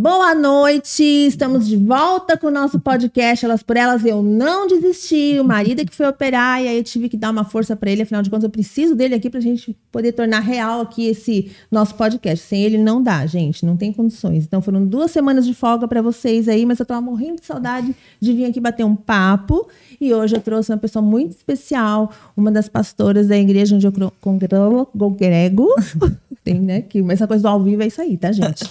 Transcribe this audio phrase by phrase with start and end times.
[0.00, 4.04] Boa noite, estamos de volta com o nosso podcast Elas por Elas.
[4.04, 7.30] Eu não desisti, o marido é que foi operar e aí eu tive que dar
[7.30, 10.38] uma força para ele, afinal de contas eu preciso dele aqui pra gente poder tornar
[10.38, 12.46] real aqui esse nosso podcast.
[12.46, 14.44] Sem ele não dá, gente, não tem condições.
[14.44, 17.92] Então foram duas semanas de folga para vocês aí, mas eu tava morrendo de saudade
[18.20, 19.68] de vir aqui bater um papo
[20.00, 23.92] e hoje eu trouxe uma pessoa muito especial, uma das pastoras da igreja onde eu
[24.20, 25.66] congrego.
[26.44, 26.82] tem, né?
[26.82, 28.64] Que, essa coisa do ao vivo é isso aí, tá, gente?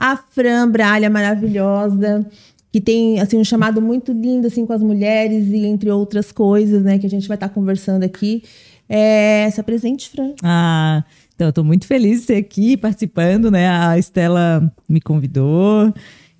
[0.00, 2.26] A Fran Bralha, maravilhosa,
[2.72, 6.82] que tem assim um chamado muito lindo assim com as mulheres e entre outras coisas,
[6.82, 8.42] né, que a gente vai estar conversando aqui.
[8.88, 10.32] É, essa presente, Fran.
[10.42, 13.68] Ah, então eu tô muito feliz de ser aqui participando, né?
[13.68, 15.92] A Estela me convidou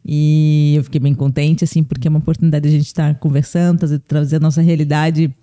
[0.05, 3.79] e eu fiquei bem contente assim, porque é uma oportunidade de a gente estar conversando,
[3.79, 5.35] trazer, trazer a nossa realidade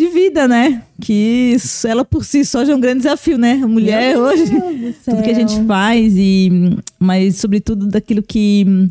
[0.00, 0.82] de vida, né?
[1.00, 3.60] Que isso, ela por si só já é um grande desafio, né?
[3.62, 4.44] A mulher Meu hoje,
[5.04, 6.50] tudo que a gente faz e
[6.98, 8.90] mas sobretudo daquilo que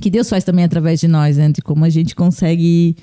[0.00, 1.50] que Deus faz também através de nós, né?
[1.50, 2.96] De como a gente consegue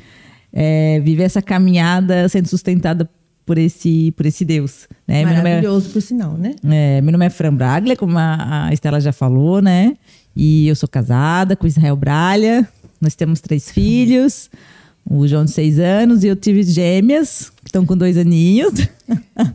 [0.51, 3.09] é, viver essa caminhada sendo sustentada
[3.45, 5.21] por esse por esse Deus, né?
[5.21, 6.55] É- Maravilhoso, por sinal, né?
[6.65, 9.95] é, meu nome é Fran Braglia, como a, a Estela já falou, né?
[10.35, 12.67] E eu sou casada com Israel Bralha.
[12.99, 14.49] Nós temos três filhos.
[15.09, 18.73] O João de seis anos e eu tive gêmeas, que estão com dois aninhos.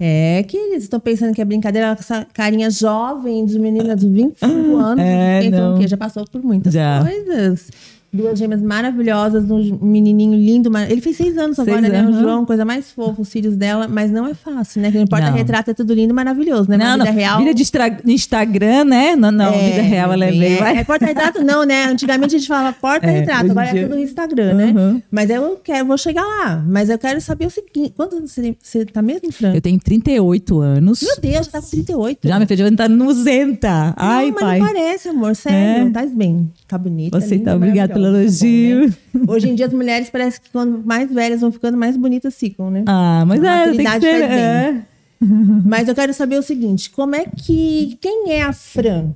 [0.01, 4.09] É que eles estão pensando que é brincadeira, com essa carinha jovem de menina de
[4.09, 5.05] 25 anos.
[5.05, 5.75] É, não.
[5.75, 5.87] o quê?
[5.87, 7.05] Já passou por muitas Já.
[7.05, 7.69] coisas.
[8.13, 10.71] Duas gêmeas maravilhosas, um menininho lindo.
[10.71, 12.03] mar- Ele fez seis anos Seis agora, né?
[12.03, 12.21] O anos.
[12.21, 13.89] João, coisa mais fofa, os filhos dela.
[13.89, 14.91] Mas não é fácil, né?
[14.93, 16.77] Que no porta-retrato é tudo lindo maravilhoso, né?
[16.77, 17.13] Mas não, vida não.
[17.13, 17.39] real...
[17.39, 17.63] Vida de
[18.05, 19.17] de Instagram, né?
[19.17, 19.53] Não, não.
[19.55, 20.53] É, vida real, ela é bem.
[20.63, 21.85] é, é porta-retrato não, né?
[21.87, 24.75] Antigamente a gente falava porta-retrato, É, agora é dia- tudo no Instagram, né?
[24.77, 25.03] Uhum.
[25.11, 26.63] Mas eu quero, vou chegar lá.
[26.69, 29.55] Mas eu quero saber o seguinte: quantos anos você, você tá mesmo, Fran?
[29.55, 31.01] Eu tenho 38 anos.
[31.03, 32.29] Meu Deus, já tá com 38.
[32.29, 33.95] Já, minha filha, já tá no 90.
[33.97, 34.59] Ai, não, mas pai.
[34.59, 35.35] não parece, amor.
[35.35, 35.91] Sério, É.
[35.91, 36.53] tá bem.
[36.69, 37.21] Tá bonita.
[37.21, 38.89] Você linda, tá, obrigada pelo elogio.
[38.89, 38.95] né?
[39.29, 42.71] Hoje em dia as mulheres parece que quando mais velhas vão ficando, mais bonitas ficam,
[42.71, 42.83] né?
[42.87, 44.23] Ah, mas A é, tem que ser.
[44.23, 44.83] É.
[45.65, 47.97] Mas eu quero saber o seguinte: como é que.
[48.01, 49.11] Quem é a Fran?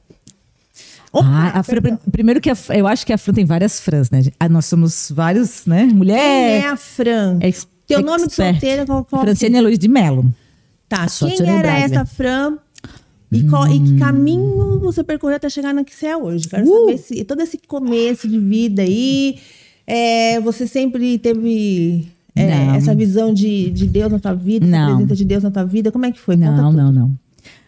[1.13, 4.23] Ah, a Fran, primeiro que a- eu acho que a Fran tem várias Frans, né?
[4.39, 5.85] Ah, nós somos vários, né?
[5.85, 6.17] Mulher.
[6.61, 7.39] Quem é a Fran?
[7.41, 8.53] ex- Teu nome de expert.
[8.53, 10.27] solteira, qual, qual Franciane Luiz de Mello.
[10.89, 12.59] Tá, Só quem era essa Fran?
[13.33, 16.49] E, qual- e que caminho você percorreu até chegar no que você é hoje?
[16.49, 16.81] Quero Uh!
[16.81, 19.37] saber esse, todo esse começo de vida aí.
[19.87, 24.97] é, você sempre teve é, essa visão de, de Deus na tua vida, Não.
[24.97, 25.91] presença de Deus na tua vida?
[25.93, 26.37] Como é que foi?
[26.37, 26.83] Conta Não, tudo.
[26.83, 27.09] não, não.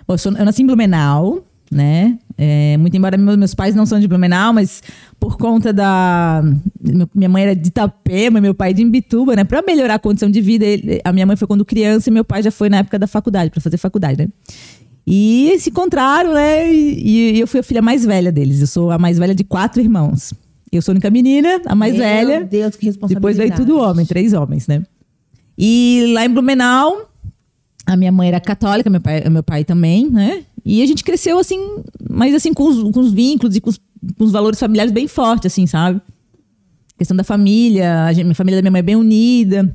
[0.07, 2.19] Bom, eu, sou- eu nasci em Blumenau, né?
[2.37, 4.81] É, muito embora meus, pais não são de Blumenau, mas
[5.19, 6.43] por conta da.
[7.15, 9.43] Minha mãe era de Itapema, meu pai de Imbituba, né?
[9.45, 12.25] Pra melhorar a condição de vida, ele- a minha mãe foi quando criança e meu
[12.25, 14.29] pai já foi na época da faculdade, pra fazer faculdade, né?
[15.11, 16.71] E se encontraram, né?
[16.71, 18.61] E, e eu fui a filha mais velha deles.
[18.61, 20.35] Eu sou a mais velha de quatro irmãos.
[20.71, 22.45] Eu sou a única menina, a mais Meu velha.
[22.45, 23.15] Deus, que responsabilidade.
[23.15, 24.85] Depois veio tudo homem, três homens, né?
[25.57, 27.09] E lá em Blumenau,
[27.87, 30.43] a minha mãe era católica, meu pai, meu pai também, né?
[30.63, 31.59] E a gente cresceu assim,
[32.11, 35.09] mas assim, com os, com os vínculos e com os, com os valores familiares bem
[35.09, 36.03] fortes, assim, sabe?
[36.99, 39.75] Questão da família, a gente, minha família da minha mãe é bem unida.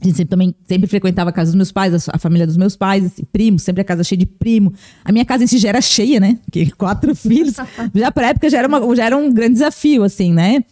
[0.00, 2.76] A gente sempre, também sempre frequentava a casa dos meus pais, a, família dos meus
[2.76, 4.72] pais, assim, primos, sempre a casa cheia de primo.
[5.04, 6.38] A minha casa em si já era cheia, né?
[6.44, 7.54] Porque quatro filhos.
[7.94, 10.62] Já pra época já era, uma, já era um grande desafio, assim, né?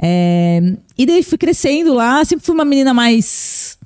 [0.00, 3.78] É, e daí fui crescendo lá, sempre fui uma menina mais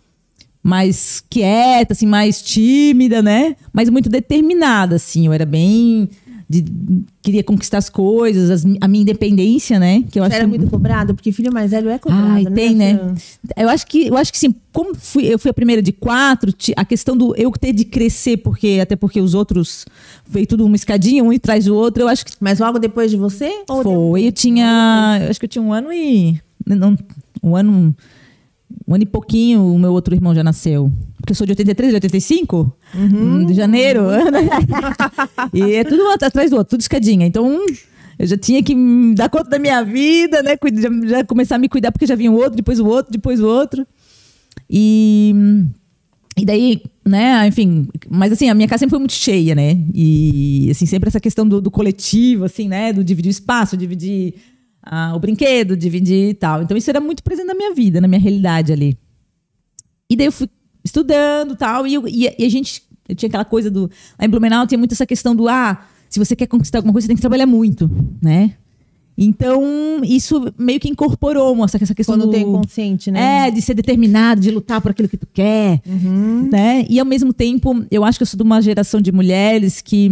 [0.63, 3.57] mais quieta, assim, mais tímida, né?
[3.73, 5.27] Mas muito determinada, assim.
[5.27, 6.11] Eu era bem
[6.51, 6.65] de-
[7.21, 10.03] queria conquistar as coisas, as- a minha independência, né?
[10.11, 11.15] Que eu Você acho era que muito cobrado?
[11.15, 12.51] Porque filho mais velho é cobrado, Ai, né?
[12.51, 13.15] tem, né?
[13.57, 16.51] Eu acho que, eu acho que sim, como fui, eu fui a primeira de quatro,
[16.77, 19.85] a questão do eu ter de crescer, porque até porque os outros
[20.27, 23.17] veio tudo uma escadinha, um atrás do outro, eu acho que Mas logo depois de
[23.19, 23.51] você?
[23.83, 24.27] Foi.
[24.27, 26.97] Eu tinha, eu acho que eu tinha um ano e não,
[27.43, 27.95] um ano,
[28.87, 30.91] um ano e pouquinho, o meu outro irmão já nasceu.
[31.17, 32.77] Porque eu sou de 83, de 85,
[33.47, 34.07] de janeiro.
[35.53, 37.27] e é tudo atrás do outro, tudo escadinha.
[37.27, 37.65] Então,
[38.19, 38.75] eu já tinha que
[39.15, 40.57] dar conta da minha vida, né?
[40.75, 43.41] Já, já começar a me cuidar, porque já vinha o outro, depois o outro, depois
[43.41, 43.87] o outro.
[44.69, 45.35] E,
[46.37, 49.79] e daí, né, enfim, mas assim, a minha casa sempre foi muito cheia, né?
[49.95, 52.93] E assim, sempre essa questão do, do coletivo, assim, né?
[52.93, 54.35] Do dividir espaço, dividir
[54.83, 56.63] ah, o brinquedo, dividir e tal.
[56.63, 58.97] Então, isso era muito presente na minha vida, na minha realidade ali.
[60.11, 60.49] E daí eu fui
[60.85, 62.83] estudando tal, e, eu- e, e a gente.
[63.09, 63.91] Eu tinha aquela coisa do.
[64.19, 67.05] Lá em Blumenau tinha muito essa questão do ah, se você quer conquistar alguma coisa,
[67.07, 67.91] você tem que trabalhar muito,
[68.23, 68.55] né?
[69.21, 72.33] Então, isso meio que incorporou essa, essa questão Quando do.
[72.33, 73.49] tem consciente, né?
[73.49, 75.81] É, de ser determinado, de lutar por aquilo que tu quer,
[76.51, 76.87] né?
[76.89, 80.09] E ao mesmo tempo, eu acho que eu sou de uma geração de mulheres que,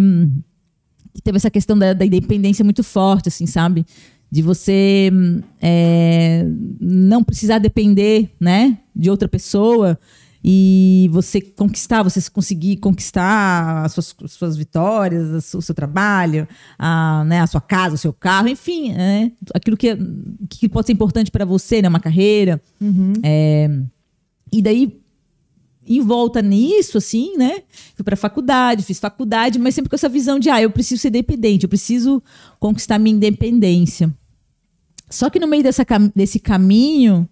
[1.14, 3.86] que teve essa questão da, da independência muito forte, assim, sabe?
[4.30, 6.44] De você hum, é,
[6.80, 9.98] não precisar depender, né, de outra pessoa
[10.48, 16.46] e você conquistar, você conseguir conquistar as suas, as suas vitórias, o seu trabalho,
[16.78, 19.96] a, né, a sua casa, o seu carro, enfim, né, aquilo que,
[20.48, 22.62] que pode ser importante para você, né, uma carreira.
[22.80, 23.14] Uhum.
[23.24, 23.68] É,
[24.52, 25.00] e daí,
[25.86, 27.62] em volta nisso, assim, né?
[27.94, 31.10] Fui para faculdade, fiz faculdade, mas sempre com essa visão de, ah, eu preciso ser
[31.10, 32.22] dependente, eu preciso
[32.58, 34.12] conquistar minha independência.
[35.08, 35.84] Só que no meio dessa,
[36.14, 37.28] desse caminho,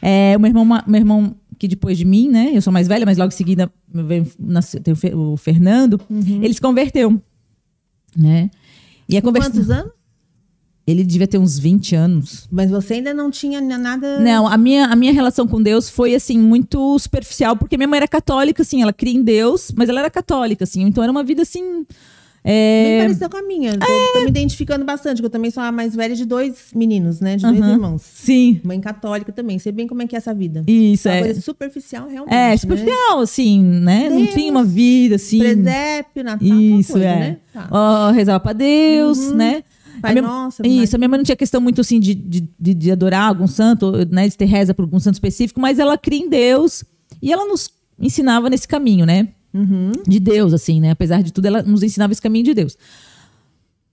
[0.00, 2.52] é, o meu irmão, meu irmão, que depois de mim, né?
[2.54, 3.70] Eu sou mais velha, mas logo em seguida
[4.38, 6.42] nasceu, tem o Fernando, Uhum.
[6.42, 7.20] ele se converteu,
[8.16, 8.50] né?
[9.08, 9.92] E a conversa, quantos anos?
[10.90, 12.48] Ele devia ter uns 20 anos.
[12.50, 14.18] Mas você ainda não tinha nada.
[14.20, 17.98] Não, a minha, a minha relação com Deus foi, assim, muito superficial, porque minha mãe
[17.98, 21.22] era católica, assim, ela cria em Deus, mas ela era católica, assim, então era uma
[21.24, 21.84] vida, assim...
[22.44, 22.98] Bem É...
[23.02, 23.76] parecida com a minha.
[23.76, 27.20] Tô, tô me identificando bastante, porque eu também sou a mais velha de dois meninos,
[27.20, 27.36] né?
[27.36, 27.72] De dois Aham.
[27.72, 28.00] irmãos.
[28.02, 29.58] Sim, Mãe católica também.
[29.58, 30.62] Sei bem como é que é essa vida.
[30.66, 31.22] isso, Uma é.
[31.24, 32.32] coisa superficial, realmente.
[32.34, 32.56] É, né?
[32.56, 34.08] superficial, assim, né?
[34.08, 35.38] Não Deus, tinha uma vida, assim...
[35.40, 37.18] Presépio, Natal, Isso, coisa, é.
[37.18, 37.36] né?
[37.52, 37.68] Tá.
[37.70, 39.34] Ó, rezava pra Deus, Uhum.
[39.34, 39.62] né?
[40.00, 42.74] Pai minha- Nossa, Isso, a minha mãe não tinha questão muito assim de, de, de,
[42.74, 44.28] de adorar algum santo, né?
[44.28, 46.84] De ter reza por algum santo específico, mas ela cria em Deus
[47.22, 49.28] e ela nos ensinava nesse caminho, né?
[49.52, 49.92] Uhum.
[50.06, 50.90] De Deus, assim, né?
[50.90, 52.76] Apesar de tudo, ela nos ensinava esse caminho de Deus.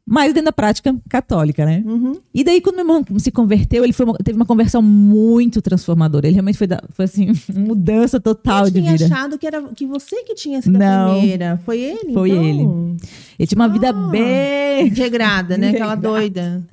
[0.08, 1.82] Mas dentro da prática católica, né?
[1.84, 2.20] Uhum.
[2.32, 6.28] E daí, quando meu irmão se converteu, ele uma- teve uma conversão muito transformadora.
[6.28, 9.06] Ele realmente foi, da- foi assim, mudança total eu de tinha vida.
[9.06, 11.12] achado que era que você que tinha sido Não.
[11.12, 11.60] a primeira.
[11.66, 12.14] Foi ele?
[12.14, 12.44] Foi então?
[12.44, 12.62] ele.
[13.40, 13.94] Ele tinha uma vida Ah.
[13.94, 15.70] bem Regrada, né?
[15.70, 16.64] Aquela doida.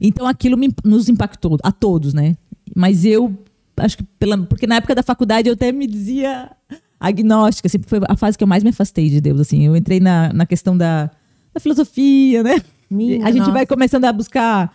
[0.00, 2.36] Então aquilo me- nos impactou, a todos, né?
[2.74, 3.36] Mas eu
[3.76, 6.50] acho que pela, porque na época da faculdade eu até me dizia
[6.98, 9.66] agnóstica, sempre foi a fase que eu mais me afastei de Deus, assim.
[9.66, 11.10] Eu entrei na, na questão da,
[11.52, 12.62] da filosofia, né?
[12.90, 13.52] Minha a gente nossa.
[13.52, 14.72] vai começando a buscar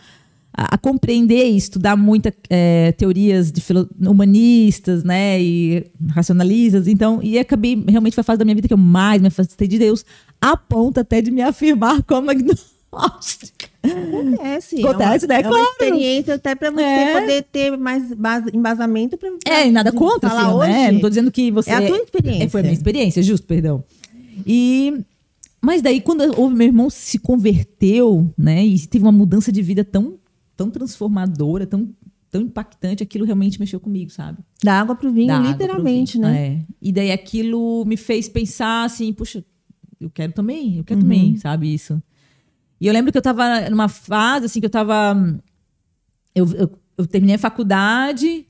[0.56, 2.34] a, a compreender e estudar muitas
[2.98, 6.88] teorias de filo- humanistas, né, e racionalistas.
[6.88, 9.68] Então, e acabei realmente foi a fase da minha vida que eu mais me afastei
[9.68, 10.06] de Deus,
[10.40, 13.72] a ponto até de me afirmar como agnóstica.
[13.84, 14.86] Acontece.
[14.86, 15.40] Acontece, é né?
[15.40, 15.72] uma, É uma Claro.
[15.72, 17.20] experiência até pra você É.
[17.20, 20.84] poder ter mais base- embasamento pra É, e nada contra, falar assim, né?
[20.86, 20.92] hoje.
[20.94, 21.72] Não tô dizendo que você.
[21.72, 22.44] É a tua experiência.
[22.46, 23.84] É, foi a minha experiência, justo, perdão.
[24.46, 25.04] E.
[25.64, 28.66] Mas daí, quando o meu irmão se converteu, né?
[28.66, 30.20] E teve uma mudança de vida tão,
[30.58, 31.90] tão transformadora, tão,
[32.30, 34.40] tão impactante, aquilo realmente mexeu comigo, sabe?
[34.64, 36.28] Da água pro vinho, Da água pro literalmente, vinho.
[36.30, 36.38] né?
[36.48, 36.66] É.
[36.82, 39.44] E daí aquilo me fez pensar assim, puxa,
[40.02, 41.06] eu quero também, eu quero Uhum.
[41.08, 42.02] também, sabe isso.
[42.82, 45.16] E eu lembro que eu tava numa fase assim que eu tava
[46.36, 48.46] eu, eu, eu terminei a faculdade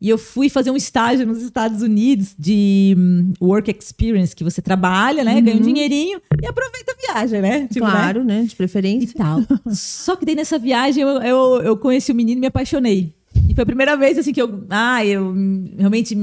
[0.00, 4.60] e eu fui fazer um estágio nos Estados Unidos de hum, work experience, que você
[4.60, 7.66] trabalha, né, ganha um dinheirinho e aproveita a viagem, né?
[7.68, 7.92] Tipo, né?
[7.92, 7.92] Uhum.
[7.92, 8.42] Claro, né?
[8.42, 9.16] De e preferência.
[9.16, 9.40] tal.
[9.72, 13.14] Só que daí nessa viagem eu, eu, eu conheci o menino e me apaixonei.
[13.48, 15.34] E foi a primeira vez assim que eu, ah, eu
[15.78, 16.14] realmente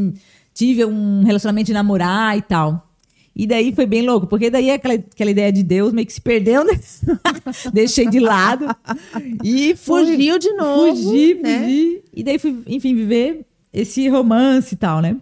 [0.53, 2.89] tive um relacionamento de namorar e tal.
[3.35, 6.21] E daí foi bem louco, porque daí aquela, aquela ideia de Deus meio que se
[6.21, 6.79] perdeu, né?
[7.73, 8.67] Deixei de lado.
[9.43, 9.75] E.
[9.75, 10.95] Fugiu de novo.
[10.95, 11.61] Fugi, né?
[11.61, 12.03] fugi.
[12.13, 13.43] E daí fui, enfim, viver
[13.73, 15.17] esse romance e tal, né?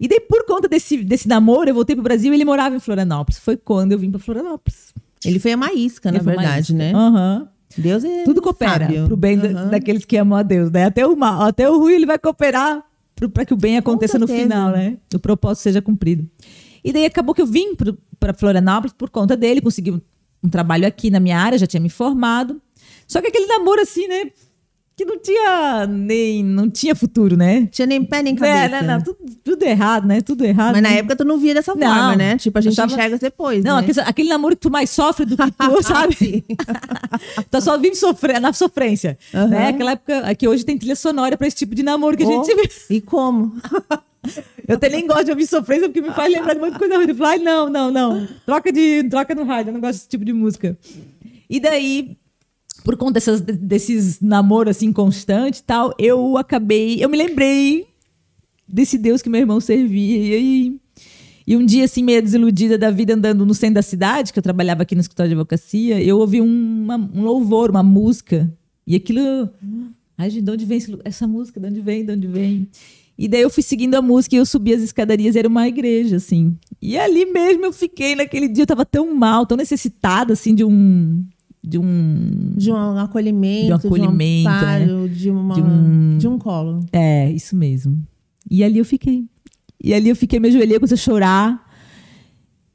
[0.00, 2.80] E daí, por conta desse, desse namoro, eu voltei pro Brasil e ele morava em
[2.80, 3.38] Florianópolis.
[3.38, 4.92] Foi quando eu vim pra Florianópolis.
[5.24, 6.92] Ele foi a Maísca, na verdade, né?
[6.94, 7.48] Aham.
[7.76, 9.06] Deus é Tudo coopera sábio.
[9.06, 9.68] pro bem da- Aham.
[9.70, 10.84] daqueles que amam a Deus, né?
[10.84, 12.82] Até o mal, até o ruim ele vai cooperar
[13.32, 14.96] para que o bem aconteça no final, né?
[15.14, 16.28] O propósito seja cumprido.
[16.84, 17.74] E daí acabou que eu vim
[18.18, 20.00] para Florianópolis por conta dele, consegui um,
[20.42, 22.60] um trabalho aqui na minha área, já tinha me formado.
[23.06, 24.30] Só que aquele namoro assim, né?
[24.98, 27.66] Que não tinha nem não tinha futuro, né?
[27.70, 28.82] Tinha nem pé nem É, cabeça.
[28.82, 30.20] não, não, tudo, tudo errado, né?
[30.20, 30.72] Tudo errado.
[30.72, 32.36] Mas na época tu não via dessa Não, forma, né?
[32.36, 33.82] Tipo, a gente tava- enxerga depois, Não, né?
[33.82, 36.44] aquele, aquele namoro que tu mais sofre do que tu, sabe?
[37.48, 39.16] tá só vive sofrer, na sofrência.
[39.32, 39.46] Aham.
[39.46, 39.68] Né?
[39.68, 42.42] Aquela época que hoje tem trilha sonora pra esse tipo de namoro que a Oh,
[42.44, 42.68] gente vê.
[42.90, 43.52] E como?
[44.66, 47.06] Eu até nem gosto de ouvir sofrência porque me faz lembrar de muita coisa ruim.
[47.08, 48.28] Eu falo, ai, não, não, não.
[48.44, 50.76] Troca, de, troca no rádio, eu não gosto desse tipo de música.
[51.48, 52.16] E daí,
[52.88, 56.96] por conta dessas, desses namoros assim constantes e tal, eu acabei.
[57.04, 57.86] Eu me lembrei
[58.66, 60.16] desse Deus que meu irmão servia.
[60.16, 60.80] E aí.
[61.46, 64.42] E um dia, assim, meio desiludida da vida, andando no centro da cidade, que eu
[64.42, 68.50] trabalhava aqui no escritório de advocacia, eu ouvi uma- um louvor, uma música.
[68.86, 69.50] E aquilo.
[70.16, 71.60] Ai, gente, de onde vem essa música?
[71.60, 72.06] De onde vem?
[72.06, 72.70] De onde vem?
[73.18, 76.16] E daí eu fui seguindo a música e eu subi as escadarias, era uma igreja,
[76.16, 76.56] assim.
[76.80, 80.64] E ali mesmo eu fiquei naquele dia, eu tava tão mal, tão necessitada, assim, de
[80.64, 81.22] um.
[81.68, 82.52] De um.
[82.56, 86.38] De um acolhimento, De um acolhimento, de um amparo, de, uma, De um- de um
[86.38, 86.80] colo.
[86.92, 88.02] É, isso mesmo.
[88.50, 89.26] E ali eu fiquei.
[89.82, 91.68] E ali eu fiquei, me ajoelhei, comecei a chorar.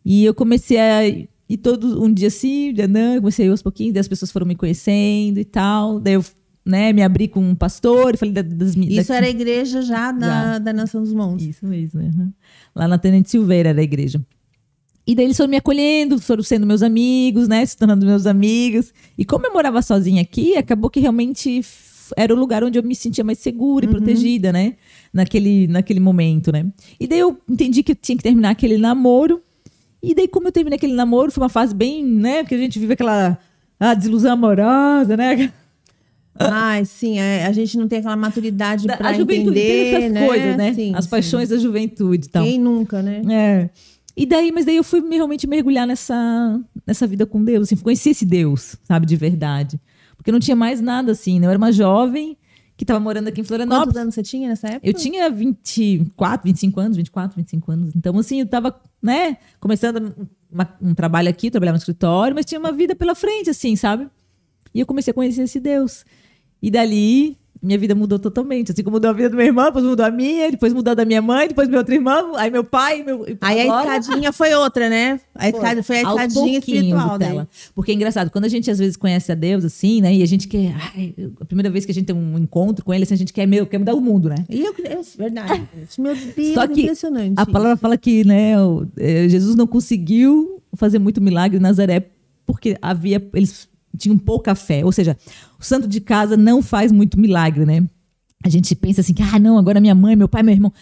[0.05, 1.07] E eu comecei a.
[1.07, 4.45] E E todo um dia sim, dia não, comecei aos pouquinhos, daí as pessoas foram
[4.47, 5.99] me conhecendo e tal.
[5.99, 6.23] Daí eu
[6.65, 10.13] né, me abri com um pastor, falei da, das Isso da, era a igreja já,
[10.13, 10.59] na, já.
[10.59, 11.45] da Nação dos Montes.
[11.47, 11.99] Isso mesmo.
[11.99, 12.31] Uhum.
[12.73, 14.21] Lá na Tenente Silveira era a igreja.
[15.05, 17.65] E daí eles foram me acolhendo, foram sendo meus amigos, né?
[17.65, 18.93] Se tornando meus amigos.
[19.17, 21.61] E como eu morava sozinha aqui, acabou que realmente
[22.15, 23.95] era o lugar onde eu me sentia mais segura e uhum.
[23.95, 24.75] protegida, né?
[25.11, 26.65] Naquele, naquele momento, né?
[26.99, 29.41] E daí eu entendi que eu tinha que terminar aquele namoro.
[30.01, 32.43] E daí, como eu terminei aquele namoro, foi uma fase bem, né?
[32.43, 33.37] Porque a gente vive aquela
[33.79, 35.51] ah, desilusão amorosa, né?
[36.35, 40.27] Ai, sim, é, a gente não tem aquela maturidade para entender, essas né?
[40.27, 40.73] coisas, né?
[40.73, 41.55] Sim, As paixões sim.
[41.55, 42.43] da juventude e tal.
[42.43, 43.21] Quem nunca, né?
[43.29, 43.69] É.
[44.15, 48.11] E daí, mas daí eu fui realmente mergulhar nessa, nessa vida com Deus, assim, conhecer
[48.11, 49.79] esse Deus, sabe, de verdade.
[50.15, 51.47] Porque não tinha mais nada assim, né?
[51.47, 52.37] Eu era uma jovem
[52.77, 53.87] que estava morando aqui em Florianópolis.
[53.87, 54.87] Quantos anos você tinha nessa época?
[54.87, 57.95] Eu tinha 24, 25 anos, 24, 25 anos.
[57.95, 62.59] Então, assim, eu estava, né, começando uma, um trabalho aqui, trabalhava no escritório, mas tinha
[62.59, 64.07] uma vida pela frente, assim, sabe?
[64.73, 66.05] E eu comecei a conhecer esse Deus.
[66.61, 68.71] E dali, minha vida mudou totalmente.
[68.71, 70.95] Assim como mudou a vida do meu irmão, depois mudou a minha, depois mudou a
[70.95, 73.25] da minha mãe, depois meu outro irmão, aí meu pai, meu.
[73.39, 73.91] Aí agora...
[73.91, 75.19] a escadinha foi outra, né?
[75.33, 77.47] A escada, foi a escadinha espiritual dela.
[77.73, 80.13] Porque é engraçado, quando a gente às vezes conhece a Deus assim, né?
[80.13, 80.75] E a gente quer.
[80.93, 83.31] Ai, a primeira vez que a gente tem um encontro com ele, assim, a gente
[83.31, 84.35] quer, meu, quer mudar o mundo, né?
[84.49, 85.63] E eu, é verdade.
[85.97, 87.33] meu Deus, Só que impressionante.
[87.37, 88.53] A palavra fala que, né,
[88.97, 92.07] é, Jesus não conseguiu fazer muito milagre em Nazaré
[92.45, 93.25] porque havia.
[93.33, 94.83] Eles tinham pouca fé.
[94.83, 95.17] Ou seja,
[95.59, 97.87] o santo de casa não faz muito milagre, né?
[98.43, 100.73] A gente pensa assim, que, ah, não, agora minha mãe, meu pai, meu irmão.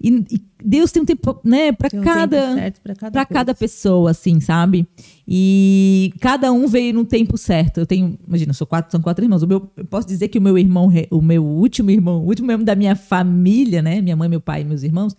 [0.00, 4.40] E, e Deus tem um tempo, né, para cada, um para cada, cada, pessoa, assim,
[4.40, 4.86] sabe?
[5.26, 7.78] E cada um veio no tempo certo.
[7.78, 9.42] Eu tenho, imagina, sou quatro, são quatro irmãos.
[9.42, 12.50] O meu, eu posso dizer que o meu irmão, o meu último irmão, o último
[12.50, 15.16] irmão da minha família, né, minha mãe, meu pai e meus irmãos,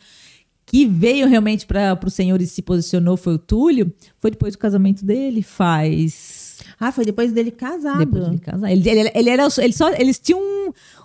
[0.65, 4.59] que veio realmente para o Senhor e se posicionou foi o Túlio, foi depois do
[4.59, 6.44] casamento dele, faz
[6.79, 7.99] ah, foi depois dele casado.
[7.99, 8.71] Depois dele casar.
[8.71, 10.41] Ele, ele, ele, era, ele só, eles tinham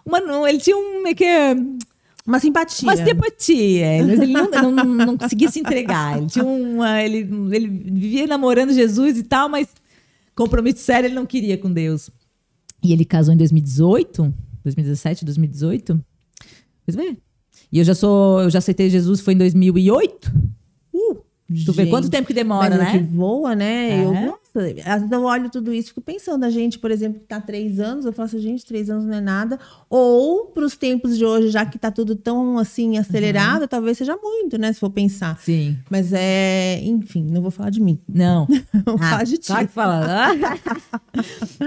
[0.04, 1.54] uma, ele tinha um, é que é,
[2.26, 2.88] uma simpatia.
[2.88, 4.04] Uma simpatia.
[4.06, 6.18] Mas ele não, não, não, não, conseguia se entregar.
[6.18, 7.02] Ele tinha uma.
[7.02, 9.68] Ele, ele vivia namorando Jesus e tal, mas
[10.34, 12.10] compromisso sério ele não queria com Deus.
[12.82, 14.34] E ele casou em 2018,
[14.64, 16.04] 2017, 2018.
[16.84, 17.18] Pois bem.
[17.72, 18.42] E eu já sou.
[18.42, 20.32] Eu já aceitei Jesus, foi em 2008.
[21.64, 22.92] Tu vê quanto tempo que demora, né?
[22.92, 23.90] Que voa, né?
[23.90, 24.04] É.
[24.04, 27.18] Eu, nossa, às vezes eu olho tudo isso e fico pensando, a gente, por exemplo,
[27.18, 29.58] que tá três anos, eu faço, gente, três anos não é nada.
[29.88, 33.68] Ou para os tempos de hoje, já que tá tudo tão assim acelerado, uhum.
[33.68, 34.72] talvez seja muito, né?
[34.72, 35.40] Se for pensar.
[35.40, 35.76] Sim.
[35.90, 37.98] Mas é, enfim, não vou falar de mim.
[38.08, 38.46] Não.
[38.86, 39.48] vou ah, falar de ti.
[39.48, 40.28] Claro que fala.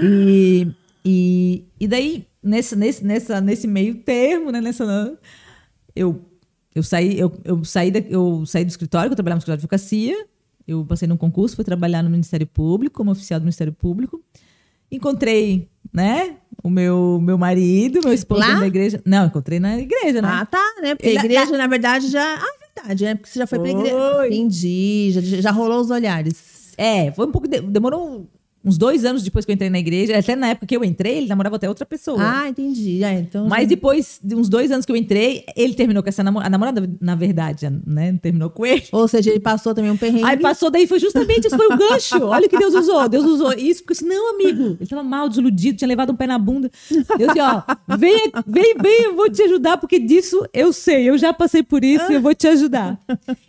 [0.02, 0.66] e,
[1.04, 4.62] e, e daí, nesse, nesse, nessa, nesse meio termo, né?
[4.62, 5.12] Nessa,
[5.94, 6.22] eu
[6.74, 9.64] eu saí, eu, eu, saí da, eu saí do escritório, eu trabalhava no escritório de
[9.64, 10.26] advocacia,
[10.66, 14.22] eu passei num concurso, fui trabalhar no Ministério Público, como oficial do Ministério Público.
[14.90, 18.60] Encontrei, né, o meu, meu marido, meu esposo Lá?
[18.60, 19.00] na igreja.
[19.04, 20.28] Não, encontrei na igreja, né?
[20.30, 20.94] Ah, tá, né?
[20.94, 22.22] Porque a igreja, na verdade, já.
[22.22, 23.14] Ah, é verdade, né?
[23.14, 23.70] Porque você já foi, foi.
[23.70, 24.26] pra igreja.
[24.26, 26.72] Entendi, já, já rolou os olhares.
[26.78, 27.46] É, foi um pouco.
[27.46, 27.60] De...
[27.60, 28.28] Demorou
[28.64, 31.18] uns dois anos depois que eu entrei na igreja, até na época que eu entrei,
[31.18, 32.18] ele namorava até outra pessoa.
[32.20, 33.04] Ah, entendi.
[33.04, 36.22] Ah, então, Mas depois de uns dois anos que eu entrei, ele terminou com essa
[36.22, 36.48] namorada.
[36.48, 38.18] A namorada, na verdade, né?
[38.20, 38.84] Terminou com ele.
[38.92, 40.24] Ou seja, ele passou também um perrengue.
[40.24, 42.24] Aí passou, daí foi justamente esse foi o gancho.
[42.24, 43.08] Olha o que Deus usou.
[43.08, 44.76] Deus usou isso, porque assim, não, amigo.
[44.80, 46.70] Ele tava mal, desiludido, tinha levado um pé na bunda.
[46.90, 47.62] Deus disse, ó,
[47.98, 51.84] vem, vem, vem, eu vou te ajudar, porque disso eu sei, eu já passei por
[51.84, 52.98] isso e eu vou te ajudar.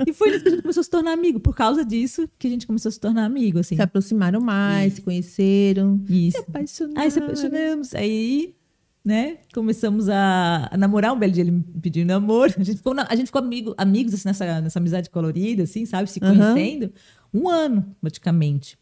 [0.05, 1.39] E foi nisso que a gente começou a se tornar amigo.
[1.39, 3.75] Por causa disso que a gente começou a se tornar amigo, assim.
[3.75, 6.03] Se aproximaram mais, se conheceram.
[6.09, 6.37] Isso.
[6.37, 7.01] Se apaixonaram.
[7.01, 7.95] Aí se apaixonamos.
[7.95, 8.55] Aí,
[9.03, 11.13] né, começamos a, a, namorar.
[11.13, 12.53] Um belo dia ele me pediu namoro.
[12.57, 16.09] A gente ficou, a gente ficou amigo, amigos assim, nessa, nessa amizade colorida, assim, sabe?
[16.09, 16.91] Se conhecendo.
[17.31, 17.43] Uhum.
[17.43, 18.77] Um ano, praticamente.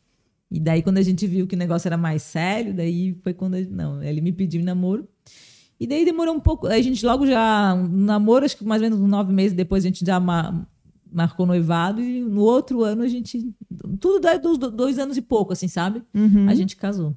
[0.49, 3.57] E daí, quando a gente viu que o negócio era mais sério, daí foi quando.
[3.69, 5.07] Não, ele me pediu namoro.
[5.79, 6.67] E daí demorou um pouco.
[6.67, 7.73] A gente logo já.
[7.73, 10.19] Um namoro, acho que mais ou menos nove meses depois, a gente já
[11.13, 13.53] marcou noivado e no outro ano a gente.
[13.99, 16.01] Tudo dá dois, dois anos e pouco, assim, sabe?
[16.13, 16.49] Uhum.
[16.49, 17.15] A gente casou.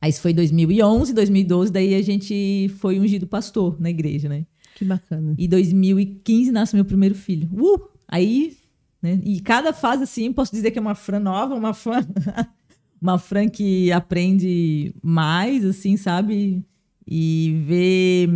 [0.00, 4.46] Aí isso foi 2011, 2012, daí a gente foi ungido pastor na igreja, né?
[4.74, 5.34] Que bacana.
[5.38, 7.48] E 2015 nasce meu primeiro filho.
[7.52, 7.88] Uh!
[8.06, 8.56] Aí,
[9.00, 9.20] né?
[9.24, 12.04] E cada fase, assim, posso dizer que é uma Fran nova, uma Fran,
[13.00, 16.64] uma Fran que aprende mais, assim, sabe?
[17.06, 18.28] E vê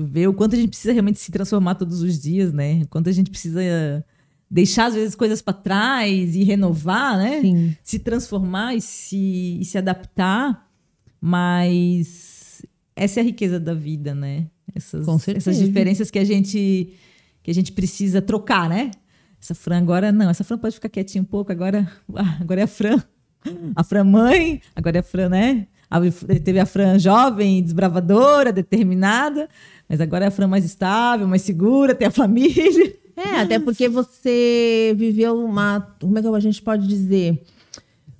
[0.00, 2.82] ver o quanto a gente precisa realmente se transformar todos os dias, né?
[2.82, 4.04] O quanto a gente precisa
[4.50, 7.40] deixar às vezes coisas para trás e renovar, né?
[7.40, 7.76] Sim.
[7.82, 10.66] Se transformar e se, e se adaptar,
[11.20, 12.62] mas
[12.96, 14.46] essa é a riqueza da vida, né?
[14.74, 16.94] Essas, essas diferenças que a gente
[17.42, 18.90] que a gente precisa trocar, né?
[19.40, 21.90] Essa Fran agora, não, essa Fran pode ficar quietinha um pouco, agora,
[22.40, 23.02] agora é a Fran.
[23.74, 25.66] A Fran mãe, agora é a Fran, né?
[25.88, 26.00] A-
[26.44, 29.48] Teve a Fran jovem, desbravadora, determinada,
[29.88, 32.94] mas agora é a Fran mais estável, mais segura, tem a família.
[33.16, 35.80] É, até porque você viveu uma.
[36.00, 37.42] Como é que a gente pode dizer?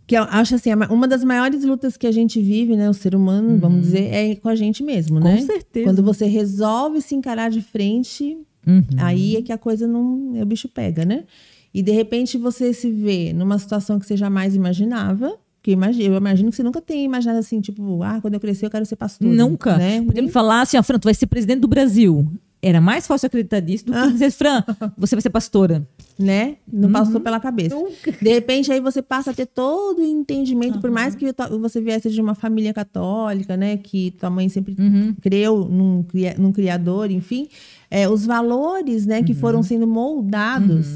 [0.07, 2.89] Que eu acho assim, uma das maiores lutas que a gente vive, né?
[2.91, 5.23] O ser humano, vamos dizer, é com a gente mesmo, Uhum.
[5.23, 5.41] Com né?
[5.43, 5.87] certeza.
[5.87, 8.83] Quando você resolve se encarar de frente, Uhum.
[8.99, 10.33] aí é que a coisa não.
[10.41, 11.25] O bicho pega, né?
[11.73, 15.37] E de repente você se vê numa situação que você jamais imaginava.
[15.63, 18.67] Que imagi- eu imagino que você nunca tenha imaginado assim, tipo, ah, quando eu crescer
[18.67, 19.29] eu quero ser pastor.
[19.29, 19.77] Nunca.
[19.77, 20.01] Né?
[20.03, 22.27] Podia me falar assim, ó, Fran, tu vai ser presidente do Brasil.
[22.61, 24.65] Era mais fácil acreditar nisso do que dizer, Fran,
[24.97, 25.87] você vai ser pastora.
[26.19, 26.57] né?
[26.73, 26.93] Não Uhum.
[26.93, 27.77] passou pela cabeça.
[28.21, 32.11] De repente, aí você passa a ter todo o entendimento, por mais que você viesse
[32.11, 33.77] de uma família católica, né?
[33.77, 35.15] Que tua mãe sempre Uhum.
[35.21, 36.05] creu num,
[36.37, 37.47] num criador, enfim.
[37.91, 39.23] é, os valores, né?
[39.23, 39.39] Que Uhum.
[39.39, 40.89] foram sendo moldados.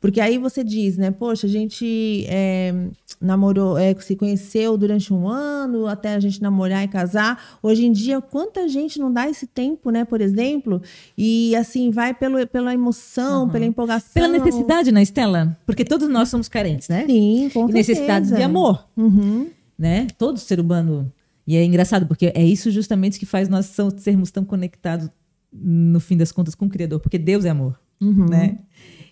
[0.00, 1.10] Porque aí você diz, né?
[1.10, 2.72] Poxa, a gente é,
[3.20, 7.58] namorou, é, se conheceu durante um ano, até a gente namorar e casar.
[7.62, 10.04] Hoje em dia, quanta gente não dá esse tempo, né?
[10.04, 10.80] Por exemplo,
[11.16, 14.12] e assim, vai pelo, pela emoção, pela empolgação.
[14.14, 15.56] Pela necessidade, né, Estela?
[15.66, 17.04] Porque todos nós somos carentes, né?
[17.06, 18.48] Sim, com e necessidades de certeza.
[18.50, 19.48] amor, Uhum.
[19.78, 20.06] né?
[20.18, 21.10] Todo ser humano.
[21.46, 25.08] E é engraçado, porque é isso justamente que faz nós sermos tão conectados,
[25.52, 26.98] no fim das contas, com o Criador.
[27.00, 28.26] Porque Deus é amor, Uhum.
[28.28, 28.58] né?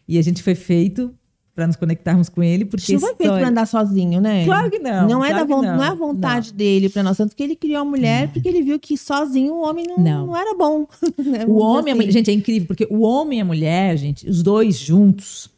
[0.06, 1.14] E a gente foi feito
[1.54, 2.94] para nos conectarmos com Ele, porque...
[2.94, 4.44] não foi feito só- pra andar sozinho, né?
[4.44, 5.76] Claro que não, Não é, claro da von- não.
[5.76, 7.16] não é a vontade dele pra nós.
[7.16, 10.26] Tanto que ele criou a mulher porque ele viu que sozinho o homem não, Não.
[10.26, 10.86] não era bom.
[11.16, 11.44] né?
[11.46, 11.94] O homem, a assim.
[11.94, 15.48] mulher, gente, é incrível, porque o homem e a mulher, gente, os dois juntos,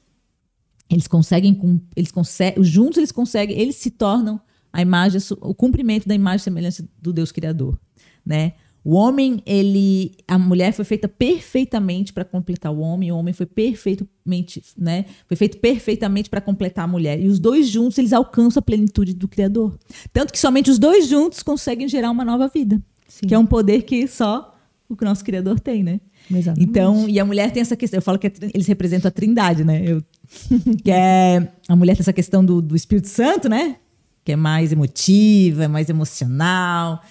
[0.91, 1.59] eles conseguem,
[1.97, 4.38] eles conseguem, juntos eles conseguem, eles se tornam
[4.73, 7.79] a imagem, o cumprimento da imagem e semelhança do Deus Criador,
[8.25, 8.53] né?
[8.88, 13.45] O homem, ele, a mulher foi feita perfeitamente para completar o homem, o homem foi
[13.45, 15.07] perfeitamente, né?
[15.26, 17.21] Foi feito perfeitamente para completar a mulher.
[17.21, 19.76] E os dois juntos, eles alcançam a plenitude do Criador.
[20.12, 23.26] Tanto que somente os dois juntos conseguem gerar uma nova vida, Sim.
[23.26, 24.57] que é um poder que só
[24.88, 26.00] o nosso Criador tem, né?
[26.30, 26.71] Exatamente.
[26.71, 29.65] Então, e a mulher tem essa questão, eu falo que é eles representam a trindade,
[29.65, 29.82] né?
[29.84, 30.00] Eu,
[30.84, 33.78] que é, a mulher tem essa questão do, do Espírito Santo, né?
[34.25, 37.02] Que é mais emotiva, é mais emocional,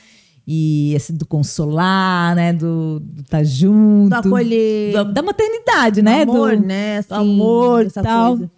[0.48, 2.54] e esse do consolar, né?
[2.54, 4.10] Do estar junto.
[4.10, 4.94] Do acolher.
[4.94, 6.22] Da, da maternidade, né?
[6.22, 6.98] amor, do, né?
[7.00, 8.38] Assim, do amor tal.
[8.38, 8.52] coisa.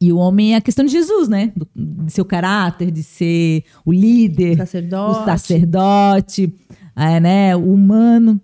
[0.00, 1.52] E o homem é a questão de Jesus, né?
[1.56, 5.20] Do, de seu caráter, de ser o líder, Sacerdote.
[5.20, 6.54] o sacerdote,
[6.94, 7.56] é, né?
[7.56, 8.40] O humano.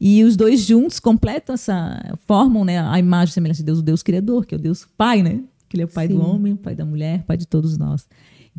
[0.00, 3.82] E os dois juntos completam essa, formam né, a imagem e semelhança de Deus, o
[3.82, 5.42] Deus Criador, que é o Deus Pai, né?
[5.68, 6.20] Que ele é o pai do Sim.
[6.20, 8.08] homem, o pai da mulher, o pai de todos nós.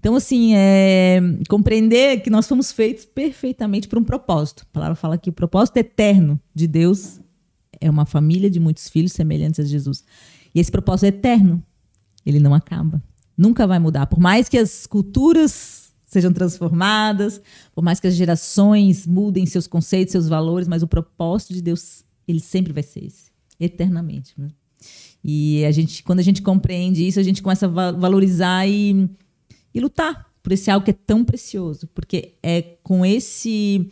[0.03, 4.63] Então, assim, é, compreender que nós fomos feitos perfeitamente por um propósito.
[4.69, 7.21] A palavra fala que o propósito eterno de Deus
[7.79, 10.03] é uma família de muitos filhos semelhantes a Jesus.
[10.53, 11.63] E esse propósito é eterno.
[12.25, 13.01] Ele não acaba.
[13.37, 14.07] Nunca vai mudar.
[14.07, 17.41] Por mais que as culturas sejam transformadas,
[17.73, 22.03] por mais que as gerações mudem seus conceitos, seus valores, mas o propósito de Deus,
[22.27, 24.33] ele sempre vai ser esse, eternamente.
[24.37, 24.49] né?
[25.23, 29.09] E a gente, quando a gente compreende isso, a gente começa a va- valorizar e,
[29.73, 33.89] e lutar por esse algo que é tão precioso, porque é com esse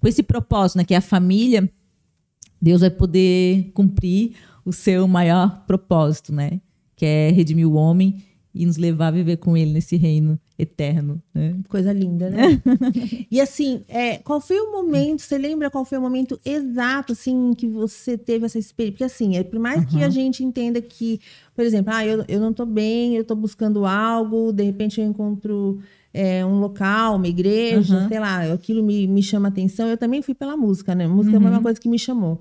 [0.00, 1.70] com esse propósito, né, que é a família,
[2.60, 4.34] Deus vai poder cumprir
[4.64, 6.60] o seu maior propósito, né?
[6.96, 8.22] Que é redimir o homem
[8.54, 11.56] e nos levar a viver com ele nesse reino eterno, né?
[11.68, 12.60] Coisa linda, né?
[13.30, 17.52] e assim, é, qual foi o momento, você lembra qual foi o momento exato, assim,
[17.56, 18.92] que você teve essa experiência?
[18.92, 21.20] Porque assim, é, por mais que a gente entenda que,
[21.54, 25.06] por exemplo, ah, eu, eu não tô bem, eu tô buscando algo, de repente eu
[25.06, 25.80] encontro
[26.12, 28.08] é, um local, uma igreja, Uhum.
[28.08, 29.88] sei lá, aquilo me, me chama atenção.
[29.88, 31.08] Eu também fui pela música, né?
[31.08, 32.38] Música é uma coisa que me chamou.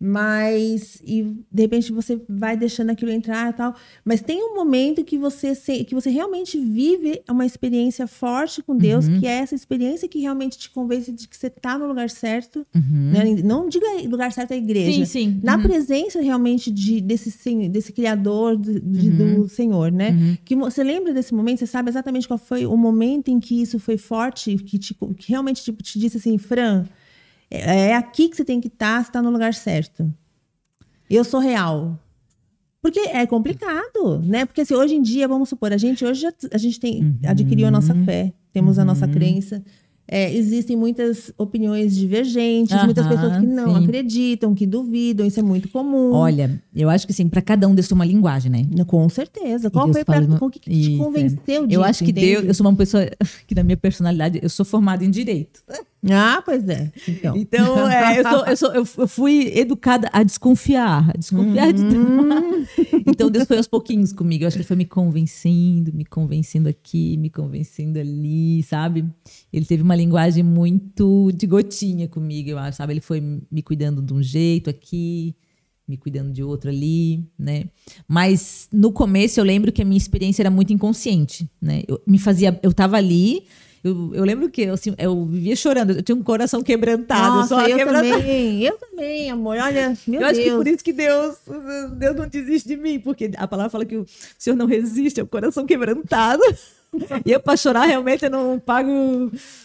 [0.00, 3.74] Mas, e de repente você vai deixando aquilo entrar e tal.
[4.04, 8.76] Mas tem um momento que você, se- que você realmente vive uma experiência forte com
[8.76, 9.20] Deus, Uhum.
[9.20, 12.66] que é essa experiência que realmente te convence de que você está no lugar certo.
[12.74, 13.24] né?
[13.44, 15.00] Não diga lugar certo é a igreja.
[15.00, 15.04] Uhum.
[15.06, 15.40] Sim, sim.
[15.42, 15.62] Na Uhum.
[15.62, 19.42] presença realmente de, desse, desse Criador, de- de- Uhum.
[19.42, 20.38] do Senhor, né?
[20.44, 21.58] Que mo- você lembra desse momento?
[21.58, 25.28] Você sabe exatamente qual foi o momento em que isso foi forte, que, te, que
[25.28, 26.84] realmente tipo, te disse assim, Fran,
[27.50, 30.12] é, é aqui que você tem que estar, você está no lugar certo.
[31.08, 31.98] Eu sou real.
[32.80, 34.46] Porque é complicado, né?
[34.46, 37.70] Porque assim, hoje em dia, vamos supor, a gente hoje a gente tem adquiriu a
[37.70, 39.62] nossa fé, temos a nossa crença.
[40.10, 43.84] É, existem muitas opiniões divergentes, muitas Aham, pessoas que não sim.
[43.84, 46.12] acreditam, que duvidam, isso é muito comum.
[46.12, 48.64] Olha, eu acho que assim, para cada um Deus tem uma linguagem, né?
[48.86, 49.70] Com certeza.
[49.70, 50.96] Qual Deus foi pra, fala de- qual que te Isso, é.
[51.04, 51.78] convenceu disso?
[51.78, 52.26] Eu acho que entende?
[52.26, 53.04] Deus, eu sou uma pessoa
[53.46, 55.62] que na minha personalidade, eu sou formada em direito.
[56.10, 56.92] Ah, pois é.
[57.08, 61.84] Então, Então, é, eu, sou- eu sou- eu- fui educada a desconfiar, a desconfiar de
[61.84, 61.98] tudo.
[63.06, 64.44] Então, Deus foi aos pouquinhos comigo.
[64.44, 69.04] Eu acho que ele foi me convencendo, me convencendo aqui, me convencendo ali, sabe?
[69.52, 72.92] Ele teve uma linguagem muito de gotinha comigo, eu acho, sabe?
[72.92, 75.34] Ele foi me cuidando de um jeito aqui,
[75.86, 77.64] me cuidando de outro ali, né?
[78.06, 81.82] Mas no começo eu lembro que a minha experiência era muito inconsciente, né?
[81.88, 83.44] Eu me fazia, eu tava ali,
[83.84, 87.48] eu, eu lembro que eu, assim, eu vivia chorando, eu tinha um coração quebrantado, Nossa,
[87.48, 88.08] só eu quebrantado.
[88.10, 88.62] também.
[88.62, 89.56] Eu também, amor.
[89.58, 90.56] Olha, meu eu acho que Deus.
[90.56, 91.36] por isso que Deus,
[91.96, 94.06] Deus não desiste de mim, porque a palavra fala que o
[94.38, 96.42] Senhor não resiste, é o coração quebrantado.
[97.26, 98.90] E eu, para chorar, realmente, eu não pago,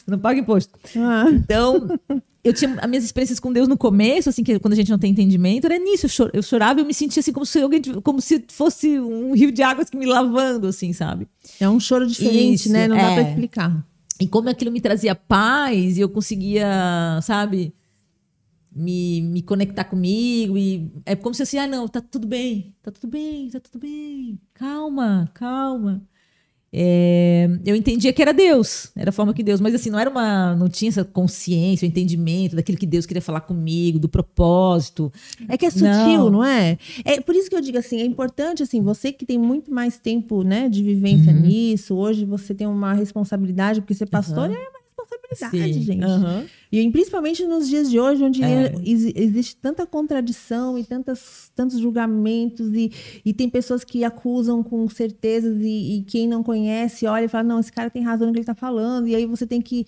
[0.05, 0.77] não pago imposto.
[0.97, 1.27] Ah.
[1.31, 1.97] Então,
[2.43, 4.99] eu tinha as minhas experiências com Deus no começo, assim, que quando a gente não
[4.99, 6.05] tem entendimento, era nisso.
[6.05, 8.99] Eu, chor- eu chorava e eu me sentia assim, como se alguém, como se fosse
[8.99, 11.25] um rio de águas que me lavando, assim, sabe?
[11.61, 12.89] É um choro diferente, Isso, né?
[12.89, 13.13] Não dá é.
[13.21, 13.85] pra explicar.
[14.19, 17.73] E como aquilo me trazia paz e eu conseguia, sabe,
[18.71, 20.57] me, me conectar comigo.
[20.57, 23.79] E é como se assim, ah, não, tá tudo bem, tá tudo bem, tá tudo
[23.79, 24.39] bem.
[24.53, 26.07] Calma, calma.
[26.75, 30.09] É, eu entendia que era Deus, era a forma que Deus, mas assim, não era
[30.09, 30.55] uma.
[30.55, 35.13] Não tinha essa consciência, o entendimento daquilo que Deus queria falar comigo, do propósito.
[35.47, 36.29] É que é sutil, Não.
[36.31, 36.77] não, é?
[37.05, 39.99] É por isso que eu digo assim, é importante assim, você que tem muito mais
[39.99, 41.41] tempo, né, de vivência Uhum.
[41.41, 44.82] nisso, hoje você tem uma responsabilidade, porque ser pastor é uma
[45.29, 46.03] responsabilidade, Sim, gente.
[46.03, 46.45] aham.
[46.71, 48.73] E principalmente nos dias de hoje, onde É.
[48.83, 52.91] exi- existe tanta contradição e tantas, tantos julgamentos, e,
[53.23, 57.43] e tem pessoas que acusam com certezas, e, e quem não conhece olha e fala:
[57.43, 59.85] não, esse cara tem razão no que ele tá falando, e aí você tem que.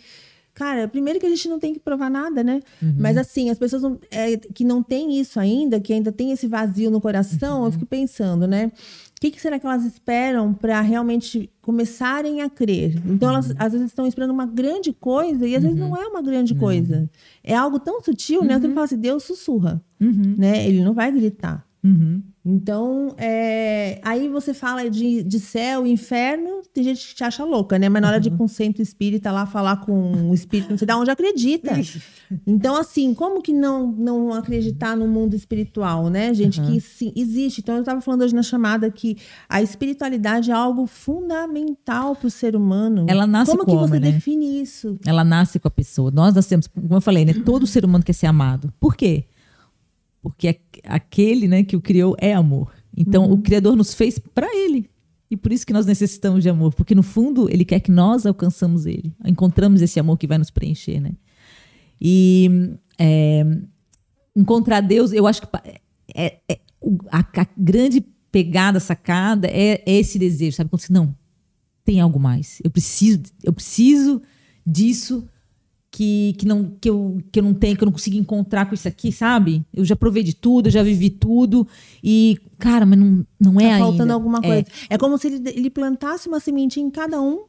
[0.56, 2.62] Cara, primeiro que a gente não tem que provar nada, né?
[2.98, 6.48] Mas assim, as pessoas não- é, que não têm isso ainda, que ainda tem esse
[6.48, 8.72] vazio no coração, eu fico pensando, né?
[9.18, 12.96] O que, que será que elas esperam para realmente começarem a crer?
[13.06, 16.22] Então, elas às vezes estão esperando uma grande coisa e às vezes não é uma
[16.22, 17.10] grande coisa.
[17.44, 18.54] É algo tão sutil, né?
[18.56, 20.66] Sempre falo assim, Deus sussurra, Uhum, né?
[20.68, 21.66] Ele não vai gritar.
[21.86, 22.24] Uhum.
[22.48, 27.80] Então, é, aí você fala de, de céu, inferno, tem gente que te acha louca,
[27.80, 27.90] né?
[27.90, 30.78] Mas na hora de ir com um centro espírita lá falar com o espírito, não
[30.78, 31.72] sei de onde acredita.
[32.46, 36.62] Então, assim, como que não, não acreditar no mundo espiritual, né, gente?
[36.62, 37.62] Que sim, existe.
[37.62, 39.18] Então, eu estava falando hoje na chamada que
[39.50, 43.06] a espiritualidade é algo fundamental para o ser humano.
[43.08, 44.12] Ela nasce como que como, você né?
[44.12, 45.00] define isso?
[45.04, 46.12] Ela nasce com a pessoa.
[46.12, 47.34] Nós nascemos, como eu falei, né?
[47.34, 48.72] Todo ser humano quer ser amado.
[48.80, 49.26] Por quê?
[50.30, 52.74] Porque aquele, né, que o criou é amor.
[52.98, 54.90] Então, o Criador nos fez para ele.
[55.30, 58.26] E por isso que nós necessitamos de amor, porque no fundo ele quer que nós
[58.26, 61.12] alcançamos ele, encontramos esse amor que vai nos preencher, né?
[62.02, 63.44] E é,
[64.36, 65.48] encontrar Deus, eu acho que
[66.16, 70.70] é, é- o- a, a grande pegada, sacada é, é esse desejo, sabe?
[70.70, 71.16] Quando você não
[71.84, 74.22] tem algo mais, eu preciso, eu preciso
[74.66, 75.28] disso
[75.96, 78.76] que, que, não, que, eu, que eu não tenho, que eu não consigo encontrar com
[78.76, 79.64] isso aqui, sabe?
[79.74, 81.66] Eu já provei de tudo, eu já vivi tudo.
[82.04, 84.14] E, cara, mas não, não é tá faltando ainda.
[84.14, 84.42] alguma É.
[84.42, 84.66] coisa.
[84.90, 84.98] É.
[84.98, 87.46] como se ele, ele plantasse uma sementinha em cada um,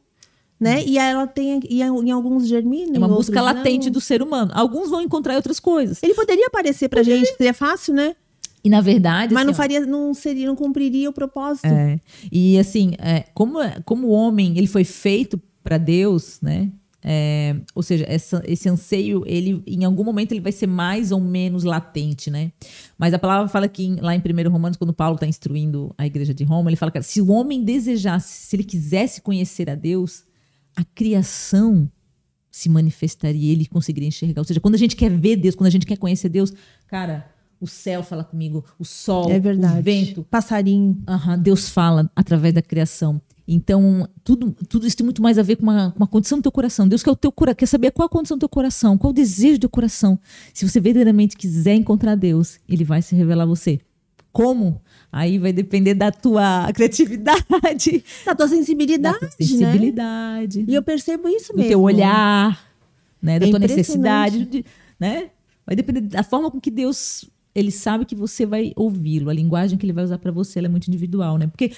[0.57, 0.81] né?
[0.85, 3.91] E ela tem, e em alguns germina, É uma busca latente não.
[3.91, 4.49] do ser humano.
[4.53, 6.01] Alguns vão encontrar outras coisas.
[6.01, 8.15] Ele poderia aparecer pra gente, seria fácil, né?
[8.63, 9.33] E, na verdade.
[9.33, 11.65] Mas assim, não faria, não seria, não cumpriria o propósito.
[11.67, 11.99] É.
[12.31, 16.71] E assim, é, como, como o homem ele foi feito para Deus, né?
[17.09, 21.21] É, ou seja, essa- esse anseio, ele em algum momento ele vai ser mais ou
[21.21, 22.51] menos latente, né?
[22.97, 26.33] Mas a palavra fala que lá em 1 Romanos, quando Paulo está instruindo a igreja
[26.33, 30.25] de Roma, ele fala que se o homem desejasse, se ele quisesse conhecer a Deus,
[30.75, 31.89] a criação
[32.51, 34.41] se manifestaria, ele conseguiria enxergar.
[34.41, 36.51] Ou seja, quando a gente quer ver Deus, quando a gente quer conhecer Deus,
[36.87, 37.25] cara,
[37.61, 39.39] o céu fala comigo, o sol, É
[39.79, 41.01] o vento, Passarinho.
[41.07, 43.21] Aham, Deus fala através da criação.
[43.47, 46.51] Então, tudo, tudo isso tem muito mais a ver com uma, uma condição do teu
[46.51, 46.87] coração.
[46.87, 49.57] Deus quer, o teu, quer saber qual a condição do teu coração, qual o desejo
[49.57, 50.19] do teu coração.
[50.53, 53.79] Se você verdadeiramente quiser encontrar Deus, Ele vai se revelar a você.
[54.33, 54.81] Como?
[55.11, 59.33] Aí vai depender da tua criatividade, Da tua da sensibilidade, tua né?
[59.37, 61.69] sensibilidade, E eu percebo isso do mesmo.
[61.69, 62.59] teu olhar,
[63.21, 64.65] né, da É tua necessidade, de-
[64.99, 65.29] né?
[65.65, 69.29] Vai depender da forma com que Deus ele sabe que você vai ouvi-lo.
[69.29, 71.47] A linguagem que ele vai usar para você é muito individual, né?
[71.47, 71.71] Porque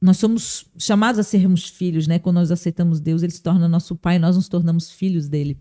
[0.00, 2.18] nós somos chamados a sermos filhos, né?
[2.18, 5.58] Quando nós aceitamos Deus, ele se torna nosso pai, nós nos tornamos filhos dele.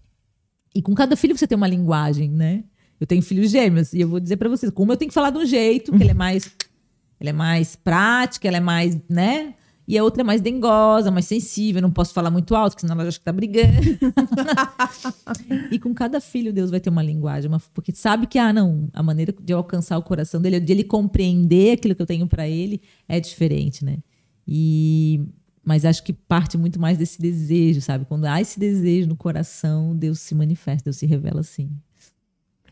[0.75, 2.63] E com cada filho você tem uma linguagem, né?
[2.99, 5.29] Eu tenho filhos gêmeos e eu vou dizer para vocês, como eu tenho que falar
[5.31, 6.51] de um jeito, que ele é mais
[7.19, 9.55] ele é mais prática, ela é mais, né?
[9.87, 12.99] E a outra é mais dengosa, mais sensível, não posso falar muito alto, porque senão
[12.99, 13.71] ela acha que tá brigando.
[15.71, 18.89] e com cada filho, Deus vai ter uma linguagem, uma- porque sabe que, ah, não,
[18.93, 22.27] a maneira de eu alcançar o coração dele, de ele compreender aquilo que eu tenho
[22.27, 23.97] para ele, é diferente, né?
[24.47, 25.21] E
[25.63, 28.05] Mas acho que parte muito mais desse desejo, sabe?
[28.05, 31.69] Quando há esse desejo no coração, Deus se manifesta, Deus se revela assim.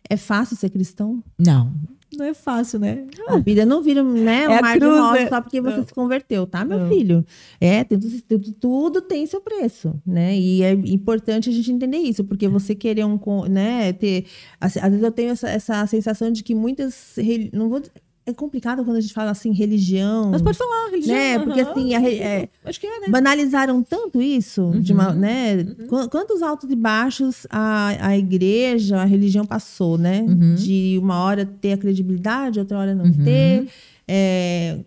[0.09, 1.23] É fácil ser cristão?
[1.38, 1.73] Não,
[2.17, 3.05] não é fácil, né?
[3.27, 5.29] A vida não vira, né, É um de cruz, rosas né?
[5.29, 5.85] só porque você Não.
[5.85, 6.89] se converteu, tá, meu Não.
[6.89, 7.25] filho?
[7.59, 10.38] É, tudo, tudo, tudo tem seu preço, né?
[10.38, 14.25] E é importante a gente entender isso, porque você querer um, né, ter...
[14.59, 17.15] Às vezes eu tenho essa, essa sensação de que muitas...
[17.51, 17.81] Não vou...
[18.27, 20.31] É complicado quando a gente fala assim, religião...
[20.31, 21.15] Mas pode falar, religião.
[21.15, 21.39] Né?
[21.39, 21.71] Porque aham.
[21.71, 23.07] assim, a é, Acho que é, né?
[23.09, 25.19] banalizaram tanto isso, de uma, Uhum.
[25.19, 25.63] né?
[25.88, 30.21] Qu- Quantos altos e baixos a, a igreja, a religião passou, né?
[30.27, 30.55] Uhum.
[30.55, 33.23] De uma hora ter a credibilidade, outra hora não Uhum.
[33.23, 33.67] ter.
[34.07, 34.79] É,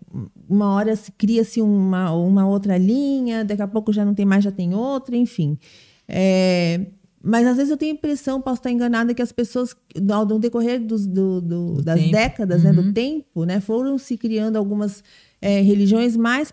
[0.49, 4.43] uma hora se cria-se uma, uma outra linha, daqui a pouco já não tem mais,
[4.43, 5.57] já tem outra, enfim.
[6.07, 6.81] É,
[7.23, 9.75] mas às vezes eu tenho a impressão, posso estar enganada, que as pessoas,
[10.33, 12.11] ao decorrer dos, do- do- das tempo.
[12.11, 12.75] décadas, né, Uhum.
[12.75, 15.03] do tempo, né, foram se criando algumas
[15.41, 16.51] é, religiões mais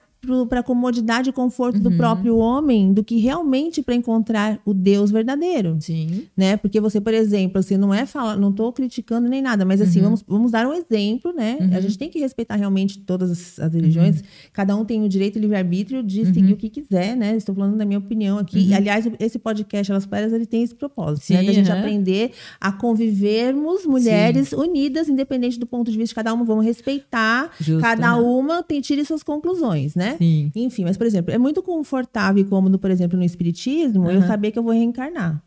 [0.49, 1.97] para a comodidade e conforto do Uhum.
[1.97, 6.25] próprio homem do que realmente para encontrar o Deus verdadeiro Sim.
[6.37, 6.57] né?
[6.57, 9.99] Porque você, por exemplo, assim, não é falar, não estou criticando nem nada, mas assim,
[9.99, 10.05] Uhum.
[10.05, 11.59] vamos, vamos dar um exemplo, né?
[11.73, 14.17] A gente tem que respeitar realmente todas as, as religiões.
[14.17, 14.27] Uhum.
[14.53, 17.37] Cada um tem o direito e livre-arbítrio de seguir o que quiser, né?
[17.37, 18.59] Estou falando da minha opinião aqui.
[18.59, 21.37] E, aliás, esse podcast Elas Paras, ele tem esse propósito, né?
[21.39, 21.43] Uhum.
[21.43, 26.33] Sim, Da gente aprender a convivermos mulheres unidas, independente do ponto de vista de cada
[26.35, 27.51] uma, vamos respeitar.
[27.61, 28.23] Justo, cada aham.
[28.23, 30.16] uma tem tire suas conclusões, né?
[30.19, 30.51] Sim.
[30.55, 34.27] Enfim, mas, por exemplo, é muito confortável, como, no, por exemplo, no Espiritismo, eu Aham.
[34.27, 35.43] saber que eu vou reencarnar.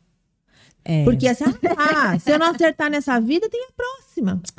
[0.83, 1.03] É.
[1.03, 1.43] Porque assim,
[1.77, 4.08] ah, se eu não acertar nessa vida, tem a próxima.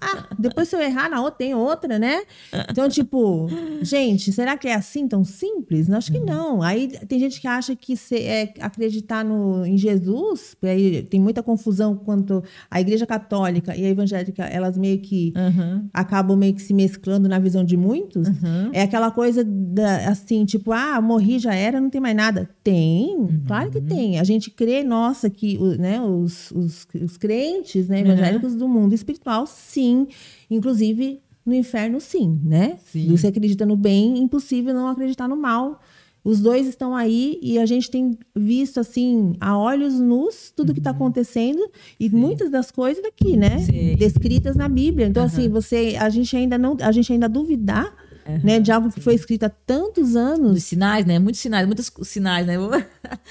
[0.01, 2.23] Ah, depois se eu errar na outra, tem outra, né?
[2.71, 3.49] Então, tipo,
[3.83, 5.89] gente, será que é assim tão simples?
[5.89, 6.63] Não, Acho que não.
[6.63, 11.43] Aí tem gente que acha que se- é, acreditar no, em Jesus, aí tem muita
[11.43, 15.89] confusão quanto a igreja católica e a evangélica, elas meio que Aham.
[15.93, 18.27] acabam meio que se mesclando na visão de muitos.
[18.29, 18.71] Aham.
[18.73, 22.49] É aquela coisa da, assim, tipo, ah, morri, já era, não tem mais nada.
[22.65, 23.43] Tem, Uhum.
[23.47, 24.19] claro que tem.
[24.19, 29.47] A gente crê, nossa, que né, os, os, os crentes né, evangélicos do mundo espiritual,
[29.51, 30.09] sim.
[30.51, 32.79] Inclusive, no inferno, sim, né?
[32.87, 33.09] Sim.
[33.09, 35.81] Você acredita no bem, impossível não acreditar no mal.
[36.23, 40.81] Os dois estão aí e a gente tem visto, assim, a olhos nus, tudo que
[40.81, 41.61] está acontecendo
[41.99, 43.57] e muitas das coisas daqui, né?
[43.57, 43.65] Uhum.
[43.65, 43.97] Sim.
[43.97, 45.07] Descritas na Bíblia.
[45.07, 47.95] Então, assim, você, a gente ainda não, a gente ainda duvidar,
[48.39, 50.65] né, de algo que foi escrito há tantos Dos anos.
[50.65, 51.19] sinais, né?
[51.19, 52.55] Muitos sinais, muitos sinais, né?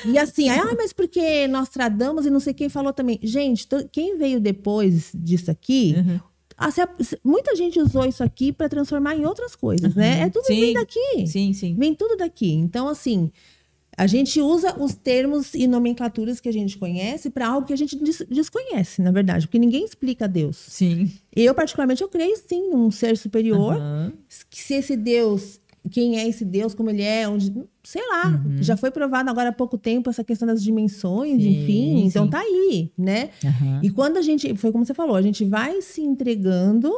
[0.06, 3.20] E assim, ah, mas porque Nostradamus e não sei quem falou também.
[3.24, 6.20] Gente, quem veio depois disso aqui, Uhum.
[7.24, 10.22] muita gente usou isso aqui para transformar em outras coisas, né?
[10.24, 10.60] É tudo Sim.
[10.60, 11.28] vem daqui.
[11.28, 11.76] Sim, sim.
[11.78, 12.52] Vem tudo daqui.
[12.54, 13.32] Então, assim,
[14.00, 17.76] a gente usa os termos e nomenclaturas que a gente conhece para algo que a
[17.76, 20.56] gente des- desconhece, na verdade, porque ninguém explica Deus.
[20.58, 21.12] Sim.
[21.36, 24.14] Eu, particularmente, eu creio sim num ser superior, Aham.
[24.50, 25.59] que se esse Deus,
[25.90, 29.54] quem é esse Deus, como ele é, onde, sei lá, já foi provado agora há
[29.54, 31.40] pouco tempo essa questão das dimensões, Uhum.
[31.40, 32.30] Sim, enfim, então sim.
[32.32, 33.30] tá aí, né?
[33.46, 33.80] Aham.
[33.84, 36.92] E quando a gente, foi como você falou, a gente vai se entregando,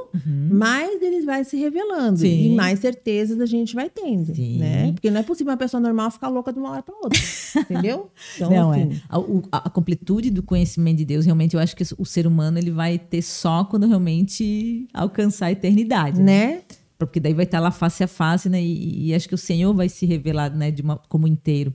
[0.50, 2.17] mais ele vai se revelando Uhum.
[2.17, 2.52] Sim.
[2.54, 4.91] e mais certezas a gente vai tendo, né?
[4.94, 7.20] Porque não é possível uma pessoa normal ficar louca de uma hora para outra,
[7.70, 8.10] entendeu?
[8.36, 9.02] Então, não, assim, é.
[9.10, 12.26] A, o- a- a completude do conhecimento de Deus, realmente, eu acho que o ser
[12.28, 16.20] humano ele vai ter só quando realmente alcançar a eternidade.
[16.20, 16.32] Né?
[16.32, 16.62] né?
[17.08, 18.62] Porque daí vai estar lá face a face, né?
[18.62, 21.74] E, e acho que o Senhor vai se revelar, né, de uma, como inteiro.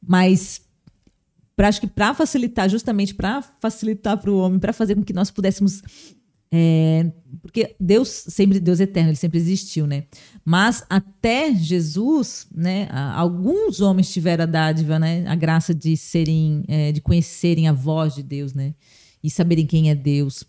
[0.00, 0.60] Mas
[1.58, 5.12] pra, acho que para facilitar, justamente para facilitar para o homem, para fazer com que
[5.12, 5.82] nós pudéssemos.
[6.52, 7.10] é,
[7.42, 10.04] porque Deus sempre Deus eterno, ele sempre existiu, né?
[10.44, 12.88] Mas até Jesus, né?
[12.90, 15.26] Alguns homens tiveram a dádiva, né?
[15.26, 18.74] A graça de serem, é, de conhecerem a voz de Deus, né?
[19.22, 20.44] E saberem quem é Deus.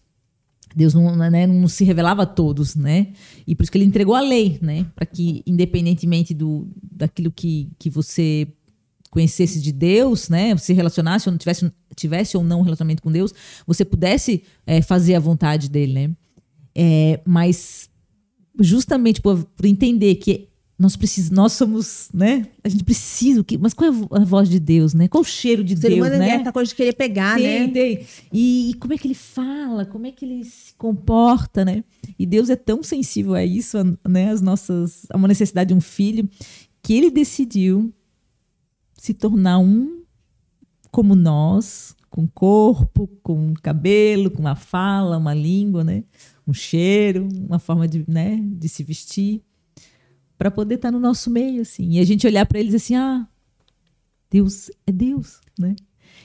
[0.75, 3.07] Deus não, né, não se revelava a todos, né?
[3.47, 4.85] E por isso que ele entregou a lei, né?
[4.95, 8.47] Para que, independentemente do, daquilo que, que você
[9.09, 10.55] conhecesse de Deus, né?
[10.57, 13.33] Se relacionasse ou não tivesse, tivesse ou não um relacionamento com Deus,
[13.65, 16.11] você pudesse é, fazer a vontade dele, né?
[16.75, 17.89] É, mas
[18.59, 20.48] justamente por, por entender que
[20.79, 22.47] nós precisamos, nós somos, né?
[22.63, 25.09] A gente precisa, mas qual é a vo- a voz de Deus, né?
[25.09, 26.29] Qual o cheiro de O ser Deus, humano né?
[26.29, 27.73] é essa coisa de querer pegar, tem, né?
[27.73, 28.05] tem.
[28.31, 31.83] E, e como é que ele fala, como é que ele se comporta, né?
[32.17, 34.29] E Deus é tão sensível a isso, a, né?
[34.31, 36.29] As nossas, a uma necessidade de um filho,
[36.81, 37.93] que ele decidiu
[38.97, 40.01] se tornar um
[40.91, 46.05] como nós, com corpo, com cabelo, com uma fala, uma língua, né?
[46.47, 48.39] Um cheiro, uma forma de, né?
[48.41, 49.43] de se vestir,
[50.39, 51.91] para poder estar no nosso meio, assim.
[51.91, 53.27] E a gente olhar para eles assim, ah,
[54.31, 55.75] Deus é Deus, né?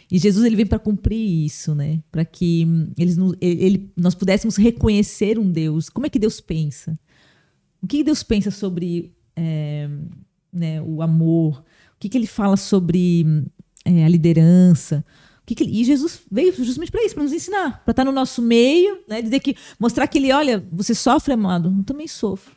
[0.08, 2.00] E Jesus ele vem para cumprir isso, né?
[2.12, 5.88] Para que hum, eles ele, nós pudéssemos reconhecer um Deus.
[5.88, 6.96] Como é que Deus pensa?
[7.82, 9.90] O que Deus pensa sobre é,
[10.52, 11.64] né, o amor?
[11.96, 13.26] O que, que ele fala sobre
[13.84, 15.04] é, a liderança.
[15.44, 18.40] Que que e Jesus veio justamente para isso, para nos ensinar, para estar no nosso
[18.40, 19.20] meio, né?
[19.20, 22.54] Dizer que mostrar que ele, olha, você sofre, amado, eu também sofro.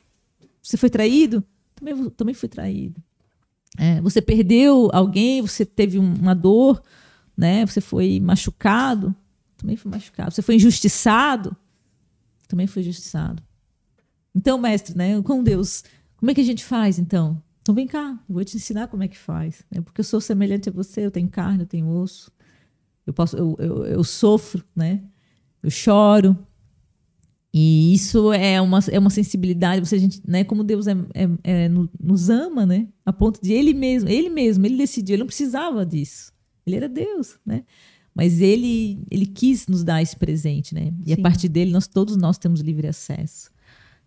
[0.68, 1.42] Você foi traído,
[1.74, 3.02] também também fui traído.
[3.78, 6.84] É, você perdeu alguém, você teve um- uma dor,
[7.38, 7.66] né?
[7.66, 9.16] Você foi machucado,
[9.56, 10.32] também fui machucado.
[10.32, 11.56] Você foi injustiçado,
[12.50, 13.42] também fui injustiçado.
[14.36, 15.22] Então, mestre, né?
[15.22, 15.86] Com Deus,
[16.18, 17.42] como é que a gente faz, então?
[17.62, 19.64] Então vem cá, vou te ensinar como é que faz.
[19.72, 19.80] Né?
[19.80, 22.30] Porque eu sou semelhante a você, eu tenho carne, eu tenho osso.
[23.06, 25.02] Eu, posso, eu, eu, eu sofro, né?
[25.64, 26.38] Eu choro.
[27.60, 30.44] E isso é uma, é uma sensibilidade, você, a gente, né?
[30.44, 32.88] Como Deus é, é- é no- nos ama, né?
[33.04, 36.32] A ponto de ele mesmo, ele mesmo, ele decidiu, ele não precisava disso.
[36.68, 37.64] Ele era Deus, né?
[38.14, 40.94] Mas ele, ele quis nos dar esse presente, né?
[41.04, 41.22] E a Sim.
[41.24, 43.50] partir dele, nós, todos nós temos livre acesso.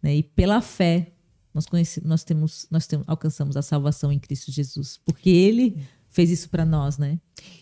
[0.00, 0.16] Né?
[0.18, 1.12] E pela fé,
[1.52, 5.00] nós, conhece, nós, temos, nós temos, alcançamos a salvação em Cristo Jesus.
[5.04, 5.76] Porque ele
[6.08, 7.18] fez isso para nós, né?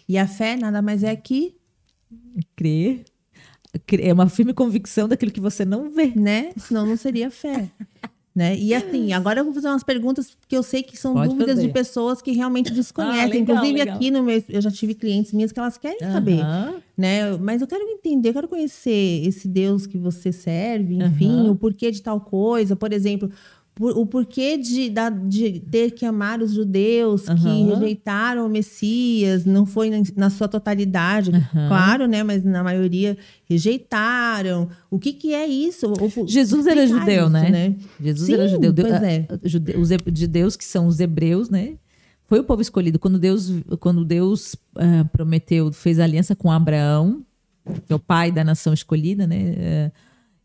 [0.07, 1.55] E a fé nada mais é que,
[2.57, 3.05] Crer.
[4.01, 6.13] É uma firme convicção daquilo que você não vê.
[6.15, 6.51] né?
[6.57, 7.69] Senão não seria fé.
[8.35, 8.57] Né?
[8.57, 11.57] E assim, agora eu vou fazer umas perguntas que eu sei que são Pode dúvidas
[11.57, 11.67] fazer.
[11.67, 13.21] de pessoas que realmente desconhecem.
[13.21, 13.97] Ah, legal, Inclusive legal.
[13.97, 16.39] aqui no meu, eu já tive clientes minhas que elas querem saber.
[16.41, 16.75] Aham.
[16.97, 17.37] né?
[17.39, 21.51] Mas eu quero entender, eu quero conhecer esse Deus que você serve, enfim, Aham.
[21.51, 23.29] o porquê de tal coisa, por exemplo,
[23.81, 27.67] o porquê de, da- de ter que amar os judeus que Aham.
[27.75, 31.69] rejeitaram o Messias, não foi na, na sua totalidade, Aham.
[31.69, 32.23] claro, né?
[32.23, 33.17] Mas na maioria
[33.49, 34.69] rejeitaram.
[34.91, 35.87] O que que é isso?
[35.93, 37.77] O- Jesus era judeu, isso, né?
[38.01, 38.75] Jesus Sim, era judeu.
[38.75, 39.27] pois é.
[39.77, 39.89] Os
[40.19, 41.75] judeus, que são os hebreus, né?
[42.27, 42.99] Foi o povo escolhido.
[42.99, 47.25] Quando Deus, quando Deus ah, prometeu, fez aliança com Abraão,
[47.87, 49.55] que é o pai da nação escolhida, né?
[49.57, 49.93] eh,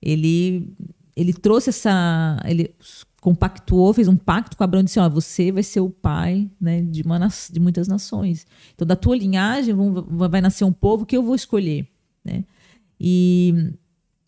[0.02, 0.74] ele,
[1.16, 2.38] ele trouxe essa.
[2.46, 2.74] Ele
[3.24, 6.82] compactuou, fez um pacto com Abraão e disse: Ó, você vai ser o pai né,
[6.82, 7.18] de, uma,
[7.50, 8.46] de muitas nações.
[8.76, 11.88] Então, da tua linhagem vão- vai nascer um povo que eu vou escolher.
[12.24, 12.44] Né?
[13.00, 13.72] E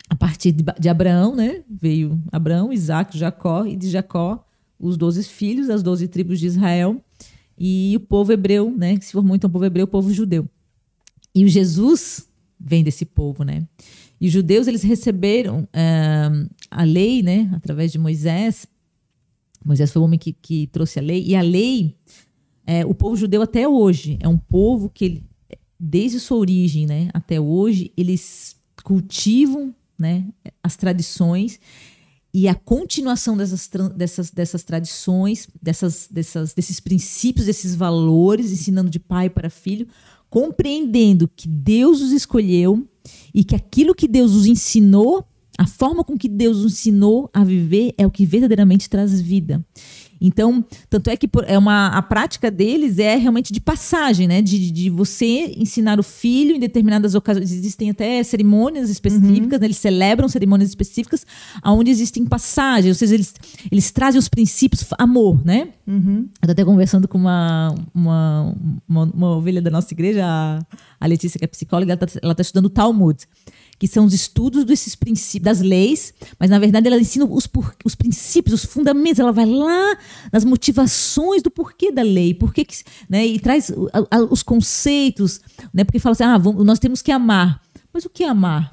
[0.09, 1.61] a partir de, de Abraão, né?
[1.69, 4.41] Veio Abraão, Isaac, Jacó, e de Jacó,
[4.79, 7.03] os doze filhos, as doze tribos de Israel,
[7.59, 8.97] e o povo hebreu, né?
[8.97, 10.47] Que se formou então o povo hebreu, o povo judeu.
[11.33, 13.67] E o Jesus vem desse povo, né?
[14.21, 16.31] E os judeus, eles receberam ah,
[16.71, 17.51] a lei, né?
[17.53, 18.65] Através de Moisés.
[19.65, 21.23] Moisés foi o homem que, que trouxe a lei.
[21.25, 21.95] E a lei,
[22.65, 25.23] é, o povo judeu até hoje, é um povo que, ele-
[25.79, 27.09] desde sua origem, né?
[27.13, 30.25] Até hoje, eles cultivam, né?
[30.63, 31.59] As tradições
[32.33, 38.99] e a continuação dessas, dessas, dessas tradições, dessas, dessas, desses princípios, desses valores, ensinando de
[38.99, 39.87] pai para filho,
[40.29, 42.85] compreendendo que Deus os escolheu
[43.33, 45.25] e que aquilo que Deus os ensinou,
[45.57, 49.63] a forma com que Deus os ensinou a viver é o que verdadeiramente traz vida.
[50.19, 54.41] Então, tanto é que é uma, a prática deles é realmente de passagem, né?
[54.41, 57.51] De, de você ensinar o filho em determinadas ocasiões.
[57.51, 59.67] Existem até cerimônias específicas, né?
[59.67, 61.25] eles celebram cerimônias específicas
[61.63, 63.33] onde existem passagens, ou seja, eles,
[63.71, 65.69] eles trazem os princípios, amor, né?
[65.85, 66.27] Uhum.
[66.41, 68.55] Eu tô até conversando com uma, uma,
[68.87, 70.59] uma, uma ovelha da nossa igreja, a,
[70.99, 73.27] a Letícia, que é psicóloga, ela está tá estudando Talmud,
[73.77, 77.75] que são os estudos desses princípios, das leis, mas na verdade ela ensina os, por-
[77.83, 79.97] os princípios, os fundamentos, ela vai lá
[80.31, 82.75] nas motivações do porquê da lei, porquê que,
[83.09, 85.41] né, e traz a- a- os conceitos,
[85.73, 87.61] né, porque fala assim, ah, vamos- nós temos que amar.
[87.93, 88.71] Mas o que é amar?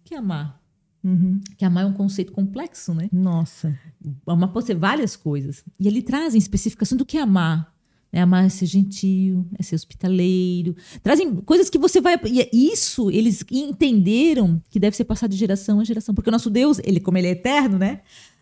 [0.00, 0.60] O que é amar?
[1.04, 1.40] Uhum.
[1.56, 3.08] Que amar é um conceito complexo, né?
[3.12, 3.78] Nossa.
[4.26, 5.62] Amar pode ser várias coisas.
[5.78, 7.72] E ele trazem especificação do que é amar.
[8.12, 10.74] É amar ser gentil, é ser hospitaleiro.
[11.02, 12.18] Trazem coisas que você vai.
[12.26, 16.14] E é isso eles entenderam que deve ser passado de geração a geração.
[16.14, 18.00] Porque o nosso Deus, ele, como ele é eterno, né?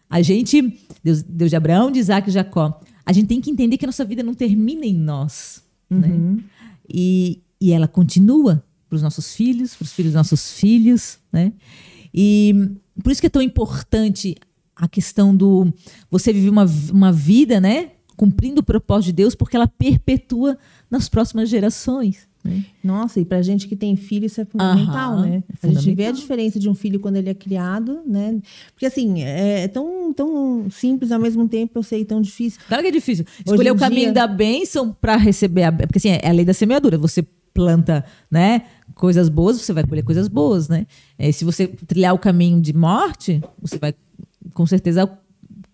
[0.08, 3.76] A gente, Deus, Deus de Abraão, de Isaac e Jacó, a gente tem que entender
[3.76, 5.62] que a nossa vida não termina em nós.
[5.90, 6.08] Né?
[6.08, 6.42] Uhum.
[6.88, 11.52] E, e ela continua para os nossos filhos, para os filhos dos nossos filhos, né?
[12.12, 12.70] E
[13.02, 14.36] por isso que é tão importante
[14.76, 15.72] a questão do
[16.10, 17.92] você viver uma, uma vida, né?
[18.16, 20.56] Cumprindo o propósito de Deus, porque ela perpetua
[20.90, 22.28] nas próximas gerações.
[22.44, 22.62] né?
[22.82, 25.42] Nossa, e pra gente que tem filho, isso é fundamental, Aham, né?
[25.62, 26.12] é A gente vê a fundamental.
[26.12, 28.38] diferença de um filho quando ele é criado, né?
[28.72, 32.60] Porque assim, é tão, tão simples ao mesmo tempo, eu sei, tão difícil.
[32.68, 33.24] Claro que é difícil.
[33.44, 35.72] Escolher o caminho dia- da bênção para receber a.
[35.72, 36.98] Porque assim, é a lei da semeadura.
[36.98, 37.22] Você
[37.54, 38.62] planta, né?
[38.94, 40.86] Coisas boas, você vai colher coisas boas, né?
[41.18, 43.94] É, se você trilhar o caminho de morte, você vai
[44.52, 45.08] com certeza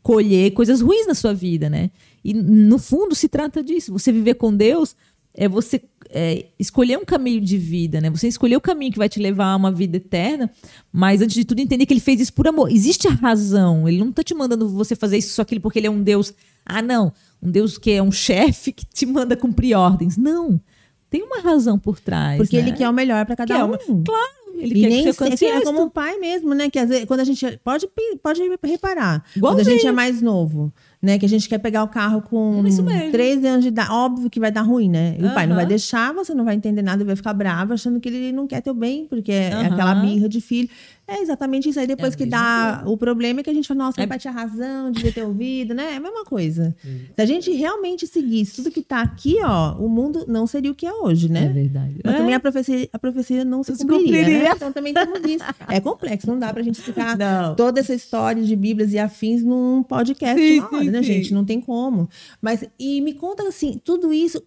[0.02, 1.90] colher coisas ruins na sua vida, né?
[2.24, 3.92] E no fundo se trata disso.
[3.92, 4.94] Você viver com Deus
[5.34, 8.10] é você é, escolher um caminho de vida, né?
[8.10, 10.50] Você escolher o caminho que vai te levar a uma vida eterna,
[10.92, 12.70] mas antes de tudo entender que ele fez isso por amor.
[12.70, 13.88] Existe a razão.
[13.88, 16.34] Ele não está te mandando você fazer isso só aquilo porque ele é um Deus.
[16.66, 17.12] Ah, não.
[17.40, 20.16] Um Deus que é um chefe que te manda cumprir ordens.
[20.16, 20.60] Não.
[21.08, 22.36] Tem uma razão por trás.
[22.36, 22.62] Porque né?
[22.68, 23.68] ele quer o melhor para cada Que é um.
[23.68, 26.68] uma- Claro, ele e quer nem que você é como um pai mesmo, né?
[26.68, 27.88] Que às vezes, quando a gente pode
[28.22, 30.72] pode reparar, quando a gente é mais novo,
[31.02, 31.18] né?
[31.18, 33.10] Que a gente quer pegar o carro com É isso mesmo.
[33.10, 35.16] 13 anos de idade, óbvio que vai dar ruim, né?
[35.18, 38.00] E o pai não vai deixar, você não vai entender nada, vai ficar bravo achando
[38.00, 39.66] que ele não quer teu bem, porque é Aham.
[39.72, 40.68] aquela birra de filho.
[41.12, 41.86] É exatamente isso aí.
[41.86, 44.18] Depois É que dá o problema é que a gente fala, nossa, É- meu pai
[44.18, 45.94] tinha razão, devia ter ouvido, né?
[45.94, 46.74] É a mesma coisa.
[47.14, 50.74] Se a gente realmente seguisse tudo que tá aqui, ó, o mundo não seria o
[50.74, 51.46] que é hoje, né?
[51.46, 52.00] É verdade.
[52.04, 52.18] Mas É.
[52.18, 54.42] também a profecia, a profecia não se Se cumpriria, cumpriria.
[54.44, 54.50] né?
[54.54, 55.44] Então também temos isso.
[55.68, 57.54] É complexo, não dá pra gente explicar Não.
[57.56, 61.04] toda essa história de Bíblias e afins num podcast Sim, hora, sim, né, sim.
[61.12, 61.34] gente?
[61.34, 62.08] Não tem como.
[62.40, 64.42] Mas, e me conta, assim, tudo isso,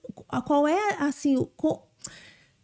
[0.46, 1.46] qual é, assim, o-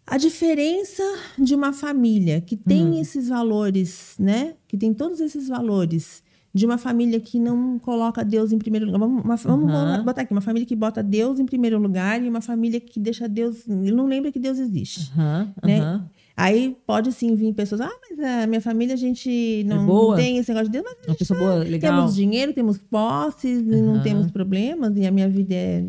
[0.10, 1.04] a diferença
[1.38, 3.02] de uma família que tem Hum.
[3.02, 4.54] esses valores, né?
[4.68, 6.24] Que tem todos esses valores.
[6.52, 8.98] De uma família que não coloca Deus em primeiro lugar.
[9.00, 10.04] Vamos, uma- vamos Aham.
[10.04, 13.28] botar aqui, uma família que bota Deus em primeiro lugar e uma família que deixa
[13.30, 13.68] Deus.
[13.68, 15.12] Não lembra que Deus existe.
[15.16, 16.02] Aham, né?
[16.36, 20.38] Aí pode sim vir pessoas, ah, mas a minha família a gente não É tem
[20.38, 21.96] esse negócio de Deus, mas a Uma gente pessoa boa, legal.
[21.98, 25.86] temos dinheiro, temos posses não temos problemas e a minha vida é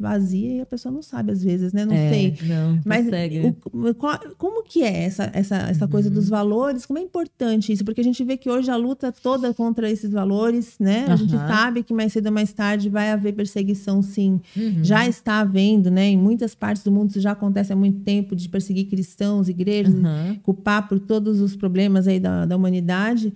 [0.00, 1.84] vazia e a pessoa não sabe às vezes, né?
[1.84, 2.34] Não É, sei.
[2.48, 3.54] Não, Mas consegue.
[3.72, 6.30] o- qual- como que é essa, essa, essa coisa dos Uhum.
[6.30, 6.86] valores?
[6.86, 7.84] Como é importante isso?
[7.84, 11.04] Porque a gente vê que hoje a luta toda contra esses valores, né?
[11.08, 14.40] A gente sabe que mais cedo ou mais tarde vai haver perseguição, sim.
[14.56, 14.82] Uhum.
[14.82, 16.06] Já está havendo, né?
[16.08, 19.94] Em muitas partes do mundo isso já acontece há muito tempo de perseguir cristãos, igrejas,
[20.42, 23.32] culpar por todos os problemas aí da, da humanidade.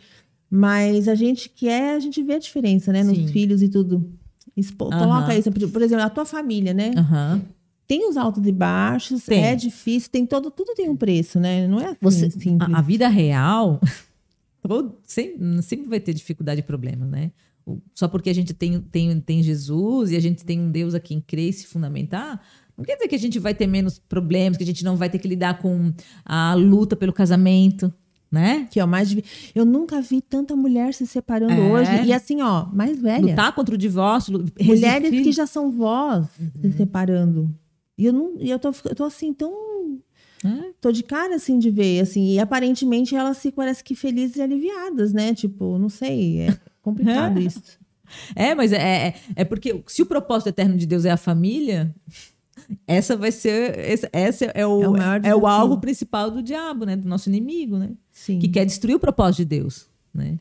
[0.51, 3.03] Mas a gente quer, a gente vê a diferença, né?
[3.03, 3.27] Nos Sim.
[3.27, 4.09] filhos e tudo.
[4.57, 4.91] Expo-.
[4.91, 6.93] Coloca isso, por exemplo, a tua família, né?
[7.87, 9.45] Tem os altos e baixos, Tem.
[9.45, 11.67] é difícil, tem todo, tudo tem um preço, né?
[11.69, 12.73] Não é assim, Você, simples.
[12.75, 13.79] a, a vida real
[15.05, 17.31] sempre, sempre vai ter dificuldade e problemas, né?
[17.95, 21.01] Só porque a gente tem, tem, tem Jesus e a gente tem um Deus a
[21.01, 22.41] quem crer e se fundamentar,
[22.77, 25.09] não quer dizer que a gente vai ter menos problemas, que a gente não vai
[25.09, 25.93] ter que lidar com
[26.25, 27.93] a luta pelo casamento,
[28.35, 28.67] né?
[28.71, 29.53] Que é o mais difícil.
[29.55, 31.59] Eu nunca vi tanta mulher se separando É.
[31.73, 31.91] hoje.
[32.05, 33.25] E assim, ó, mais velha.
[33.31, 35.23] Lutar contra o divórcio, lu- Mulheres resistir.
[35.25, 36.51] que já são vós Uhum.
[36.71, 37.55] se separando.
[37.97, 39.53] E eu não, e eu tô, eu tô assim, tão.
[40.45, 40.73] É.
[40.81, 44.43] Tô de cara assim de ver, assim, e aparentemente elas se parece que felizes e
[44.43, 45.33] aliviadas, né?
[45.33, 47.63] Tipo, não sei, é complicado isso.
[48.37, 51.95] É, mas é, é, é porque se o propósito eterno de Deus é a família,
[52.87, 53.79] essa vai ser.
[53.79, 54.97] Esse, essa é o, É o
[55.29, 56.97] é o alvo principal do diabo, né?
[56.97, 57.91] Do nosso inimigo, né?
[58.13, 58.39] Sim.
[58.39, 60.39] Que quer destruir o propósito de Deus, né?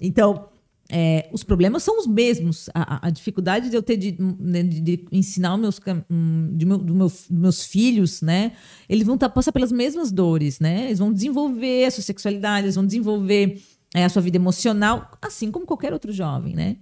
[0.00, 0.48] Então,
[0.90, 2.68] é, os problemas são os mesmos.
[2.74, 6.66] A, a- dificuldade de eu ter de, né, de- de ensinar os meus, hum, de
[6.66, 8.52] meu, do meu- meus filhos, né?
[8.88, 10.86] Eles vão tá, passar pelas mesmas dores, né?
[10.86, 13.62] Eles vão desenvolver a sua sexualidade, eles vão desenvolver
[13.94, 16.76] é, a sua vida emocional, assim como qualquer outro jovem, né?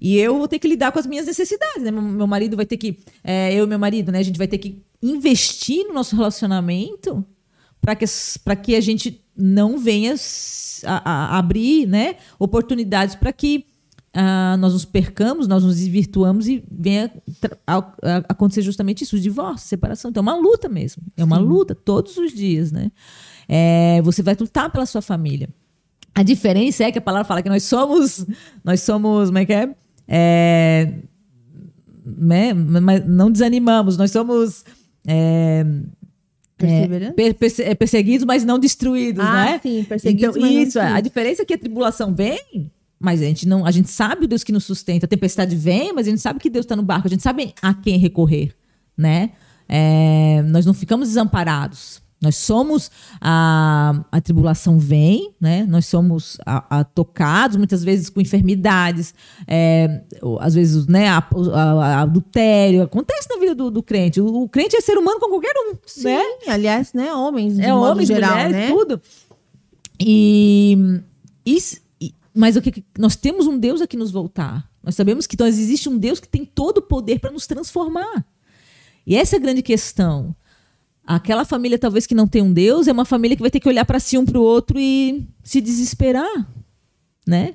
[0.00, 1.90] E eu vou ter que lidar com as minhas necessidades, né?
[1.90, 4.18] Meu, marido vai ter que, é, eu e meu marido, né?
[4.20, 7.24] A gente vai ter que investir no nosso relacionamento
[7.80, 8.04] para que,
[8.62, 10.14] que a gente não venha
[10.84, 13.66] a, a- abrir né, oportunidades para que
[14.14, 17.10] ah, nós nos percamos, nós nos desvirtuamos e venha
[17.66, 20.10] a- a- acontecer justamente isso, o divórcio, a separação.
[20.10, 21.02] Então é uma luta mesmo.
[21.16, 22.92] É uma luta todos os dias, né?
[23.48, 25.48] É, você vai lutar pela sua família.
[26.14, 28.26] A diferença é que a palavra fala que nós somos,
[28.62, 29.74] nós somos, como é que é?
[30.06, 30.92] É,
[32.04, 32.52] né?
[32.54, 34.64] Mas não desanimamos, nós somos
[35.06, 35.64] é,
[36.58, 37.12] Perseverança?
[37.14, 39.60] per- perse- é, perseguidos, mas não destruídos, Ah, né?
[39.62, 41.02] sim, perseguidos, Então, isso, a destruídos.
[41.02, 44.44] diferença é que a tribulação vem, mas a gente não, a gente sabe o Deus
[44.44, 45.06] que nos sustenta.
[45.06, 47.54] A tempestade vem, mas a gente sabe que Deus está no barco, a gente sabe
[47.62, 48.54] a quem recorrer,
[48.96, 49.30] né?
[49.68, 52.02] É, nós não ficamos desamparados.
[52.22, 52.88] Nós somos
[53.20, 55.66] a, a tribulação vem, né?
[55.68, 59.12] Nós somos a- a tocados muitas vezes com enfermidades,
[59.46, 60.02] é,
[60.40, 61.08] às vezes, né?
[61.08, 64.20] A, a- adultério acontece na vida do, do crente.
[64.20, 66.22] O, o crente é ser humano com qualquer um, Sim, né?
[66.46, 67.12] aliás, né?
[67.12, 68.68] Homens, É homens, geral, mulheres, né?
[68.68, 69.00] tudo.
[70.00, 71.00] E,
[71.44, 74.68] e- mas o que que- nós temos um Deus a que nos voltar.
[74.82, 78.24] Nós sabemos que nós existe um Deus que tem todo o poder para nos transformar.
[79.06, 80.34] E essa é a grande questão.
[81.16, 83.68] Aquela família talvez que não tem um Deus é uma família que vai ter que
[83.68, 86.46] olhar para si um para o outro e se desesperar,
[87.26, 87.54] né?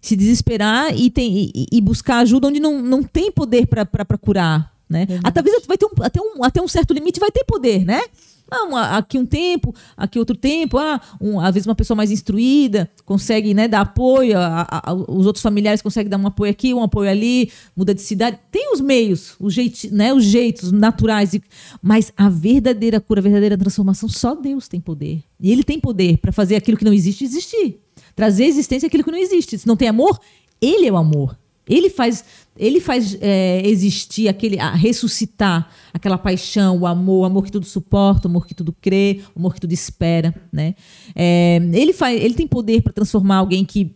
[0.00, 4.74] Se desesperar e, tem, e, e buscar ajuda onde não, não tem poder para curar,
[4.88, 5.06] né?
[5.24, 8.02] Ah, talvez vai ter um, até, um, até um certo limite vai ter poder, né?
[8.50, 10.78] Não, aqui um tempo, aqui outro tempo.
[10.78, 15.26] Ah, um, às vezes uma pessoa mais instruída consegue né, dar apoio, a, a, os
[15.26, 18.38] outros familiares conseguem dar um apoio aqui, um apoio ali, muda de cidade.
[18.50, 21.38] Tem os meios, os, jeiti, né, os jeitos naturais.
[21.82, 25.22] Mas a verdadeira cura, a verdadeira transformação, só Deus tem poder.
[25.38, 27.78] E Ele tem poder para fazer aquilo que não existe existir.
[28.16, 29.58] Trazer existência aquilo que não existe.
[29.58, 30.18] Se não tem amor,
[30.60, 31.36] Ele é o amor.
[31.68, 32.24] Ele faz,
[32.58, 37.64] ele faz é, existir aquele, a ressuscitar aquela paixão, o amor, o amor que tudo
[37.64, 40.74] suporta, o amor que tudo crê, o amor que tudo espera, né?
[41.14, 43.94] É, ele faz, ele tem poder para transformar alguém que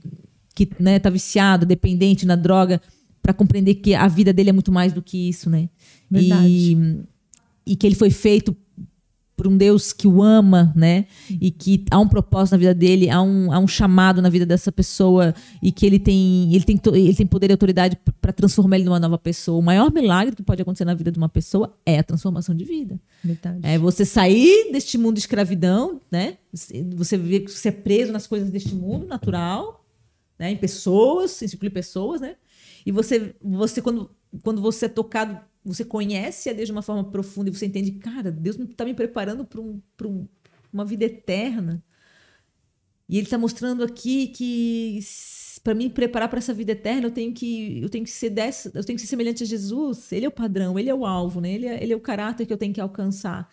[0.54, 2.80] que né, tá viciado, dependente na droga,
[3.22, 5.68] para compreender que a vida dele é muito mais do que isso, né?
[6.10, 6.46] Verdade.
[6.46, 8.54] E, e que ele foi feito
[9.42, 11.06] por um Deus que o ama, né?
[11.28, 14.46] E que há um propósito na vida dele, há um, há um chamado na vida
[14.46, 18.76] dessa pessoa e que ele tem, ele tem, ele tem poder e autoridade para transformar
[18.76, 19.58] ele numa nova pessoa.
[19.58, 22.64] O maior milagre que pode acontecer na vida de uma pessoa é a transformação de
[22.64, 23.00] vida.
[23.24, 23.58] Verdade.
[23.64, 26.36] É você sair deste mundo de escravidão, né?
[26.94, 29.84] Você vê que você é preso nas coisas deste mundo natural,
[30.38, 30.52] né?
[30.52, 32.36] Em pessoas, em ciclo de pessoas, né?
[32.86, 34.08] E você, você quando,
[34.44, 37.92] quando você é tocado você conhece a Deus de uma forma profunda e você entende,
[37.92, 40.28] cara, Deus está me preparando para um, um,
[40.72, 41.82] uma vida eterna.
[43.08, 45.00] E Ele está mostrando aqui que
[45.62, 48.70] para me preparar para essa vida eterna, eu tenho que eu tenho que ser dessa,
[48.74, 50.10] eu tenho que ser semelhante a Jesus.
[50.12, 51.52] Ele é o padrão, ele é o alvo, né?
[51.52, 53.48] Ele é, ele é o caráter que eu tenho que alcançar.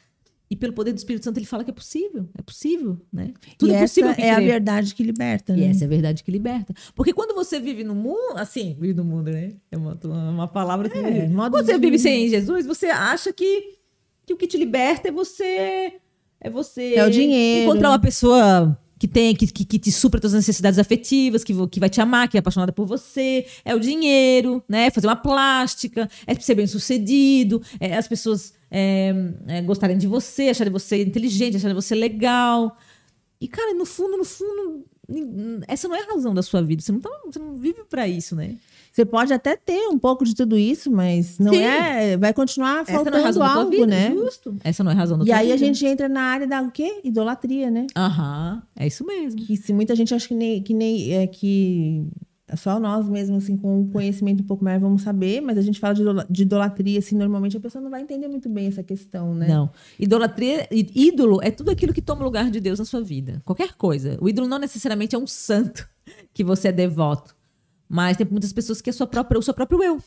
[0.49, 3.33] E pelo poder do Espírito Santo ele fala que é possível, é possível, né?
[3.55, 4.09] Tudo e é possível.
[4.09, 5.59] Essa é a verdade que liberta, né?
[5.59, 6.73] E essa é a verdade que liberta.
[6.95, 9.51] Porque quando você vive no mundo, assim, vive no mundo, né?
[9.71, 10.97] É uma, uma palavra que.
[10.97, 13.77] É, quando você vive sem Jesus, você acha que,
[14.25, 15.93] que o que te liberta é você.
[16.41, 16.95] É você.
[16.95, 17.69] É o dinheiro.
[17.69, 21.79] Encontrar uma pessoa que tem que, que, que, te supra as necessidades afetivas, que, que
[21.79, 24.91] vai te amar, que é apaixonada por você, é o dinheiro, né?
[24.91, 29.13] Fazer uma plástica, é ser bem sucedido, é as pessoas é,
[29.47, 32.77] é, gostarem de você, acharem você inteligente, acharem você legal.
[33.39, 34.85] E, cara, no fundo, no fundo,
[35.67, 36.81] essa não é a razão da sua vida.
[36.81, 38.55] Você não, tá, você não vive para isso, né?
[38.91, 41.61] Você pode até ter um pouco de tudo isso, mas não Sim.
[41.61, 42.17] é.
[42.17, 44.11] Vai continuar faltando Essa não é algo, né?
[44.11, 44.55] Justo.
[44.63, 45.55] Essa não é a razão da E aí vida.
[45.55, 46.99] a gente entra na área da o quê?
[47.03, 47.87] Idolatria, né?
[47.95, 49.39] Aham, é isso mesmo.
[49.39, 53.43] Que se muita gente acha que nem, que nem é que é só nós mesmos,
[53.43, 55.93] assim, com o conhecimento um pouco mais, vamos saber, mas a gente fala
[56.29, 59.47] de idolatria, assim, normalmente a pessoa não vai entender muito bem essa questão, né?
[59.47, 59.69] Não.
[59.99, 63.41] Idolatria, ídolo é tudo aquilo que toma lugar de Deus na sua vida.
[63.45, 64.17] Qualquer coisa.
[64.21, 65.87] O ídolo não necessariamente é um santo
[66.33, 67.35] que você é devoto,
[67.87, 70.01] mas tem muitas pessoas que é sua própria, o seu próprio eu.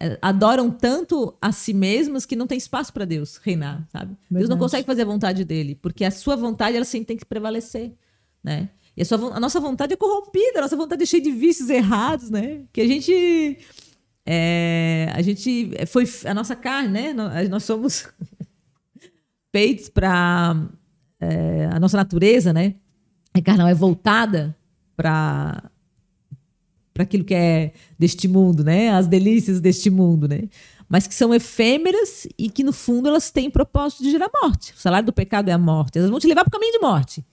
[0.00, 4.06] É, adoram tanto a si mesmas que não tem espaço para Deus reinar, sabe?
[4.06, 4.18] Verdade.
[4.30, 7.24] Deus não consegue fazer a vontade dele, porque a sua vontade, ela sempre tem que
[7.24, 7.92] prevalecer,
[8.42, 8.70] né?
[8.96, 11.68] E a, sua, a, nossa vontade é corrompida, a nossa vontade é cheia de vícios
[11.68, 12.62] errados, né?
[12.72, 13.58] Que a gente.
[14.24, 16.04] É, a gente foi.
[16.24, 17.12] A nossa carne, né?
[17.48, 18.08] Nós, somos
[19.52, 20.68] feitos para.
[21.20, 22.74] É, a nossa natureza, né?
[23.32, 24.56] A carnal é voltada
[24.96, 25.70] para
[26.92, 28.90] para aquilo que é deste mundo, né?
[28.90, 30.48] As delícias deste mundo, né?
[30.88, 34.72] Mas que são efêmeras e que no fundo elas têm propósito de gerar morte.
[34.74, 35.98] O salário do pecado é a morte.
[35.98, 37.24] Elas vão te levar para o caminho de morte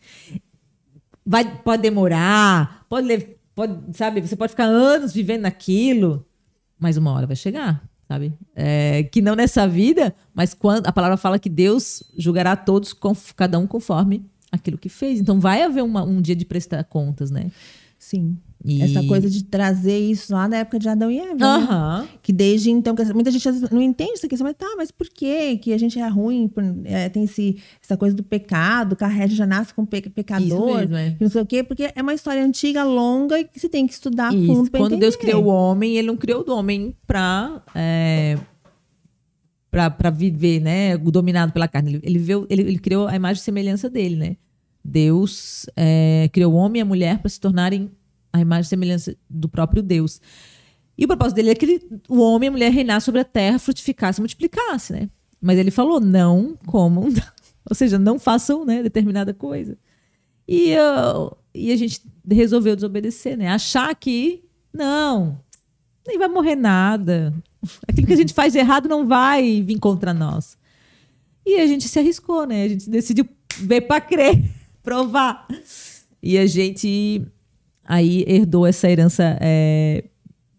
[1.25, 6.25] vai, pode demorar, pode, pode, sabe, você pode ficar anos vivendo naquilo,
[6.79, 8.33] mas uma hora vai chegar, sabe?
[8.55, 12.95] É, que não nessa vida, mas quando a palavra fala que Deus julgará todos,
[13.35, 15.19] cada um conforme aquilo que fez.
[15.19, 17.49] Então vai haver uma, um dia de prestar contas, né?
[17.97, 18.37] Sim.
[18.63, 18.81] E...
[18.81, 21.57] Essa coisa de trazer isso lá na época de Adão e Eva.
[21.57, 22.01] Uhum.
[22.01, 22.09] Né?
[22.21, 25.57] Que desde então, muita gente não entende essa questão, mas tá, mas por quê?
[25.57, 26.49] Que a gente é ruim,
[26.85, 30.79] é, tem esse, essa coisa do pecado, que a gente já nasce com pe pecador,
[30.79, 31.15] mesmo, é.
[31.19, 33.93] não sei o quê, porque é uma história antiga, longa, e que você tem que
[33.93, 34.45] estudar isso.
[34.45, 37.61] fundo Quando Deus criou o homem, ele não criou o homem pra.
[37.73, 38.37] É,
[39.71, 41.93] para viver, né, dominado pela carne.
[41.93, 44.35] Ele, ele, viu, ele, ele criou a imagem e semelhança dele, né?
[44.83, 47.89] Deus é, criou o homem e a mulher para se tornarem
[48.31, 50.21] a imagem e semelhança do próprio Deus.
[50.97, 53.25] E o propósito dele é que ele, o homem e a mulher reinassem sobre a
[53.25, 55.09] terra, frutificassem, multiplicassem, né?
[55.41, 57.05] Mas ele falou, não comam,
[57.67, 59.77] ou seja, não façam né, determinada coisa.
[60.47, 63.47] E, uh, e a gente resolveu desobedecer, né?
[63.47, 65.39] Achar que, não,
[66.07, 67.33] nem vai morrer nada.
[67.87, 70.57] Aquilo que a gente faz de errado não vai vir contra nós.
[71.45, 72.65] E a gente se arriscou, né?
[72.65, 73.27] A gente decidiu
[73.57, 74.43] ver para crer,
[74.83, 75.47] provar.
[76.21, 77.25] E a gente
[77.85, 80.03] aí herdou essa herança é,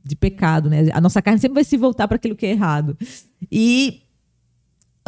[0.04, 0.88] de pecado, né?
[0.92, 2.96] A nossa carne sempre vai se voltar para aquilo que é errado.
[3.50, 4.02] E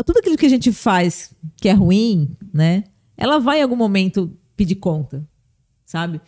[0.05, 2.85] tudo aquilo que a gente faz que é ruim, né?
[3.17, 5.27] Ela vai em algum momento pedir conta,
[5.85, 6.21] sabe?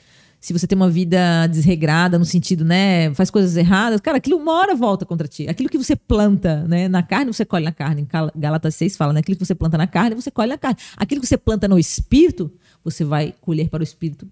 [0.47, 4.53] se você tem uma vida desregrada, no sentido, né, faz coisas erradas, cara, aquilo uma
[4.53, 5.49] hora volta contra ti.
[5.49, 8.03] Aquilo que você planta, né, na carne, você colhe na carne.
[8.03, 10.77] Em Galatas 6 fala, né, aquilo que você planta na carne, você colhe na carne.
[10.97, 12.53] Aquilo que você planta no espírito,
[12.85, 14.29] você vai colher para o espírito,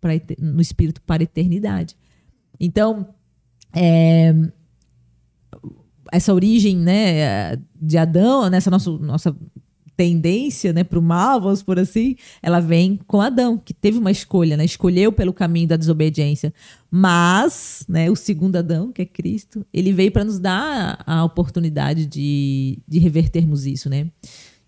[0.00, 1.96] para, no espírito para a eternidade.
[2.60, 3.08] Então,
[3.74, 4.34] é,
[6.12, 9.36] essa origem, né, de Adão, nessa nossa, nossa
[9.96, 14.12] tendência, né, para o mal, vamos por assim, ela vem com Adão, que teve uma
[14.12, 16.54] escolha, né, escolheu pelo caminho da desobediência.
[16.88, 22.06] Mas, né, o segundo Adão, que é Cristo, ele veio para nos dar a oportunidade
[22.06, 24.06] de, de revertermos isso, né?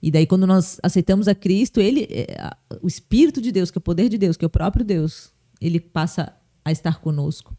[0.03, 2.51] E daí, quando nós aceitamos a Cristo, ele, é,
[2.82, 5.30] o Espírito de Deus, que é o poder de Deus, que é o próprio Deus,
[5.61, 6.34] ele passa
[6.64, 7.55] a estar conosco.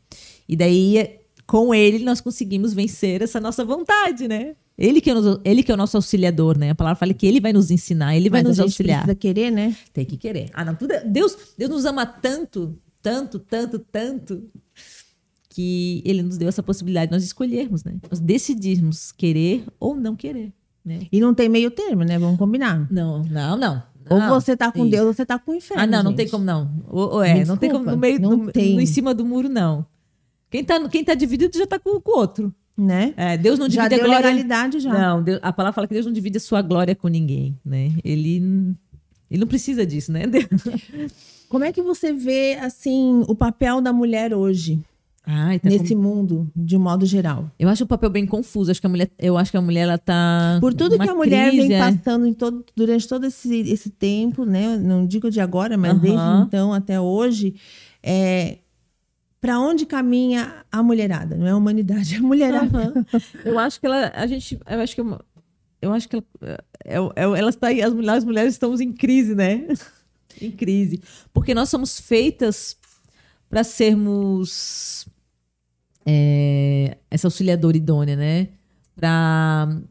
[0.47, 4.55] E daí, com ele, nós conseguimos vencer essa nossa vontade, né?
[4.77, 6.71] Ele que, é o, ele que é o nosso auxiliador, né?
[6.71, 9.03] A palavra fala que ele vai nos ensinar, ele vai Mas nos a gente auxiliar.
[9.03, 9.75] precisa querer, né?
[9.93, 10.49] Tem que querer.
[10.53, 14.43] Ah, não, tudo é- Deus, Deus nos ama tanto, tanto, tanto, tanto,
[15.49, 17.95] que ele nos deu essa possibilidade de nós escolhermos, né?
[18.09, 20.51] Nós decidirmos querer ou não querer,
[20.85, 20.99] né?
[21.11, 22.17] E não tem meio termo, né?
[22.19, 22.87] Vamos combinar.
[22.91, 23.83] Não, não, não.
[24.09, 24.91] Ou Não, você tá com isso.
[24.91, 25.83] Deus ou você tá com o inferno.
[25.83, 26.17] Ah, não, não gente.
[26.17, 26.69] tem como não.
[26.89, 28.75] Ou, ou é, Me não tem como desculpa, no meio, não no, tem.
[28.75, 29.85] no- em cima do muro, não.
[30.49, 32.53] Quem tá, quem tá dividido já tá com, com o outro.
[32.77, 33.13] Né?
[33.15, 34.25] É, Deus não Já divide deu a glória.
[34.29, 34.91] legalidade já.
[34.91, 37.91] Não, Deus- a palavra fala que Deus não divide a sua glória com ninguém, né?
[38.03, 38.37] Ele,
[39.29, 40.25] ele não precisa disso, né?
[40.25, 40.47] Deus-
[41.47, 44.79] Como é que você vê, assim, o papel da mulher hoje,
[45.25, 47.51] Ai, tá nesse com- mundo, de modo geral?
[47.59, 48.71] Eu acho o papel bem confuso.
[48.71, 51.13] Acho que a mulher, eu acho que a mulher ela tá Por tudo que a
[51.13, 51.79] mulher crise, vem é.
[51.79, 54.77] passando em todo, durante todo esse, esse tempo, né?
[54.77, 57.55] Não digo de agora, mas desde então até hoje,
[58.01, 58.57] é,
[59.39, 61.35] para onde caminha a mulherada?
[61.35, 63.05] Não é a humanidade, é a mulherada.
[63.45, 65.19] Eu acho que ela, a gente, eu acho que eu,
[65.81, 66.25] eu acho que ela,
[66.83, 69.67] é, é, elas tá, aí, as, as mulheres estamos em crise, né?
[70.41, 71.01] em crise,
[71.31, 72.75] porque nós somos feitas
[73.49, 75.05] para sermos
[76.05, 78.47] é, essa auxiliadora idônea, né?
[78.95, 79.81] Para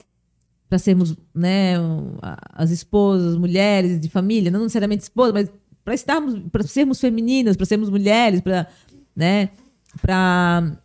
[0.68, 1.74] para sermos, né,
[2.52, 5.50] as esposas, mulheres de família, não necessariamente esposas, mas
[5.84, 8.68] para estarmos, para sermos femininas, para sermos mulheres, para,
[9.14, 9.50] né,
[10.00, 10.76] para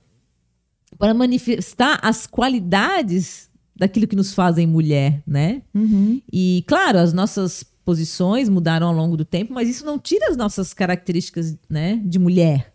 [0.97, 5.61] para manifestar as qualidades daquilo que nos fazem mulher, né?
[5.73, 6.21] Uhum.
[6.31, 10.37] E claro, as nossas posições mudaram ao longo do tempo, mas isso não tira as
[10.37, 12.73] nossas características, né, de mulher,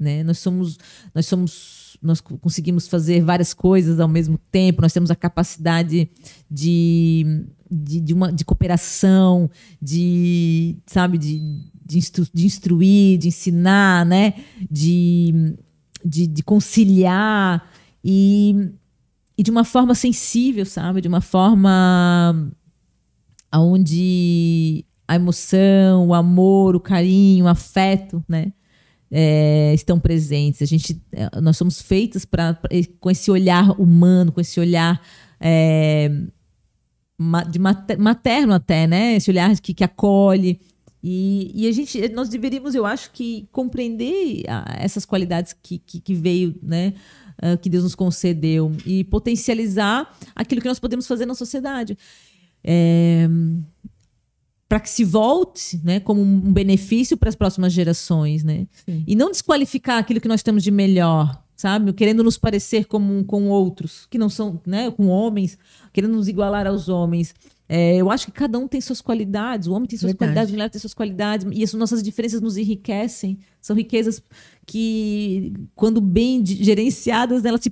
[0.00, 0.22] né?
[0.24, 0.78] Nós somos
[1.14, 6.08] nós somos nós co- conseguimos fazer várias coisas ao mesmo tempo, nós temos a capacidade
[6.50, 9.48] de de, de uma de cooperação,
[9.80, 14.34] de sabe, de de, instru, de instruir, de ensinar, né?
[14.70, 15.56] De,
[16.04, 17.68] de, de conciliar
[18.04, 18.70] e,
[19.36, 21.00] e de uma forma sensível, sabe?
[21.00, 22.48] De uma forma
[23.52, 28.52] onde a emoção, o amor, o carinho, o afeto, né?
[29.10, 30.62] É, estão presentes.
[30.62, 32.58] A gente, é, nós somos feitas para
[33.00, 35.00] com esse olhar humano, com esse olhar
[35.40, 36.10] é,
[37.50, 39.16] de mate- materno até, né?
[39.16, 40.60] Esse olhar que, que acolhe.
[41.02, 44.44] E, e a gente, nós deveríamos, eu acho que compreender
[44.78, 46.92] essas qualidades que, que, que veio, né?
[47.40, 51.96] ah, que Deus nos concedeu e potencializar aquilo que nós podemos fazer na sociedade.
[52.62, 53.26] É,
[54.70, 58.68] para que se volte né, como um benefício para as próximas gerações, né?
[58.86, 59.02] Sim.
[59.04, 61.92] E não desqualificar aquilo que nós temos de melhor, sabe?
[61.92, 65.58] Querendo nos parecer como com outros, que não são, né, com homens,
[65.92, 67.34] querendo nos igualar aos homens.
[67.72, 70.30] É, eu acho que cada um tem suas qualidades, o homem tem suas Verdade.
[70.30, 73.38] qualidades, a mulher tem suas qualidades, e as nossas diferenças nos enriquecem.
[73.60, 74.20] São riquezas
[74.66, 77.70] que, quando bem gerenciadas, elas se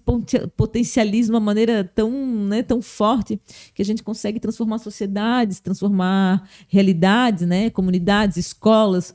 [0.57, 2.13] potencializam de uma maneira tão,
[2.47, 3.41] né, tão forte
[3.75, 9.13] que a gente consegue transformar sociedades, transformar realidades, né, comunidades, escolas.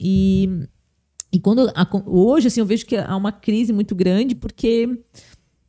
[0.00, 0.48] E,
[1.30, 4.88] e quando a- hoje assim eu vejo que há uma crise muito grande porque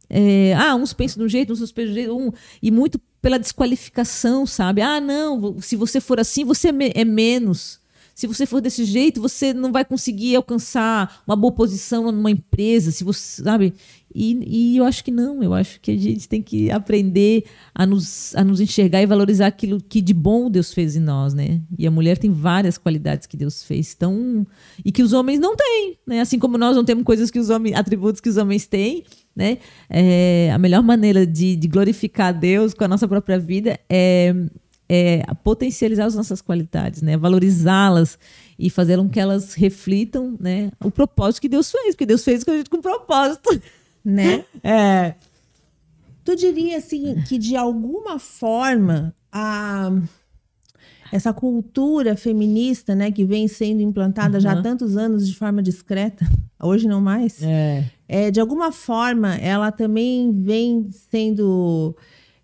[0.09, 2.97] é, ah, uns pensam de um jeito, uns pensam de um jeito, um, e muito
[3.23, 4.81] pela desqualificação, sabe?
[4.81, 7.79] Ah, não, se você for assim, você é, é menos.
[8.13, 12.91] Se você for desse jeito, você não vai conseguir alcançar uma boa posição numa empresa,
[12.91, 13.73] se você, sabe?
[14.13, 17.85] E, e eu acho que não, eu acho que a gente tem que aprender a
[17.85, 21.61] nos, a nos enxergar e valorizar aquilo que de bom Deus fez em nós, né?
[21.77, 24.45] E a mulher tem várias qualidades que Deus fez, tão
[24.85, 26.21] e que os homens não têm, né?
[26.21, 29.03] Assim como nós não temos coisas que os homens, atributos que os homens têm,
[29.35, 29.57] né?
[29.89, 34.35] É, a melhor maneira de, de glorificar Deus com a nossa própria vida é,
[34.89, 37.15] é potencializar as nossas qualidades, né?
[37.17, 38.17] Valorizá-las
[38.59, 40.71] e fazer com que elas reflitam, né?
[40.83, 43.49] O propósito que Deus fez, porque Deus fez com a gente com propósito.
[44.03, 44.43] né?
[44.63, 45.15] É.
[46.25, 49.91] Tu diria assim que de alguma forma a
[51.11, 54.63] essa cultura feminista, né, que vem sendo implantada já há Uhum.
[54.63, 56.25] tantos anos de forma discreta,
[56.61, 57.83] hoje não mais, É.
[58.07, 61.95] é, de alguma forma ela também vem sendo,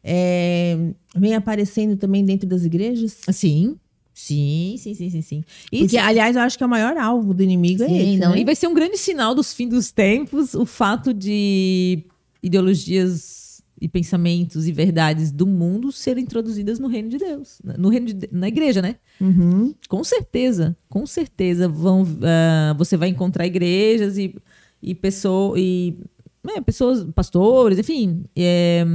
[0.04, 3.18] é, vem aparecendo também dentro das igrejas.
[3.32, 3.78] Sim.
[4.14, 5.44] Sim, sim, sim, sim, sim.
[5.72, 8.18] E Porque, aliás, eu acho que é o maior alvo do inimigo é Sim, esse,
[8.18, 8.32] não.
[8.32, 8.42] né?
[8.42, 12.04] E vai ser um grande sinal dos fins dos tempos o fato de
[12.44, 18.08] ideologias e pensamentos e verdades do mundo serem introduzidas no reino de Deus, no reino
[18.08, 18.98] de, na igreja, né?
[19.22, 19.74] Uhum.
[19.88, 24.36] Com certeza, com certeza vão, ah, você vai encontrar igrejas e,
[24.82, 25.98] e, pessoa, e
[26.44, 28.86] né, pessoas, pastores, enfim, é,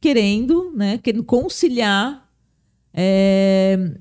[0.00, 2.28] querendo, né, querendo conciliar
[2.92, 3.94] é,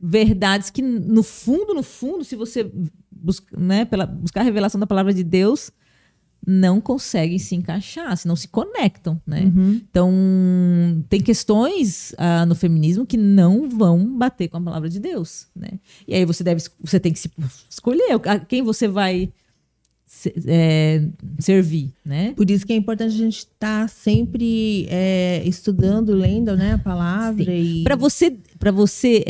[0.00, 2.70] verdades que no fundo, no fundo, se você
[3.10, 5.70] busca, né, pela, buscar a revelação da palavra de Deus,
[6.46, 9.44] não conseguem se encaixar, se não se conectam, né?
[9.44, 9.80] Uhum.
[9.88, 10.12] Então,
[11.08, 15.80] tem questões ah, no feminismo que não vão bater com a palavra de Deus, né?
[16.06, 17.30] E aí você deve, você tem que se
[17.70, 19.32] escolher quem você vai
[20.46, 21.06] é,
[21.38, 22.32] servir, né?
[22.36, 27.54] Por isso que é importante a gente estar sempre é, estudando, lendo né, a palavra.
[27.54, 27.82] E...
[27.82, 29.24] Para você, para você,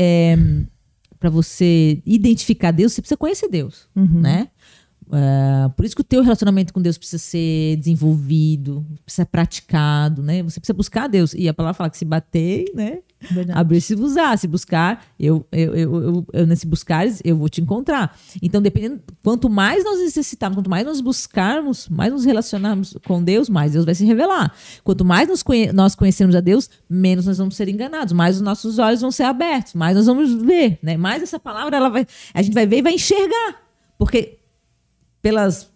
[1.18, 4.20] para você identificar Deus, você precisa conhecer Deus, Uhum.
[4.20, 4.48] né?
[5.16, 10.22] É, por isso que o teu relacionamento com Deus precisa ser desenvolvido, precisa ser praticado,
[10.22, 10.42] né?
[10.42, 11.32] Você precisa buscar Deus.
[11.34, 12.98] E a palavra fala que se bater, né?
[13.54, 14.36] Abrir-se usar.
[14.36, 18.18] Se buscar, eu, eu, eu, eu, eu nesse buscares, eu vou te encontrar.
[18.42, 23.48] Então, dependendo, quanto mais nós necessitarmos, quanto mais nós buscarmos, mais nos relacionarmos com Deus,
[23.48, 24.52] mais Deus vai se revelar.
[24.82, 28.42] Quanto mais nos conhe nós conhecermos a Deus, menos nós vamos ser enganados, mais os
[28.42, 30.96] nossos olhos vão ser abertos, mais nós vamos ver, né?
[30.96, 32.04] Mais essa palavra, ela vai,
[32.34, 33.62] a gente vai ver e vai enxergar.
[33.96, 34.38] Porque
[35.24, 35.70] pelas,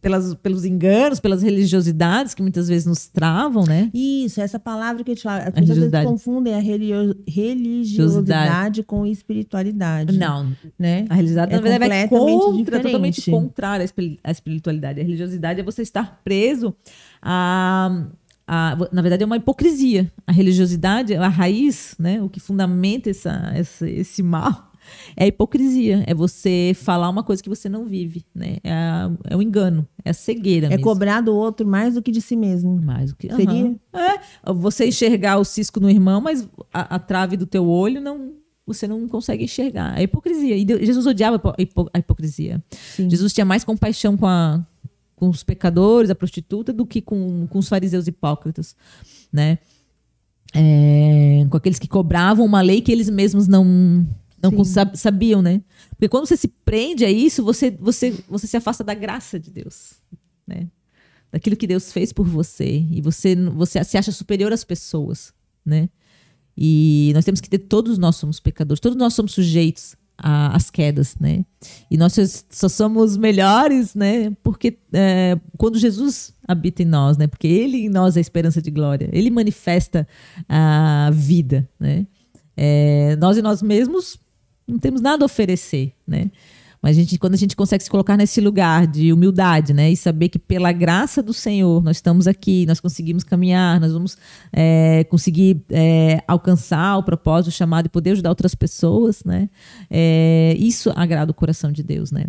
[0.00, 3.90] pelas, pelos enganos, pelas religiosidades que muitas vezes nos travam, né?
[3.92, 5.42] Isso, essa palavra que eu te falo.
[5.42, 10.16] As pessoas confundem a religiosidade com espiritualidade.
[10.16, 11.04] Não, Né?
[11.08, 12.82] A religiosidade, É na verdade, completamente contra, diferente.
[12.82, 15.00] totalmente contrária à espiri- à espiritualidade.
[15.00, 16.74] A religiosidade é você estar preso
[17.20, 18.06] a,
[18.46, 20.10] a- Na verdade, é uma hipocrisia.
[20.26, 24.71] A religiosidade, a raiz, né, o que fundamenta essa, essa- esse mal,
[25.16, 26.04] é a hipocrisia.
[26.06, 28.24] É você falar uma coisa que você não vive.
[28.34, 28.58] Né?
[28.64, 30.84] É, a- é o engano, é a cegueira É mesmo.
[30.84, 32.80] cobrar do outro mais do que de si mesmo.
[32.82, 33.50] Mais do que, Seria?
[33.52, 33.76] Aham.
[33.94, 38.32] É, você enxergar o cisco no irmão, mas a, a trave do teu olho não,
[38.66, 39.98] você não consegue enxergar.
[39.98, 40.56] É hipocrisia.
[40.56, 42.62] E Jesus odiava a a hipo- a hipocrisia.
[42.70, 43.08] Sim.
[43.10, 44.64] Jesus tinha mais compaixão com, a-
[45.16, 48.74] com os pecadores, a prostituta, do que com, com os fariseus hipócritas,
[49.32, 49.58] né?
[50.54, 54.06] É, com aqueles que cobravam uma lei que eles mesmos não
[54.50, 55.62] não sab- sabiam, né?
[55.90, 59.50] Porque quando você se prende a isso, você você você se afasta da graça de
[59.50, 59.94] Deus,
[60.46, 60.68] né?
[61.30, 65.32] Daquilo que Deus fez por você e você você se acha superior às pessoas,
[65.64, 65.88] né?
[66.56, 70.70] E nós temos que ter todos nós somos pecadores, todos nós somos sujeitos a- às
[70.70, 71.44] quedas, né?
[71.90, 74.30] E nós só- só somos melhores, né?
[74.42, 77.26] Porque é, quando Jesus habita em nós, né?
[77.26, 79.08] Porque Ele em nós é a esperança de glória.
[79.12, 80.06] Ele manifesta
[80.48, 82.06] a vida, né?
[82.54, 84.18] É, nós e nós mesmos
[84.72, 86.30] não temos nada a oferecer, né?
[86.82, 89.92] Mas a gente, quando a gente consegue se colocar nesse lugar de humildade, né?
[89.92, 94.18] E saber que pela graça do Senhor nós estamos aqui, nós conseguimos caminhar, nós vamos
[94.52, 99.48] é, conseguir é, alcançar o propósito, chamado e poder ajudar outras pessoas, né?
[99.88, 102.24] É, isso agrada o coração de Deus, né?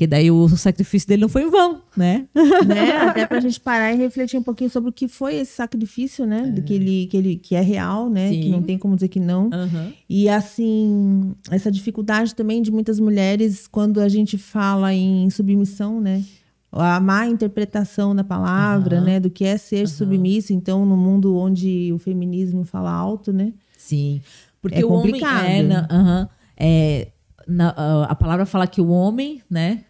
[0.00, 2.26] Porque daí o sacrifício dele não foi em vão, né?
[2.66, 2.96] né?
[3.02, 6.40] Até pra gente parar e refletir um pouquinho sobre o que foi esse sacrifício, né?
[6.46, 8.30] Do que ele, que ele que é real, né?
[8.30, 8.40] Sim.
[8.40, 9.50] Que não tem como dizer que não.
[9.52, 9.92] Aham.
[10.08, 16.24] E assim, essa dificuldade também de muitas mulheres quando a gente fala em submissão, né?
[16.72, 19.04] A má interpretação da palavra, Aham.
[19.04, 19.20] né?
[19.20, 20.54] Do que é ser submisso.
[20.54, 23.52] Então, no mundo onde o feminismo fala alto, né?
[23.76, 24.22] Sim.
[24.62, 25.44] Porque É o homem complicado.
[25.44, 27.08] é, na- aham, é,
[27.46, 29.84] na- a- a palavra fala que o homem, né?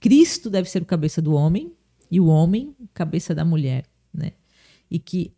[0.00, 1.72] Cristo deve ser o cabeça do homem
[2.10, 4.32] e o homem cabeça da mulher, né?
[4.90, 5.34] E que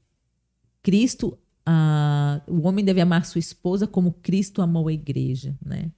[0.82, 5.90] Cristo, ah, o homem deve amar sua esposa como Cristo amou a igreja, né?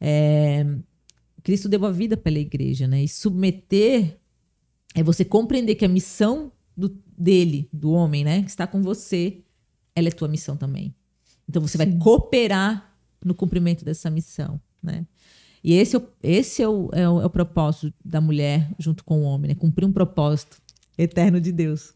[0.00, 0.64] É,
[1.42, 3.02] Cristo deu a vida pela igreja, né?
[3.02, 4.18] E submeter
[4.94, 9.42] é você compreender que a missão do- dele, do homem, né, que está com você,
[9.94, 10.94] ela é tua missão também.
[11.48, 11.98] Então você vai Sim.
[11.98, 15.06] cooperar no cumprimento dessa missão, né?
[15.64, 19.02] E esse é o, esse é o, é o, é o propósito da mulher junto
[19.02, 19.54] com o homem, né?
[19.54, 20.58] Cumprir um propósito
[20.98, 21.94] eterno de Deus,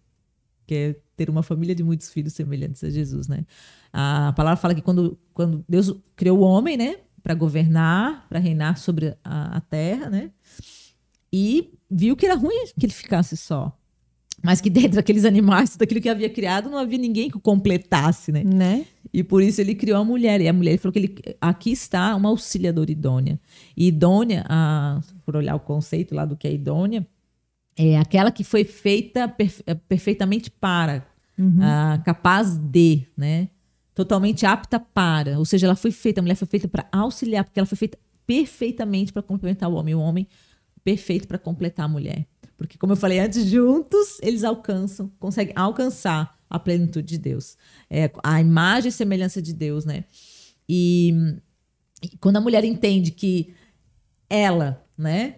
[0.67, 3.45] que é ter uma família de muitos filhos semelhantes a Jesus, né?
[3.93, 8.79] A palavra fala que quando, quando Deus criou o homem, né, para governar, para reinar
[8.79, 10.31] sobre a, a terra, né?
[11.31, 13.77] E viu que era ruim que ele ficasse só.
[14.43, 18.31] Mas que dentro daqueles animais, tudo aquilo que havia criado, não havia ninguém que completasse,
[18.31, 18.45] né?
[18.45, 18.87] Né?
[19.13, 20.41] E por isso ele criou a mulher.
[20.41, 23.41] E a mulher falou que ele, aqui está uma auxiliadora idônea.
[23.77, 27.07] E idônea, a, por olhar o conceito lá do que é idônea,
[27.77, 31.07] é aquela que foi feita perfe- perfeitamente para,
[31.61, 33.49] ah, capaz de, né?
[33.95, 35.39] Totalmente apta para.
[35.39, 37.99] Ou seja, ela foi feita, a mulher foi feita para auxiliar, porque ela foi feita
[38.27, 39.95] perfeitamente para complementar o homem.
[39.95, 40.27] O homem
[40.85, 42.27] perfeito para completar a mulher.
[42.57, 47.57] Porque, como eu falei antes, juntos eles alcançam, conseguem alcançar a plenitude de Deus.
[47.91, 50.05] É, a imagem e semelhança de Deus, né?
[50.69, 51.13] E,
[52.03, 53.55] e quando a mulher entende que
[54.29, 55.37] ela, né?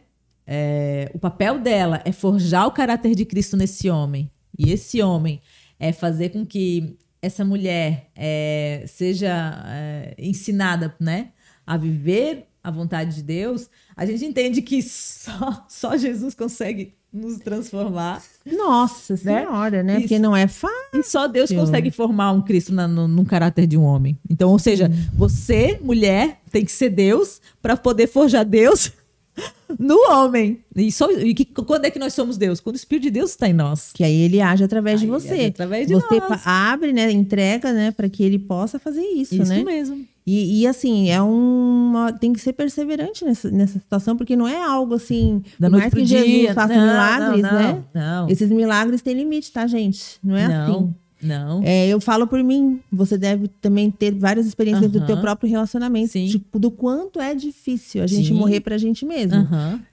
[0.52, 4.28] é, o papel dela é forjar o caráter de Cristo nesse homem.
[4.58, 5.40] E esse homem
[5.78, 11.30] é fazer com que essa mulher é, seja é, ensinada, né?
[11.64, 13.68] A viver a vontade de Deus.
[13.96, 18.22] A gente entende que só, só Jesus consegue nos transformar.
[18.46, 19.94] Nossa senhora, né?
[19.94, 20.02] Isso.
[20.02, 20.76] Porque não é fácil.
[20.94, 24.16] E só Deus consegue formar um Cristo na, no, no caráter de um homem.
[24.28, 28.92] Então, ou seja, você, mulher, tem que ser Deus para poder forjar Deus
[29.78, 30.60] no homem.
[30.76, 32.60] E, só, e que, quando é que nós somos Deus?
[32.60, 33.90] Quando o Espírito de Deus está em nós.
[33.92, 35.44] Que aí ele age através de Aí ele você.
[35.46, 36.42] através de você nós.
[36.46, 37.10] abre, né?
[37.10, 37.90] Entrega, né?
[37.90, 39.64] Para que ele possa fazer isso, Isso né?
[39.64, 40.06] mesmo.
[40.26, 42.12] E, e, assim, é uma.
[42.12, 45.42] Tem que ser perseverante nessa, nessa situação, porque não é algo assim.
[45.58, 46.24] Da noite mais que dia.
[46.24, 47.84] Jesus faça Não, milagres, não, né?
[47.94, 48.28] Não.
[48.28, 50.18] Esses milagres têm limite, tá, gente?
[50.22, 50.94] Não é não, assim.
[51.22, 51.62] não.
[51.64, 56.12] É, eu falo por mim, você deve também ter várias experiências do teu próprio relacionamento,
[56.12, 56.26] Sim.
[56.26, 58.34] tipo, do quanto é difícil a gente Sim.
[58.34, 59.48] morrer pra gente mesmo.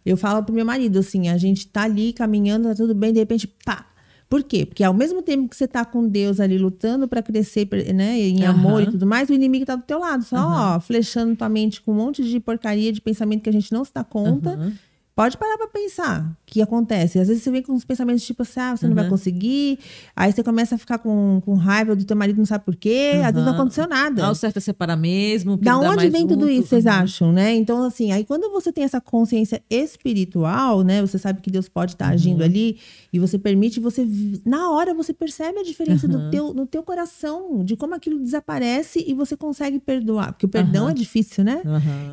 [0.06, 3.20] Eu falo pro meu marido assim, a gente tá ali caminhando, tá tudo bem, de
[3.20, 3.86] repente, pá.
[4.30, 4.66] Por quê?
[4.66, 8.44] Porque ao mesmo tempo que você tá com Deus ali lutando pra crescer, né, em
[8.46, 8.50] Aham.
[8.58, 10.76] amor e tudo mais, o inimigo tá do teu lado, só, Aham.
[10.76, 13.86] ó, flechando tua mente com um monte de porcaria, de pensamento que a gente não
[13.86, 14.52] se dá conta.
[14.52, 14.74] Aham.
[15.18, 17.18] Pode parar pra pensar que acontece.
[17.18, 19.10] Às vezes você vem com uns pensamentos tipo assim, ah, você não vai Uhum.
[19.10, 19.80] conseguir.
[20.16, 23.14] Aí você começa a ficar com, com raiva do teu marido, não sabe por quê.
[23.26, 23.54] Às vezes não Aham.
[23.54, 24.24] aconteceu nada.
[24.28, 25.58] Ah, o certo é separar mesmo.
[25.58, 26.92] Da onde vem tudo isso, vocês Uhum.
[26.92, 27.56] acham, né?
[27.56, 31.02] Então, assim, aí quando você tem essa consciência espiritual, né?
[31.02, 32.46] Você sabe que Deus pode estar agindo Uhum.
[32.46, 32.78] ali
[33.12, 34.08] e você permite, você
[34.46, 36.30] na hora você percebe a diferença do Uhum.
[36.30, 40.34] teu, no teu coração, de como aquilo desaparece e você consegue perdoar.
[40.34, 41.64] Porque o perdão é difícil, né?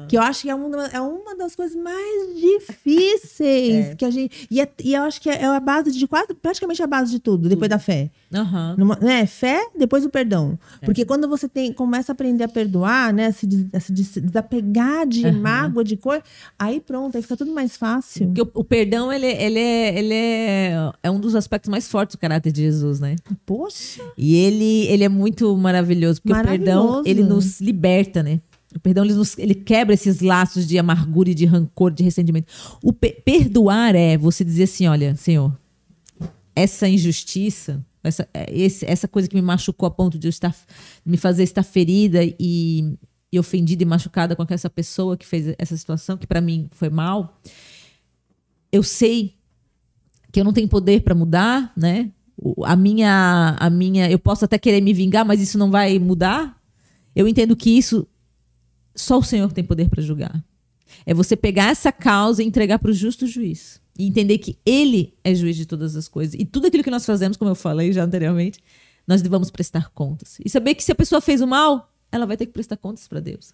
[0.09, 2.94] Que eu acho que é uma, é uma das coisas mais difíceis
[3.97, 4.47] que a gente.
[4.51, 7.19] E, é- e eu acho que é a base de quase, praticamente a base de
[7.19, 8.11] tudo, depois da fé.
[8.33, 8.75] Aham.
[8.79, 9.27] Numa- né?
[9.27, 10.59] Fé, depois o perdão.
[10.83, 10.87] É.
[10.87, 13.31] Porque quando você tem, começa a aprender a perdoar, né?
[13.33, 15.39] Se, a se des- desapegar de Aham.
[15.41, 16.23] mágoa, de cor,
[16.59, 18.27] aí pronto, aí fica tudo mais fácil.
[18.27, 22.17] Porque o, o perdão, ele, ele, é, ele é, é um dos aspectos mais fortes
[22.17, 23.17] do caráter de Jesus, né?
[23.47, 27.09] Poxa, E ele, ele é muito maravilhoso, porque o perdão, Maravilhoso.
[27.09, 28.41] ele nos liberta, né?
[28.83, 32.53] Perdão, ele, nos- ele quebra esses laços de amargura e de rancor, de ressentimento.
[32.83, 35.57] O pe- perdoar é você dizer assim, olha, Senhor,
[36.57, 40.55] essa injustiça, essa, é, esse- essa coisa que me machucou a ponto de eu estar,
[41.05, 42.97] me fazer estar ferida e,
[43.33, 46.91] e ofendida e machucada com essa pessoa que fez essa situação, que para mim foi
[46.91, 47.41] mal,
[48.73, 49.37] eu sei
[50.33, 52.11] que eu não tenho poder para mudar, né?
[52.65, 56.61] A minha, a minha, eu posso até querer me vingar, mas isso não vai mudar.
[57.15, 58.05] Eu entendo que isso
[58.95, 60.45] só o Senhor tem poder para julgar.
[61.05, 65.15] É você pegar essa causa e entregar para o justo juiz e entender que Ele
[65.25, 67.93] é juiz de todas as coisas e tudo aquilo que nós fazemos, como eu falei
[67.93, 68.61] já anteriormente,
[69.07, 72.37] nós devemos prestar contas e saber que se a pessoa fez o mal, ela vai
[72.37, 73.53] ter que prestar contas para Deus,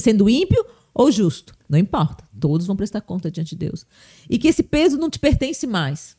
[0.00, 0.64] sendo ímpio
[0.94, 2.24] ou justo, não importa.
[2.38, 3.86] Todos vão prestar conta diante de Deus
[4.28, 6.18] e que esse peso não te pertence mais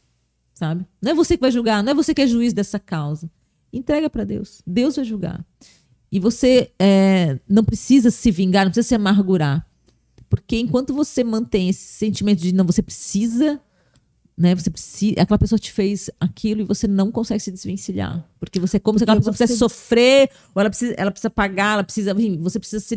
[0.61, 0.85] sabe?
[1.01, 3.29] Não é você que vai julgar, não é você que é juiz dessa causa.
[3.73, 4.61] Entrega para Deus.
[4.65, 5.43] Deus vai julgar.
[6.11, 9.65] E você é, não precisa se vingar, não precisa se amargurar.
[10.29, 13.59] Porque enquanto você mantém esse sentimento de não, você precisa,
[14.37, 14.55] né?
[14.55, 18.25] Você precisa, aquela pessoa te fez aquilo e você não consegue se desvencilhar.
[18.39, 21.11] Porque você é como se aquela Porque pessoa você- precisa sofrer, ou ela precisa, ela
[21.11, 22.95] precisa pagar, ela precisa, você precisa se,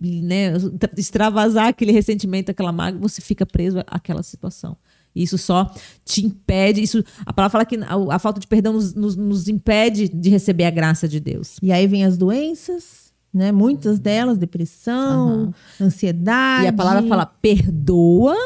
[0.00, 0.52] né,
[0.96, 4.76] extravasar aquele ressentimento, aquela mágoa, você fica preso àquela situação.
[5.22, 5.70] Isso só
[6.04, 9.48] te impede, isso, a palavra fala que a, a falta de perdão nos, nos- nos
[9.48, 11.56] impede de receber a graça de Deus.
[11.62, 13.52] E aí vem as doenças, né?
[13.52, 16.64] Muitas delas, depressão, ansiedade.
[16.64, 18.36] E a palavra fala: perdoa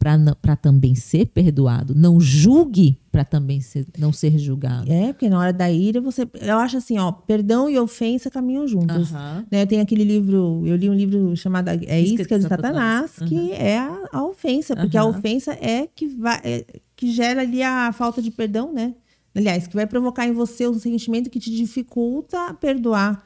[0.00, 1.94] para também ser perdoado.
[1.94, 4.90] Não julgue para também ser, não ser julgado.
[4.90, 6.26] É, porque na hora da ira você.
[6.40, 9.12] Eu acho assim, ó, perdão e ofensa caminham juntos.
[9.50, 13.16] Né, tem aquele livro, eu li um livro chamado É Isca Isca de de Satanás,
[13.28, 16.64] que é a, a ofensa, porque a ofensa é que vai, é
[16.96, 18.94] que gera ali a falta de perdão, né?
[19.34, 23.22] Aliás, que vai provocar em você um sentimento que te dificulta perdoar.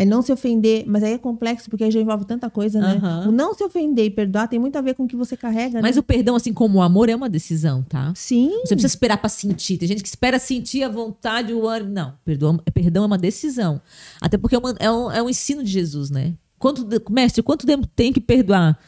[0.00, 3.00] É não se ofender, mas aí é complexo porque aí já envolve tanta coisa, né?
[3.02, 3.28] Aham.
[3.28, 5.82] O não se ofender e perdoar tem muito a ver com o que você carrega,
[5.82, 6.00] Mas né?
[6.00, 8.12] o perdão, assim como o amor, é uma decisão, tá?
[8.14, 8.48] Sim.
[8.64, 9.76] Você precisa esperar pra sentir.
[9.76, 11.90] Tem gente que espera sentir a vontade, o ânimo.
[11.92, 13.80] Não, perdão, perdão é uma decisão.
[14.20, 16.34] Até porque é, uma- é um, é um ensino de Jesus, né?
[16.60, 18.78] Quanto, mestre, quanto tempo tem que perdoar?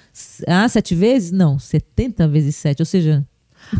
[0.46, 1.30] Ah, sete vezes?
[1.32, 2.80] Não, 70 vezes sete.
[2.82, 3.26] Ou seja,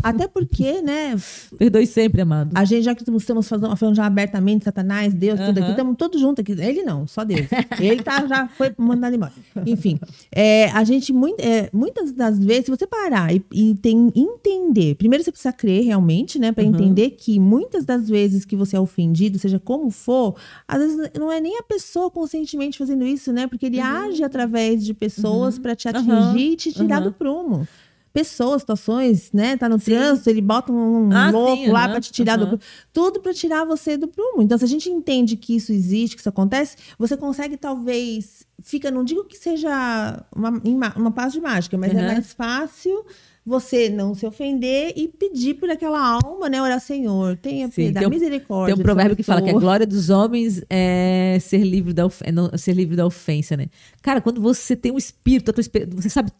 [0.03, 1.15] Até porque, né?
[1.57, 2.51] perdoe sempre, amado.
[2.55, 6.41] A gente, já que estamos falando, já abertamente, Satanás, Deus, tudo aqui, estamos todos juntos
[6.41, 6.53] aqui.
[6.53, 7.47] Ele não, só Deus.
[7.79, 9.33] Ele tá, já foi mandado embora.
[9.65, 9.99] Enfim,
[10.31, 14.95] é, a gente, mui- é, muitas das vezes, se você parar e, e tem, entender,
[14.95, 18.79] primeiro você precisa crer realmente, né, para entender que muitas das vezes que você é
[18.79, 20.35] ofendido, seja como for,
[20.67, 24.83] às vezes não é nem a pessoa conscientemente fazendo isso, né, porque ele age através
[24.83, 27.67] de pessoas para te atingir e te tirar do prumo.
[28.13, 29.55] Pessoas, situações, né?
[29.55, 32.41] Tá no trânsito, ele bota um Ah, louco sim, lá aham, pra te tirar do
[32.43, 32.57] aham.
[32.57, 32.63] prumo.
[32.91, 34.41] Tudo pra tirar você do prumo.
[34.41, 38.45] Então, se a gente entende que isso existe, que isso acontece, você consegue, talvez.
[38.63, 40.61] Fica, não digo que seja uma,
[40.95, 42.07] uma paz de mágica, mas é Aham.
[42.07, 43.05] mais fácil
[43.43, 46.61] você não se ofender e pedir por aquela alma, né?
[46.61, 48.75] Orar, Senhor, tenha Sim, piedade, tem um- misericórdia.
[48.75, 52.21] Tem um provérbio que fala que a glória dos homens é ser livre da, of-
[52.23, 53.67] é não- ser livre da ofensa, né?
[54.01, 56.31] Cara, quando você tem um espírito, a tua espe- você sabe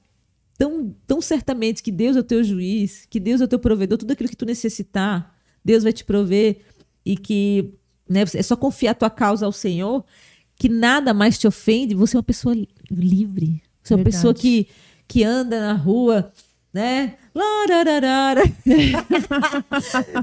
[0.61, 3.97] tão, tão certamente que Deus é o teu juiz, que Deus é o teu provedor,
[3.97, 5.35] tudo aquilo que tu necessitar,
[5.65, 6.59] Deus vai te prover
[7.03, 7.73] e que
[8.07, 10.05] né, é só confiar a tua causa ao Senhor,
[10.55, 13.63] que nada mais te ofende, você é uma pessoa li- livre.
[13.81, 14.15] Você é uma Verdade.
[14.17, 14.67] pessoa que,
[15.07, 16.31] que anda na rua,
[16.73, 17.15] né?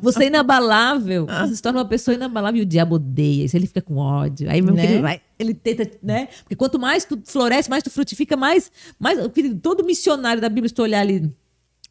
[0.03, 1.27] Você é inabalável.
[1.27, 3.57] Você se torna uma pessoa inabalável e o diabo odeia isso.
[3.57, 4.51] Ele fica com ódio.
[4.51, 4.85] Aí mesmo Né?
[4.93, 6.29] ele vai, ele tenta, né?
[6.43, 8.71] Porque quanto mais tu floresce, mais tu frutifica, mais.
[8.99, 9.19] mais
[9.63, 11.31] todo missionário da Bíblia, se tu olhar ali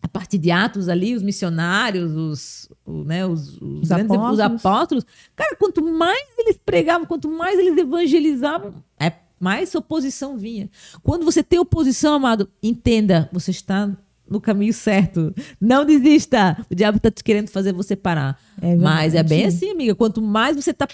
[0.02, 4.40] a partir de Atos ali, os missionários, os, o, né, os, os, Os grandes- os
[4.40, 4.42] apóstolos.
[4.66, 5.06] apóstolos,
[5.36, 10.70] cara, quanto mais eles pregavam, quanto mais eles evangelizavam, é, mais oposição vinha.
[11.02, 13.90] Quando você tem oposição, amado, entenda, você está
[14.30, 15.34] no caminho certo.
[15.60, 16.66] Não desista.
[16.70, 18.40] O diabo está te querendo fazer você parar.
[18.62, 19.96] É Mas é bem assim, amiga.
[19.96, 20.88] Quanto mais você está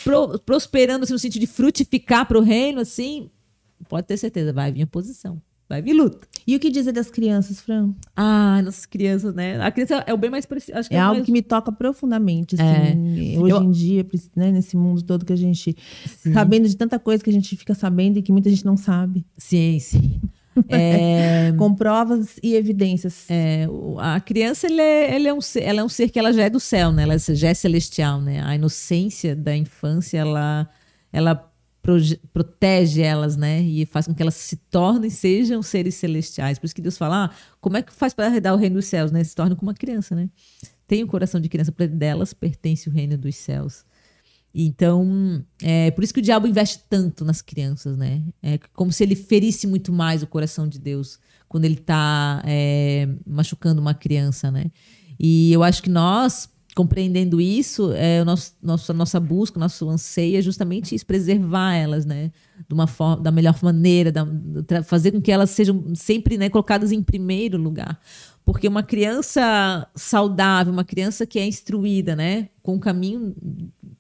[0.46, 3.30] prosperando assim, no sentido de frutificar para o reino, assim,
[3.90, 5.42] pode ter certeza, vai vir oposição.
[5.70, 6.28] Vai vir luta.
[6.46, 7.94] E o que dizer das crianças, Fran?
[8.16, 9.60] Ah, nossas crianças, né?
[9.62, 10.78] A criança é o bem mais preciso.
[10.78, 11.26] Acho que É é, algo mais...
[11.26, 14.06] que me toca profundamente, assim, hoje Eu- em dia,
[14.36, 15.76] né, nesse mundo todo que a gente,
[16.34, 19.26] sabendo de tanta coisa que a gente fica sabendo e que muita gente não sabe,
[19.38, 20.22] Sim, sim.
[20.70, 23.26] É, com provas e evidências.
[23.30, 23.68] é,
[24.00, 26.44] a criança, ele é, ele é um ser, ela é um ser que ela já
[26.44, 27.04] é do céu, né?
[27.04, 28.44] Ela já é celestial, né?
[28.44, 30.70] A inocência da infância, ela,
[31.12, 31.54] ela
[32.32, 33.62] protege elas, né?
[33.62, 36.58] E faz com que elas se tornem, sejam seres celestiais.
[36.58, 37.30] Por isso que Deus fala, ah,
[37.60, 39.24] como é que faz para herdar o reino dos céus, né?
[39.24, 40.30] Se torna como uma criança, né?
[40.88, 43.86] Tem o coração de criança, para delas pertence o reino dos céus.
[44.54, 48.22] Então, é por isso que o diabo investe tanto nas crianças, né?
[48.42, 51.18] É como se ele ferisse muito mais o coração de Deus
[51.50, 52.44] quando ele está
[53.26, 54.66] machucando uma criança, né?
[55.20, 60.38] E eu acho que nós, compreendendo isso, é, o nosso, nosso, nossa busca, nosso anseio
[60.38, 62.32] é justamente isso, preservar elas, né?
[62.68, 66.92] De uma forma, da melhor maneira, da- fazer com que elas sejam sempre né, colocadas
[66.92, 68.00] em primeiro lugar.
[68.46, 73.34] Porque uma criança saudável, uma criança que é instruída, né, com o caminho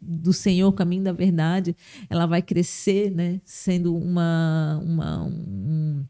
[0.05, 1.75] do Senhor, o caminho da verdade,
[2.09, 6.05] ela vai crescer, né, sendo uma uma, um-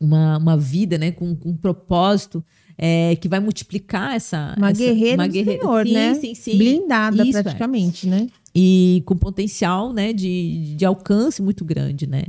[0.00, 2.44] uma, uma vida, né, com, com um propósito
[2.78, 6.14] é, que vai multiplicar essa Uma essa- guerreira uma do guerreira- Senhor, sim, né?
[6.14, 6.58] Sim, sim.
[6.58, 7.42] Blindada Isso, é.
[7.42, 8.26] praticamente, né?
[8.54, 12.24] E com potencial, né, de, de alcance muito grande, né?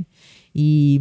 [0.54, 1.00] E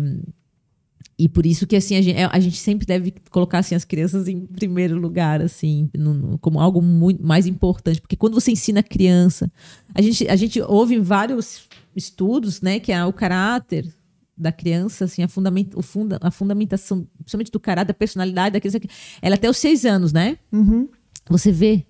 [1.19, 4.27] e por isso que assim a gente, a gente sempre deve colocar assim as crianças
[4.27, 8.83] em primeiro lugar assim no- como algo muito mais importante porque quando você ensina a
[8.83, 9.51] criança
[9.95, 13.91] a gente a gente ouve em vários estudos né que é o caráter
[14.37, 18.59] da criança assim a, fundament, o funda, a fundamentação principalmente do caráter da personalidade da
[18.59, 18.79] criança
[19.19, 20.87] ela é até os seis anos né Uhum.
[21.27, 21.83] você vê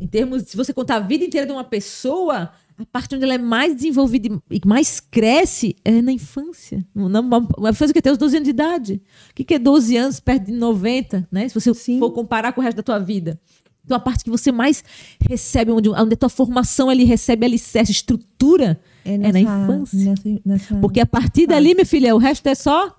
[0.00, 3.34] em termos se você contar a vida inteira de uma pessoa a parte onde ela
[3.34, 6.86] é mais desenvolvida e mais cresce é na infância.
[6.94, 9.02] Na- Uma infância que tem os 12 anos de idade.
[9.30, 11.48] O que que é 12 anos perto de 90, né?
[11.48, 11.98] Se você Sim.
[11.98, 13.40] for comparar com o resto da tua vida.
[13.84, 14.84] Então, a parte que você mais
[15.28, 19.98] recebe, onde, onde a tua formação ele recebe alicerce, estrutura, é, na infância.
[19.98, 22.94] nessa- nessa- Porque a partir dali, minha filha, o resto é só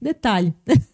[0.00, 0.52] detalhe.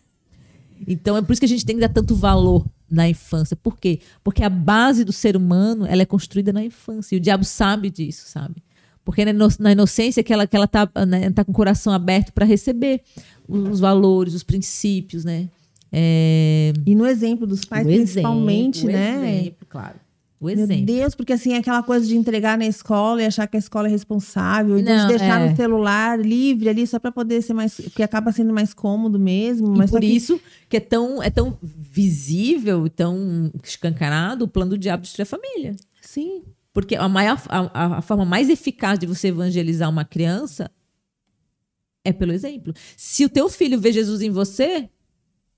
[0.87, 3.57] então é por isso que a gente tem que dar tanto valor na infância.
[3.57, 4.01] Por quê?
[4.23, 7.15] Porque a base do ser humano ela é construída na infância.
[7.15, 8.63] E o diabo sabe disso, sabe?
[9.05, 11.93] Porque na ino- na inocência que ela, que ela tá, né, tá com o coração
[11.93, 13.03] aberto para receber
[13.49, 15.49] os valores, os princípios, né?
[15.93, 19.39] É, E no exemplo dos pais, o principalmente, exemplo, né?
[19.41, 19.97] exemplo, claro.
[20.39, 20.85] O Meu exemplo.
[20.85, 23.91] Deus, porque assim, aquela coisa de entregar na escola e achar que a escola é
[23.91, 25.49] responsável, e de Não, deixar é.
[25.51, 27.75] no celular livre ali só para poder ser mais.
[27.81, 29.75] Porque acaba sendo mais cômodo mesmo.
[29.75, 34.49] E Mas só por que- isso que é tão, é tão visível, tão escancarado o
[34.49, 35.75] plano do diabo de destruir a família.
[36.03, 36.43] Sim.
[36.75, 40.71] Porque a, maior, a, a- a forma mais eficaz de você evangelizar uma criança
[42.05, 42.75] é pelo exemplo.
[42.95, 44.89] Se o teu filho vê Jesus em você,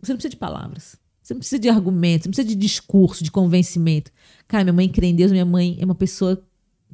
[0.01, 0.97] você não precisa de palavras.
[1.29, 4.11] Você não precisa de argumentos, não precisa de discurso, de convencimento.
[4.47, 6.43] Cara, minha mãe crê em Deus, minha mãe é uma pessoa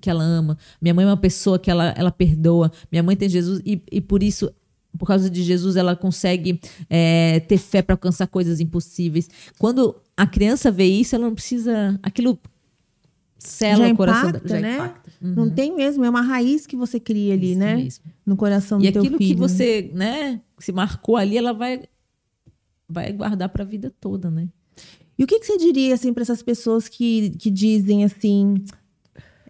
[0.00, 0.58] que ela ama.
[0.82, 2.72] Minha mãe é uma pessoa que ela, ela perdoa.
[2.90, 4.52] Minha mãe tem Jesus e, e por isso,
[4.98, 6.60] por causa de Jesus, ela consegue
[6.90, 9.30] é, ter fé para alcançar coisas impossíveis.
[9.56, 11.96] Quando a criança vê isso, ela não precisa.
[12.02, 12.36] Aquilo
[13.38, 14.60] sela Já o coração impacta, dela.
[14.60, 14.74] Já né?
[14.74, 15.10] impacta.
[15.22, 15.34] Uhum.
[15.36, 17.76] Não tem mesmo, é uma raiz que você cria ali, Isso né?
[17.76, 18.04] mesmo.
[18.26, 19.32] No coração E do teu aquilo filho.
[19.32, 21.84] que você, né, se marcou ali, ela vai
[22.88, 24.48] vai guardar para a vida toda, né?
[25.18, 28.54] E o que, que você diria, assim, para essas pessoas que, que dizem assim.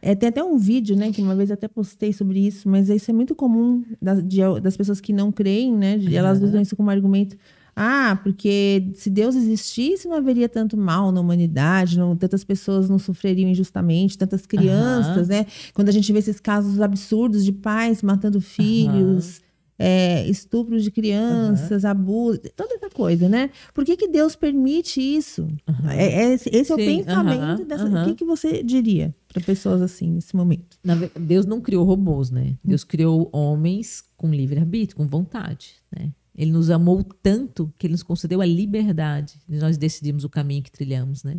[0.03, 1.11] É, tem até um vídeo, né?
[1.11, 4.77] Que uma vez até postei sobre isso, mas isso é muito comum das, de- das
[4.77, 5.97] pessoas que não creem, né?
[5.97, 7.37] de- Elas usam isso como argumento.
[7.75, 12.99] Ah, porque se Deus existisse, não haveria tanto mal na humanidade, não, tantas pessoas não
[12.99, 15.47] sofreriam injustamente, tantas crianças, né?
[15.73, 19.41] Quando a gente vê esses casos absurdos de pais matando filhos,
[19.79, 23.51] é, estupros de crianças, abuso, toda essa coisa, né?
[23.73, 25.49] Por que, que Deus permite isso?
[25.91, 28.03] É- é esse esse é o Sim, pensamento aham, dessa.
[28.03, 30.79] O que, que você diria para pessoas assim nesse momento?
[31.19, 32.57] Deus não criou robôs, né?
[32.65, 36.13] Deus criou homens com livre-arbítrio, com vontade, né?
[36.37, 40.63] Ele nos amou tanto que ele nos concedeu a liberdade de nós decidirmos o caminho
[40.63, 41.37] que trilhamos, né?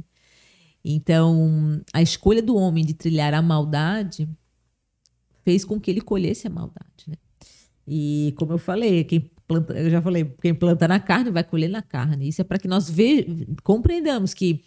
[0.83, 4.29] Então, a escolha do homem de trilhar a maldade
[5.43, 7.15] fez com que ele colhesse a maldade, né?
[7.87, 11.69] E como eu falei, quem planta, eu já falei, quem planta na carne vai colher
[11.69, 12.27] na carne.
[12.27, 14.63] Isso é para que nós ve, compreendamos que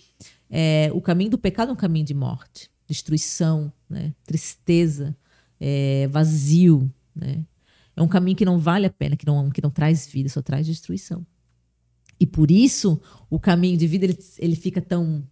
[0.51, 4.15] é, o caminho do pecado é um caminho de morte, destruição, né?
[4.25, 5.17] tristeza,
[5.61, 7.45] é, vazio, né?
[7.97, 10.41] É um caminho que não vale a pena, que não, que não traz vida, só
[10.41, 11.27] traz destruição.
[12.21, 15.27] E por isso o caminho de vida ele, ele fica tão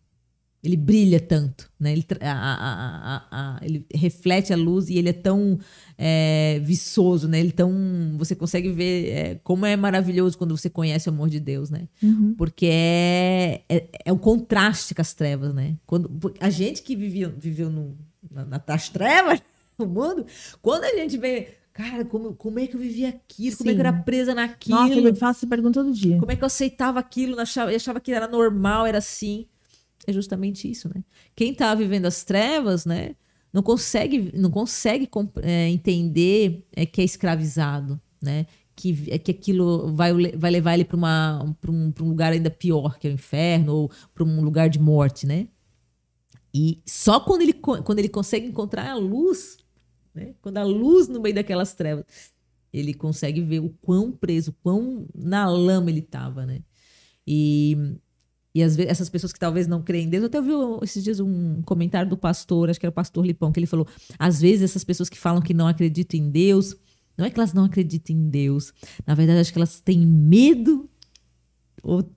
[0.66, 1.92] ele brilha tanto, né?
[1.92, 5.58] Ele, a- a- a- ele reflete a luz e ele é tão
[5.98, 7.40] é, viçoso, né?
[7.40, 7.72] Ele tão
[8.18, 11.88] você consegue ver é, como é maravilhoso quando você conhece o amor de Deus, né?
[12.36, 15.76] Porque é, é, é um contraste com as trevas, né?
[15.86, 16.10] Quando
[16.40, 17.96] a gente que vivia, viveu no,
[18.30, 19.40] na, na- nas trevas,
[19.78, 20.26] no mundo,
[20.60, 23.56] quando a gente vê, cara, como, como é que eu vivia aquilo?
[23.56, 23.88] Como é que eu Sim.
[23.88, 24.78] era presa naquilo?
[24.78, 26.18] Nossa, eu faço essa pergunta todo dia.
[26.18, 27.38] Como é que eu aceitava aquilo?
[27.38, 29.46] Achava, eu achava que era normal, era assim.
[30.06, 31.02] É justamente isso, né?
[31.34, 33.16] Quem tá vivendo as trevas, né?
[33.52, 35.08] Não consegue, não consegue
[35.42, 38.46] é, entender é, que é escravizado, né?
[38.74, 42.98] Que, é que aquilo vai, vai levar ele para um, pra um lugar ainda pior,
[42.98, 45.48] que é o inferno, ou para um lugar de morte, né?
[46.54, 49.58] E só quando ele, quando ele consegue encontrar a luz,
[50.14, 50.34] né?
[50.40, 52.04] Quando a luz no meio daquelas trevas,
[52.72, 56.60] ele consegue ver o quão preso, o quão na lama ele estava, né?
[57.26, 57.96] E,
[58.56, 61.60] e essas pessoas que talvez não creem em Deus, eu até ouvi esses dias um
[61.60, 63.86] comentário do pastor, acho que era o pastor Lipão, que ele falou:
[64.18, 66.74] às vezes essas pessoas que falam que não acreditam em Deus,
[67.18, 68.72] não é que elas não acreditam em Deus,
[69.06, 70.88] na verdade acho que elas têm medo
[71.82, 72.10] ou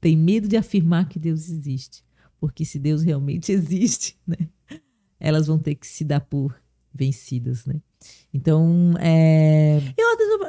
[0.00, 2.02] têm medo de afirmar que Deus existe.
[2.40, 4.48] Porque se Deus realmente existe, né?
[5.18, 6.58] Elas vão ter que se dar por
[6.94, 7.82] vencidas, né?
[8.32, 10.06] Então, é, Eu,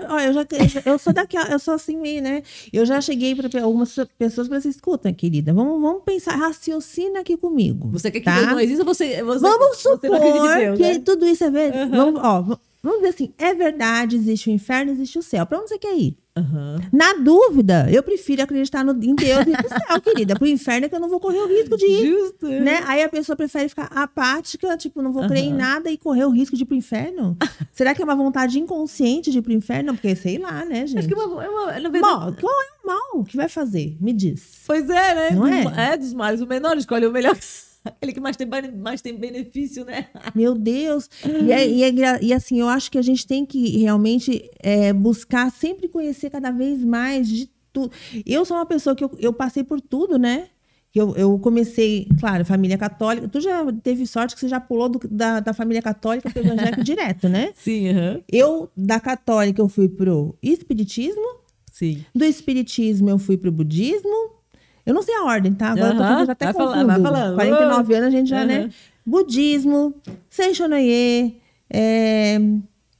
[0.09, 0.45] ó, eu, já,
[0.85, 2.43] eu sou daquela, eu sou assim meio, né?
[2.71, 7.35] Eu já cheguei para algumas pessoas para assim, escuta, querida, vamos, vamos pensar, raciocina aqui
[7.35, 7.89] comigo.
[7.91, 8.35] Você quer que tá?
[8.35, 10.99] Deus não exista você, você, Vamos você supor em Deus, que né?
[10.99, 11.89] tudo isso é verdade.
[11.89, 15.45] Vamos, ó, vamos dizer assim, é verdade, existe o inferno, existe o céu.
[15.45, 16.17] Para onde você quer ir?
[16.35, 16.77] Aham.
[16.93, 20.35] Na dúvida, eu prefiro acreditar no, em Deus e no céu, querida.
[20.35, 22.07] Pro inferno é que eu não vou correr o risco de ir.
[22.07, 22.47] Justo.
[22.47, 22.81] Né?
[22.85, 26.29] Aí a pessoa prefere ficar apática, tipo, não vou crer em nada e correr o
[26.29, 27.37] risco de ir pro inferno?
[27.73, 29.93] Será que é uma vontade inconsciente de ir pro inferno?
[29.93, 30.99] Porque sei lá, né, gente?
[30.99, 33.97] Acho que é uma, é uma, Mal, qual é o mal que vai fazer?
[33.99, 34.61] Me diz.
[34.65, 35.31] Pois é, né?
[35.31, 35.93] Não é?
[35.93, 37.35] é dos males, o menor escolhe o melhor.
[37.85, 40.07] Aquele que mais tem, mais tem benefício, né?
[40.35, 41.09] Meu Deus.
[41.25, 44.93] E, é- e é e assim, eu acho que a gente tem que realmente é,
[44.93, 47.91] buscar sempre conhecer cada vez mais de tudo.
[48.25, 50.47] Eu sou uma pessoa que eu, eu passei por tudo, né?
[50.93, 53.25] Eu, eu comecei, claro, família católica.
[53.29, 56.45] Tu já teve sorte que você já pulou do- da, da família católica para o
[56.45, 57.53] evangélico direto, né?
[57.55, 58.21] Sim, aham.
[58.29, 61.39] Eu, da católica, eu fui pro espiritismo.
[61.71, 62.03] Sim.
[62.13, 64.40] Do espiritismo, eu fui pro budismo.
[64.85, 65.71] Eu não sei a ordem, tá?
[65.71, 66.71] Agora eu tô falando, até vai confundo.
[66.71, 67.35] falando, vai falando.
[67.35, 68.69] 49 anos a gente já, né?
[69.05, 69.93] Budismo,
[70.29, 71.39] Seixonoye,
[71.69, 72.39] é,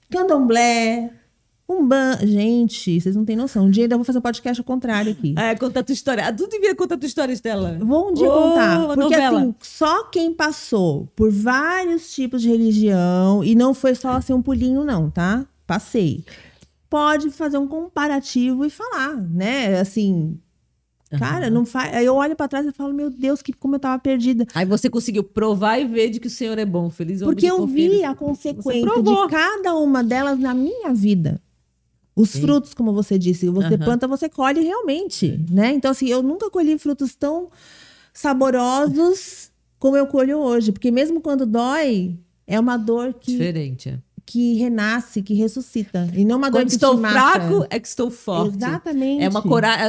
[0.09, 1.11] candomblé,
[1.69, 2.17] Um ban...
[2.21, 3.65] Gente, vocês não têm noção.
[3.65, 5.33] Um dia ainda vou fazer um podcast ao contrário aqui.
[5.37, 6.33] É, conta a tua história.
[6.33, 7.77] Tu devia contar a tua história, Estela.
[7.79, 8.87] Vou um dia Ô, contar.
[8.87, 9.39] Porque novela.
[9.39, 14.41] assim, só quem passou por vários tipos de religião, e não foi só assim um
[14.41, 15.45] pulinho, não, tá?
[15.65, 16.25] Passei.
[16.89, 19.79] Pode fazer um comparativo e falar, né?
[19.79, 20.37] Assim,
[21.17, 21.93] cara, não faz.
[21.93, 24.45] Aí eu olho pra trás e falo, meu Deus, que como eu tava perdida.
[24.53, 26.89] Aí você conseguiu provar e ver de que o Senhor é bom.
[26.89, 31.41] Feliz homem Porque eu vi a consequência de cada uma delas na minha vida.
[32.15, 32.41] Os Sim.
[32.41, 33.85] frutos, como você disse, você Aham.
[33.85, 35.71] planta, você colhe realmente, né?
[35.71, 37.49] Então, assim, eu nunca colhi frutos tão
[38.13, 40.71] saborosos como eu colho hoje.
[40.71, 43.97] Porque mesmo quando dói, é uma dor que, Diferente.
[44.31, 44.41] É.
[44.41, 46.09] que renasce, que ressuscita.
[46.13, 48.55] E não uma dor Quando que estou fraco, é que estou forte.
[48.57, 49.23] Exatamente.
[49.23, 49.85] É uma coragem.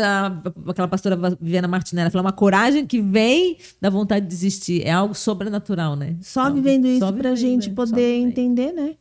[0.66, 4.82] Aquela pastora Viviana Martinelli falou: uma coragem que vem da vontade de desistir.
[4.84, 6.16] É algo sobrenatural, né?
[6.20, 7.64] Só Algo- vivendo isso pra vivendo, gente?
[7.66, 8.94] Só poder entender, né?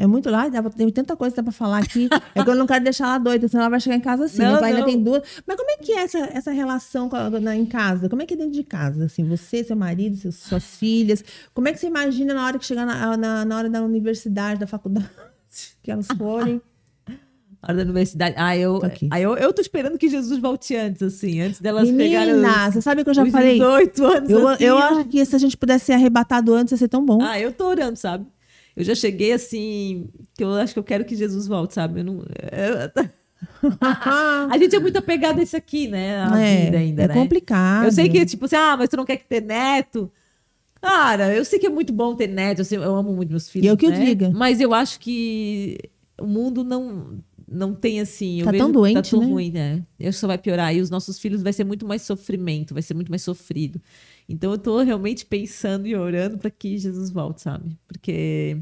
[0.00, 2.08] É muito lá, pra- tem tanta coisa que dá pra falar aqui.
[2.34, 4.38] É que eu não quero deixar ela doida, senão ela vai chegar em casa assim.
[4.42, 5.22] Não, mas ainda tem duas.
[5.46, 8.08] Mas como é que é essa, essa relação a- na- em casa?
[8.08, 9.04] Como é que é dentro de casa?
[9.04, 11.22] Assim, você, seu marido, seus- suas filhas.
[11.52, 14.58] Como é que você imagina na hora que chegar na, na, na hora da universidade,
[14.60, 15.10] da faculdade,
[15.82, 16.62] que elas forem?
[17.62, 18.34] A hora da universidade.
[18.38, 22.32] Ah, eu, ah, eu, eu tô esperando que Jesus volte antes, assim, antes delas pegarem
[22.36, 23.58] Menina, os, você sabe que eu já falei?
[23.58, 24.30] 18 anos.
[24.30, 27.04] Eu, assim, eu acho que se a gente pudesse ser arrebatado antes, ia ser tão
[27.04, 27.18] bom.
[27.20, 28.24] Ah, eu tô orando, sabe?
[28.80, 32.00] Eu já cheguei assim, que eu acho que eu quero que Jesus volte, sabe?
[32.00, 32.18] Eu não...
[32.20, 33.10] eu-
[34.50, 36.18] A gente é muito apegado a isso aqui, né?
[36.22, 37.14] A é, vida ainda, é né?
[37.14, 37.86] complicado.
[37.86, 40.10] Eu sei que, tipo assim, ah, mas tu não quer ter neto.
[40.80, 43.48] Cara, eu sei que é muito bom ter neto, eu, sei- eu amo muito meus
[43.48, 43.66] filhos.
[43.66, 44.04] E é o que eu né?
[44.04, 44.30] diga.
[44.30, 45.78] Mas eu acho que
[46.20, 47.18] o mundo não,
[47.50, 48.40] não tem assim.
[48.40, 49.26] eu Tá tão que doente, Tá tão né?
[49.26, 49.82] ruim, né?
[49.98, 50.74] Eu só vai piorar.
[50.74, 53.80] E os nossos filhos vai ser muito mais sofrimento, vai ser muito mais sofrido.
[54.32, 57.76] Então eu tô realmente pensando e orando para que Jesus volte, sabe?
[57.88, 58.56] Porque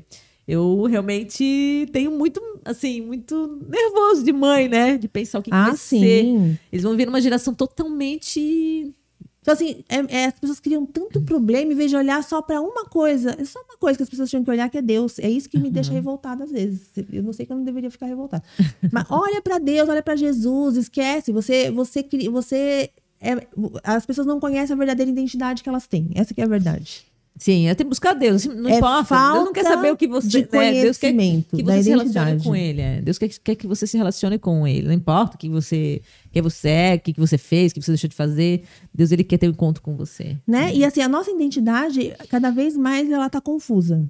[0.46, 4.96] eu realmente tenho muito, assim, muito nervoso de mãe, né?
[4.96, 6.22] De pensar o que, que Ah, vai ser.
[6.24, 6.58] sim.
[6.72, 8.94] Eles vão vir numa geração totalmente
[9.40, 12.60] Então, assim, é- é, as pessoas criam tanto problema em vez de olhar só pra
[12.60, 13.34] uma coisa.
[13.38, 15.18] É só uma coisa que as pessoas tinham que olhar, que é Deus.
[15.18, 16.90] É isso que me deixa revoltada às vezes.
[17.10, 18.42] Eu não sei que eu não deveria ficar revoltada.
[18.92, 21.32] Mas olha pra Deus, olha pra Jesus, esquece.
[21.32, 22.90] Você, você, você
[23.20, 23.46] é-
[23.84, 26.10] as pessoas não conhecem a verdadeira identidade que elas têm.
[26.14, 27.06] Essa que é a verdade.
[27.40, 28.46] Sim, tenho que buscar Deus.
[28.46, 29.32] Não É importa.
[29.32, 30.26] Deus não quer saber o que você.
[30.28, 30.82] de né?
[30.82, 32.80] Deus quer que você se relacione com Ele.
[32.80, 33.00] é.
[33.00, 34.88] Deus quer, quer que você se relacione com Ele.
[34.88, 37.92] Não importa o que você, quem você é, o que você fez, o que você
[37.92, 38.64] deixou de fazer.
[38.92, 40.36] Deus ele quer ter um encontro com você.
[40.44, 40.74] Né?
[40.74, 44.04] E assim, a nossa identidade, cada vez mais, ela tá confusa.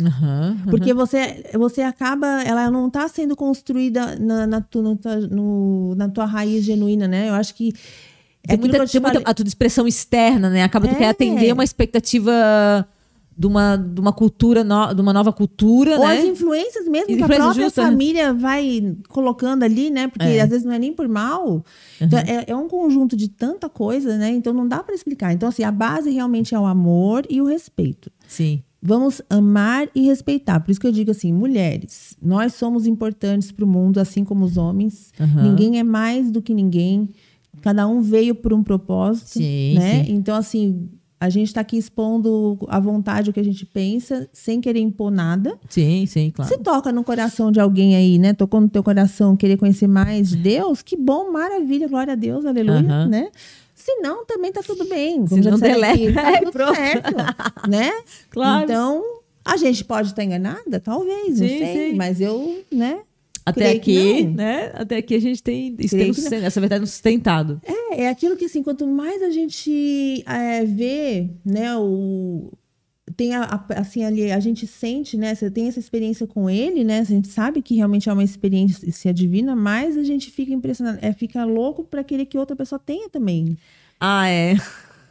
[0.00, 0.70] Aham, aham.
[0.70, 4.96] Porque você, você acaba, ela não está sendo construída na, na, tu- no
[5.28, 7.28] no- na tua raiz genuína, né?
[7.28, 7.72] Eu acho que.
[8.46, 10.62] É Tem muita, tem muita a expressão externa, né?
[10.62, 10.98] Acaba tu É.
[10.98, 12.32] quer atender uma expectativa
[13.36, 16.18] de uma, de uma cultura, no- de uma nova cultura, Ou né?
[16.18, 17.88] as influências mesmo que a própria justa, né?
[17.90, 20.08] família vai colocando ali, né?
[20.08, 20.40] Porque É.
[20.40, 21.64] às vezes não é nem por mal.
[22.00, 24.30] Então, é, é um conjunto de tanta coisa, né?
[24.30, 25.32] Então não dá para explicar.
[25.32, 28.10] Então, assim, a base realmente é o amor e o respeito.
[28.26, 28.62] Sim.
[28.82, 30.58] Vamos amar e respeitar.
[30.60, 34.44] Por isso que eu digo assim, mulheres, nós somos importantes para o mundo, assim como
[34.44, 35.12] os homens.
[35.20, 35.42] Aham.
[35.42, 37.08] Ninguém é mais do que ninguém.
[37.62, 40.04] Cada um veio por um propósito, Sim, né?
[40.04, 40.12] sim.
[40.14, 40.88] Então assim,
[41.20, 45.10] a gente está aqui expondo à vontade o que a gente pensa, sem querer impor
[45.10, 45.58] nada.
[45.68, 46.50] Sim, sim, claro.
[46.52, 48.32] Se toca no coração de alguém aí, né?
[48.32, 52.46] Tocou no teu coração querer conhecer mais de Deus, que bom, maravilha, glória a Deus,
[52.46, 53.08] aleluia, Aham.
[53.08, 53.28] né?
[53.74, 55.26] Se não, também tá tudo bem.
[55.26, 56.12] Se não, deleta.
[56.12, 56.74] tá É, tudo pronto.
[56.76, 57.14] certo,
[57.68, 57.90] né?
[58.30, 58.64] Claro.
[58.64, 59.02] Então,
[59.44, 61.90] a gente pode estar enganada, talvez, não Sim, sei.
[61.90, 61.96] sim.
[61.96, 62.98] Mas eu, né?
[63.48, 64.70] Até aqui, né?
[64.74, 65.96] Até aqui a gente tem, isso
[66.34, 67.60] essa verdade sustentado.
[67.64, 72.52] É, é aquilo que, assim, quanto mais a gente é, vê, né, o...
[73.16, 75.34] Tem a, a- assim ali, a gente sente, né?
[75.34, 76.98] Você tem essa experiência com ele, né?
[77.00, 81.10] A gente sabe que realmente é uma experiência divina, mas a gente fica impressionado, é,
[81.14, 83.56] fica louco para querer que outra pessoa tenha também,
[83.98, 84.56] Ah, é.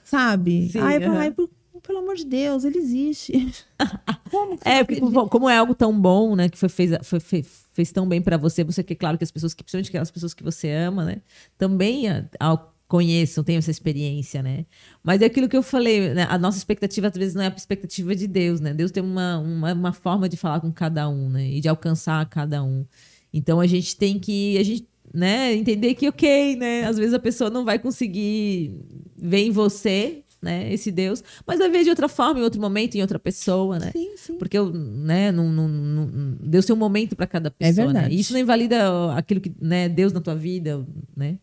[0.04, 0.70] sabe?
[0.72, 1.20] Sim, Aí fala, aham.
[1.22, 1.50] ai, por-
[1.82, 3.48] pelo amor de Deus, ele existe.
[4.30, 5.00] Como É, porque
[5.30, 6.50] como, é algo tão bom, né?
[6.50, 7.46] Que foi, fez, foi, fe-
[7.78, 10.34] fez tão bem pra você, você quer, claro, que as pessoas, que, principalmente aquelas pessoas
[10.34, 11.22] que você ama, né?
[11.58, 14.66] Também a, ao- conheçam, tenham essa experiência, né?
[15.04, 16.26] Mas é aquilo que eu falei, né?
[16.30, 18.74] A nossa expectativa, às vezes, não é a expectativa de Deus, né?
[18.74, 21.48] Deus tem uma, uma, uma forma de falar com cada um, né?
[21.52, 22.84] E de alcançar cada um.
[23.32, 24.58] Então, a gente tem que...
[24.58, 25.54] A gente, né?
[25.54, 26.86] Entender que, ok, né?
[26.86, 28.82] Às vezes a pessoa não vai conseguir
[29.16, 30.72] ver em você, né?
[30.72, 31.24] Esse Deus.
[31.46, 33.92] Mas vai ver de outra forma, em outro momento, em outra pessoa, né?
[33.92, 34.38] Sim, sim.
[34.38, 37.84] Porque eu, né, não, não- não- Deus tem um momento para cada pessoa.
[37.84, 38.10] É verdade.
[38.10, 38.16] Né?
[38.16, 40.86] E isso não invalida aquilo que, né, Deus na tua vida,
[41.16, 41.38] né?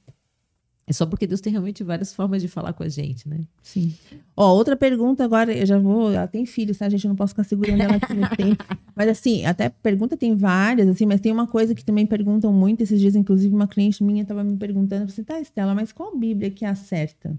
[0.87, 3.41] É só porque Deus tem realmente várias formas de falar com a gente, né?
[3.63, 3.95] Sim.
[4.37, 6.13] Ó, outra pergunta agora, eu já vou.
[6.13, 6.85] Ela tem filhos, tá?
[6.85, 8.63] A gente não posso ficar segurando ela aqui no tempo.
[8.95, 12.83] Mas assim, até pergunta tem várias, assim, mas tem uma coisa que também perguntam muito
[12.83, 16.49] esses dias, inclusive uma cliente minha estava me perguntando, assim, tá, Estela, mas qual Bíblia
[16.51, 17.37] que é a certa?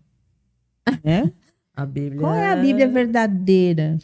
[1.01, 1.31] É?
[1.75, 2.19] A Bíblia.
[2.21, 3.97] Qual é a Bíblia verdadeira?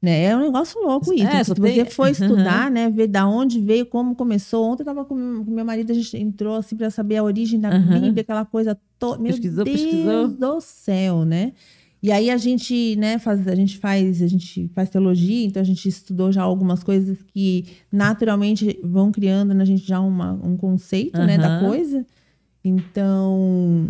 [0.00, 0.24] Né?
[0.24, 1.26] É um negócio louco isso.
[1.26, 4.64] É, Se você tem- for estudar, né, ver da onde veio, como começou.
[4.70, 7.70] Ontem eu tava com meu marido, a gente entrou assim para saber a origem da
[7.70, 8.00] Aham.
[8.00, 9.18] Bíblia, aquela coisa toda.
[9.20, 10.28] Meu Pesquisou, Deus pesquisou.
[10.28, 11.52] do céu, né?
[12.02, 15.64] E aí a gente, né, faz, a gente faz, a gente faz teologia, então a
[15.64, 21.18] gente estudou já algumas coisas que naturalmente vão criando na gente já uma, um conceito,
[21.18, 22.06] né, da coisa.
[22.62, 23.88] Então,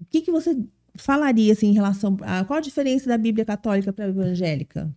[0.00, 0.56] o que que você
[0.96, 4.90] falaria assim em relação a qual a diferença da Bíblia católica para a evangélica?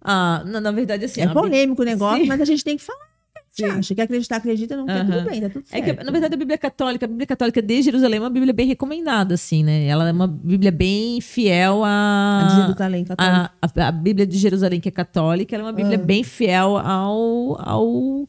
[0.00, 1.20] Ah, na, na verdade, assim.
[1.22, 2.28] é polêmico o negócio, Sim.
[2.28, 3.14] mas a gente tem que falar.
[3.50, 3.66] Sim.
[3.66, 5.18] acha que acreditar, acredita, não quer, Aham.
[5.18, 5.98] tudo bem, tá tudo É certo.
[5.98, 8.66] que, na verdade, a Bíblia Católica, a Bíblia Católica de Jerusalém é uma Bíblia bem
[8.66, 9.86] recomendada, assim, né?
[9.86, 12.60] Ela é uma Bíblia bem fiel a de a.
[12.62, 13.52] Jerusalém católica.
[13.62, 16.04] A, a, a Bíblia de Jerusalém, que é católica, ela é uma Bíblia Ah.
[16.04, 18.28] bem fiel ao, ao,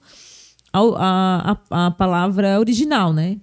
[0.72, 3.38] ao a, a, a palavra original, né?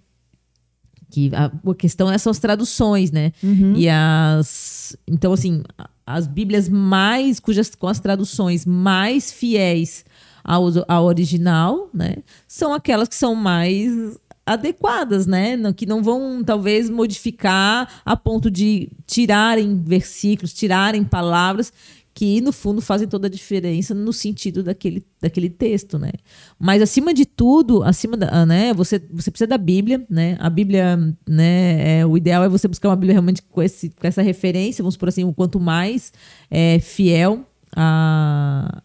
[1.12, 3.32] Que a, a questão é, são as traduções, né?
[3.42, 3.74] Uhum.
[3.76, 4.96] E as.
[5.06, 5.62] Então, assim,
[6.06, 7.38] as Bíblias mais.
[7.38, 10.04] cujas com as traduções mais fiéis
[10.42, 12.16] ao, ao original, né?
[12.48, 15.56] São aquelas que são mais adequadas, né?
[15.76, 21.72] Que não vão, talvez, modificar a ponto de tirarem versículos, tirarem palavras
[22.14, 26.10] que, no fundo, fazem toda a diferença no sentido daquele, daquele texto, né?
[26.58, 28.74] Mas, acima de tudo, acima da, né?
[28.74, 30.36] Você, você precisa da Bíblia, né?
[30.38, 30.96] A Bíblia,
[31.28, 32.00] né?
[32.00, 34.96] É, o ideal é você buscar uma Bíblia realmente com, esse, com essa referência, vamos
[34.96, 36.12] por assim, o quanto mais
[36.50, 38.82] é, fiel a,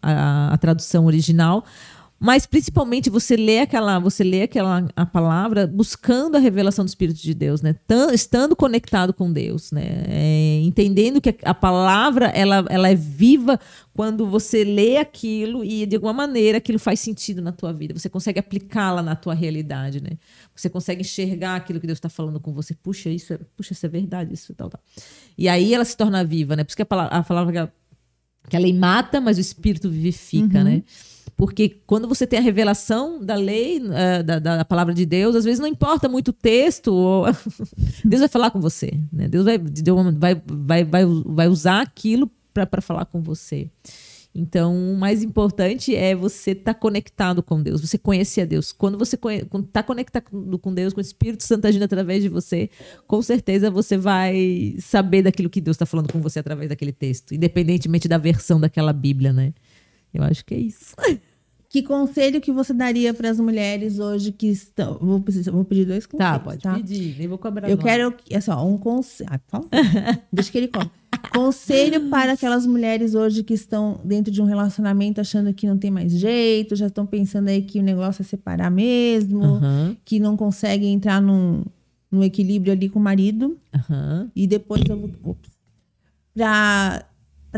[0.52, 1.64] a tradução original.
[2.20, 7.20] Mas principalmente você lê aquela, você lê aquela a palavra buscando a revelação do Espírito
[7.22, 7.76] de Deus, né?
[7.86, 9.84] Tan- estando conectado com Deus, né?
[10.08, 13.60] É, entendendo que a, a palavra ela, ela é viva
[13.94, 17.96] quando você lê aquilo e de alguma maneira aquilo faz sentido na tua vida.
[17.96, 20.10] Você consegue aplicá-la na tua realidade, né?
[20.56, 22.74] Você consegue enxergar aquilo que Deus está falando com você.
[22.74, 24.80] Puxa, isso é, puxa, isso é verdade, isso tal, tal.
[25.36, 26.64] E aí ela se torna viva, né?
[26.64, 27.72] Por isso que a palavra, a palavra que ela-
[28.50, 30.82] que a lei mata, mas o espírito vivifica, né?
[31.38, 35.44] Porque quando você tem a revelação da lei, eh, da, da palavra de Deus, às
[35.44, 37.26] vezes não importa muito o texto, ou-
[38.04, 38.90] Deus vai falar com você.
[39.12, 39.28] Né?
[39.28, 43.70] Deus vai, vai, vai, vai, vai usar aquilo para falar com você.
[44.34, 48.72] Então, o mais importante é você estar conectado com Deus, você conhecer a Deus.
[48.72, 52.68] Quando você está conectado com Deus, com o Espírito Santo agindo através de você,
[53.06, 57.32] com certeza você vai saber daquilo que Deus está falando com você através daquele texto,
[57.32, 59.54] independentemente da versão daquela Bíblia, né?
[60.12, 60.96] Eu acho que é isso.
[61.70, 64.94] Que conselho que você daria para as mulheres hoje que estão.
[64.98, 65.22] Vou,
[65.52, 66.32] vou pedir dois conselhos.
[66.32, 67.88] Tá, pode pedir, nem vou cobrar Eu nada.
[67.88, 68.14] quero.
[68.30, 69.28] É só, um conselho.
[69.30, 69.68] Ah, favor.
[70.32, 70.90] Deixa que ele come.
[71.30, 75.90] Conselho para aquelas mulheres hoje que estão dentro de um relacionamento achando que não tem
[75.90, 80.36] mais jeito, já estão pensando aí que o negócio é separar mesmo, Aham, que não
[80.36, 81.64] conseguem entrar num,
[82.10, 83.58] num equilíbrio ali com o marido.
[83.74, 84.30] aham.
[84.34, 85.10] E depois eu vou.
[85.22, 85.50] Ops.
[86.34, 87.04] Pra,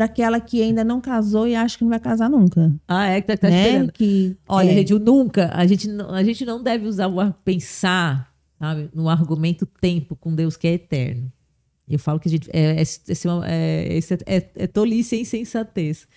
[0.01, 2.73] pra aquela que ainda não casou e acha que não vai casar nunca.
[2.87, 3.67] Ah, é que tá, tá né?
[3.67, 3.91] esperando.
[3.91, 7.19] Que, Olha, é, gente, o nunca, a gente, não- a gente não deve usar o
[7.19, 11.31] ar- pensar, sabe, no argumento tempo com Deus que é eterno.
[11.87, 16.07] Eu falo que a gente é, é, é, é, é, é, é tolice e insensatez.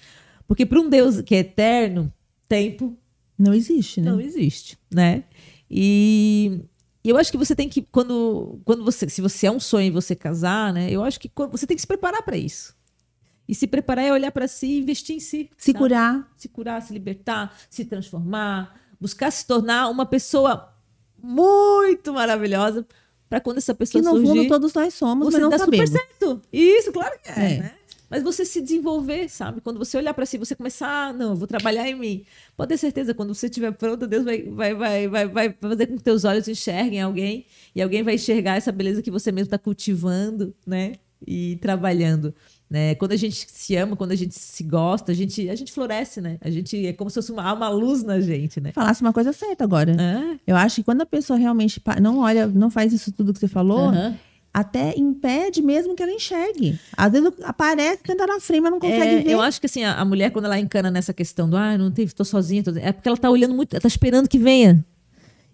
[0.47, 2.11] Porque para um Deus que é eterno,
[2.49, 2.97] tempo
[3.37, 4.11] não existe, né?
[4.11, 5.25] não existe, né?
[5.71, 6.61] E
[7.05, 10.15] eu acho que você tem que quando quando você se você é um sonho você
[10.15, 10.91] casar, né?
[10.91, 12.75] Eu acho que você tem que se preparar para isso.
[13.49, 15.51] E se preparar é olhar para si e investir em si.
[15.59, 15.79] Se sabe?
[15.79, 16.33] curar.
[16.37, 20.73] se curar, se libertar, se transformar, buscar se tornar uma pessoa
[21.23, 22.87] muito maravilhosa
[23.29, 25.59] para quando essa pessoa Que no surgir, fundo todos nós somos, você mas não dá
[25.59, 25.89] sabemos.
[25.91, 26.43] super certo.
[26.53, 27.59] Isso, claro que é, É.
[27.59, 27.75] né?
[28.11, 29.61] Mas você se desenvolver, sabe?
[29.61, 32.25] Quando você olhar para si, você começar, ah, não, eu vou trabalhar em mim.
[32.57, 35.97] Pode ter certeza, quando você estiver pronto, Deus vai, vai, vai, vai, vai fazer com
[35.97, 39.59] que teus olhos enxerguem alguém e alguém vai enxergar essa beleza que você mesmo está
[39.59, 40.93] cultivando, né?
[41.27, 42.33] E trabalhando.
[42.75, 42.97] Né?
[42.97, 46.21] Quando a gente se ama, quando a gente se gosta, a gente, a gente floresce,
[46.21, 46.39] né?
[46.41, 48.73] A gente é como se fosse uma, uma luz na gente, né?
[48.73, 49.95] Falasse uma coisa certa agora.
[49.97, 53.39] Ah, Eu acho que quando a pessoa realmente não olha, não faz isso tudo que
[53.39, 53.93] você falou,
[54.53, 56.77] até impede mesmo que ela enxergue.
[56.97, 59.31] Às vezes aparece, tenta na frente, mas não consegue É, ver.
[59.31, 61.93] eu acho que assim, a, a mulher, quando ela encana nessa questão do ah, não
[61.93, 62.73] tem, tô sozinha, tô...
[62.77, 64.85] é porque ela tá olhando muito, ela tá esperando que venha.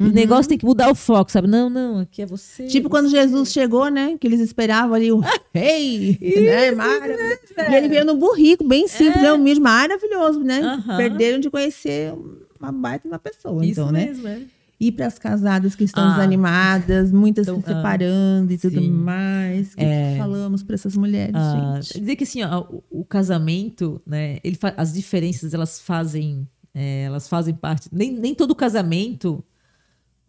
[0.00, 1.46] E O negócio tem que mudar o foco, sabe?
[1.46, 2.66] Não, não, aqui é você.
[2.66, 4.16] Tipo quando Jesus chegou, né?
[4.18, 5.20] Que eles esperavam ali o
[5.52, 6.70] rei, né?
[6.72, 7.38] Maravilhoso.
[7.70, 9.30] E ele veio no burrico, bem simples, é.
[9.32, 10.60] humilde, maravilhoso, né?
[10.60, 10.96] Aham.
[10.96, 12.14] Perderam de conhecer
[12.58, 14.06] uma baita da pessoa, Isso então, né?
[14.06, 14.40] mesmo, é.
[14.82, 16.12] E para as casadas que estão Ah.
[16.12, 18.88] desanimadas, muitas Então, se separando e tudo sim.
[18.90, 19.74] mais.
[19.74, 22.00] O que, que falamos para essas mulheres, Ah, gente?
[22.00, 24.38] dizer que assim, ó, o, o casamento, né?
[24.42, 27.90] Ele as diferenças elas fazem, é, elas fazem parte.
[27.92, 29.44] Nem, nem todo casamento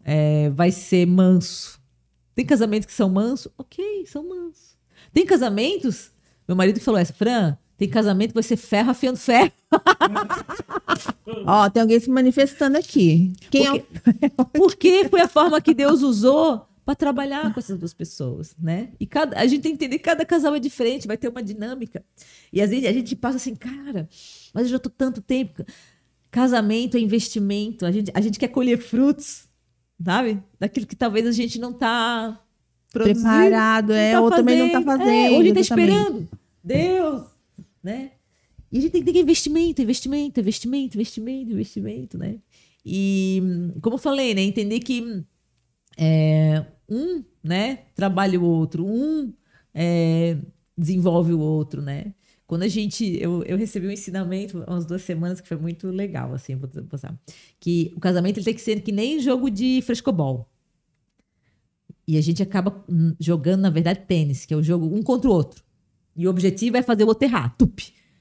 [0.04, 1.80] é, vai ser manso.
[2.34, 4.76] Tem casamentos que são mansos, ok, são mansos.
[5.12, 6.10] Tem casamentos,
[6.46, 9.50] meu marido que falou essa, Fran, tem casamento que vai ser ferro afiando ferro.
[11.46, 13.32] Ó, tem alguém se manifestando aqui.
[13.50, 13.84] Quem é o...
[14.54, 18.90] Porque foi a forma que Deus usou para trabalhar com essas duas pessoas, né?
[18.98, 21.42] E cada, a gente tem que entender que cada casal é diferente, vai ter uma
[21.42, 22.04] dinâmica.
[22.52, 24.08] E às vezes a gente passa assim, cara,
[24.52, 25.64] mas eu já tô tanto tempo.
[26.30, 29.48] Casamento é investimento, a gente, a gente quer colher frutos,
[30.04, 30.42] sabe?
[30.58, 32.40] Daquilo que talvez a gente não tá
[32.90, 35.06] produzindo, Preparado, não é, tá ou também não tá fazendo.
[35.06, 36.28] fazendo, É, ou a gente tá esperando.
[36.62, 37.22] Deus,
[37.82, 38.12] né?
[38.70, 42.38] E a gente tem que ter investimento, investimento, investimento, investimento, investimento, né?
[42.84, 43.42] E,
[43.80, 44.42] como eu falei, né?
[44.42, 45.24] Entender que
[45.98, 47.80] é, um, né?
[47.94, 49.32] Trabalha o outro, um
[49.74, 50.36] é,
[50.76, 52.14] desenvolve o outro, né?
[52.52, 53.16] Quando a gente...
[53.18, 56.68] Eu, eu recebi um ensinamento há umas duas semanas que foi muito legal, assim, vou
[56.84, 57.18] passar.
[57.58, 60.46] Que o casamento ele tem que ser que nem jogo de frescobol.
[62.06, 62.84] E a gente acaba
[63.18, 65.64] jogando, na verdade, tênis, que é o jogo um contra o outro.
[66.14, 67.80] E o objetivo é fazer o outro errar, tup,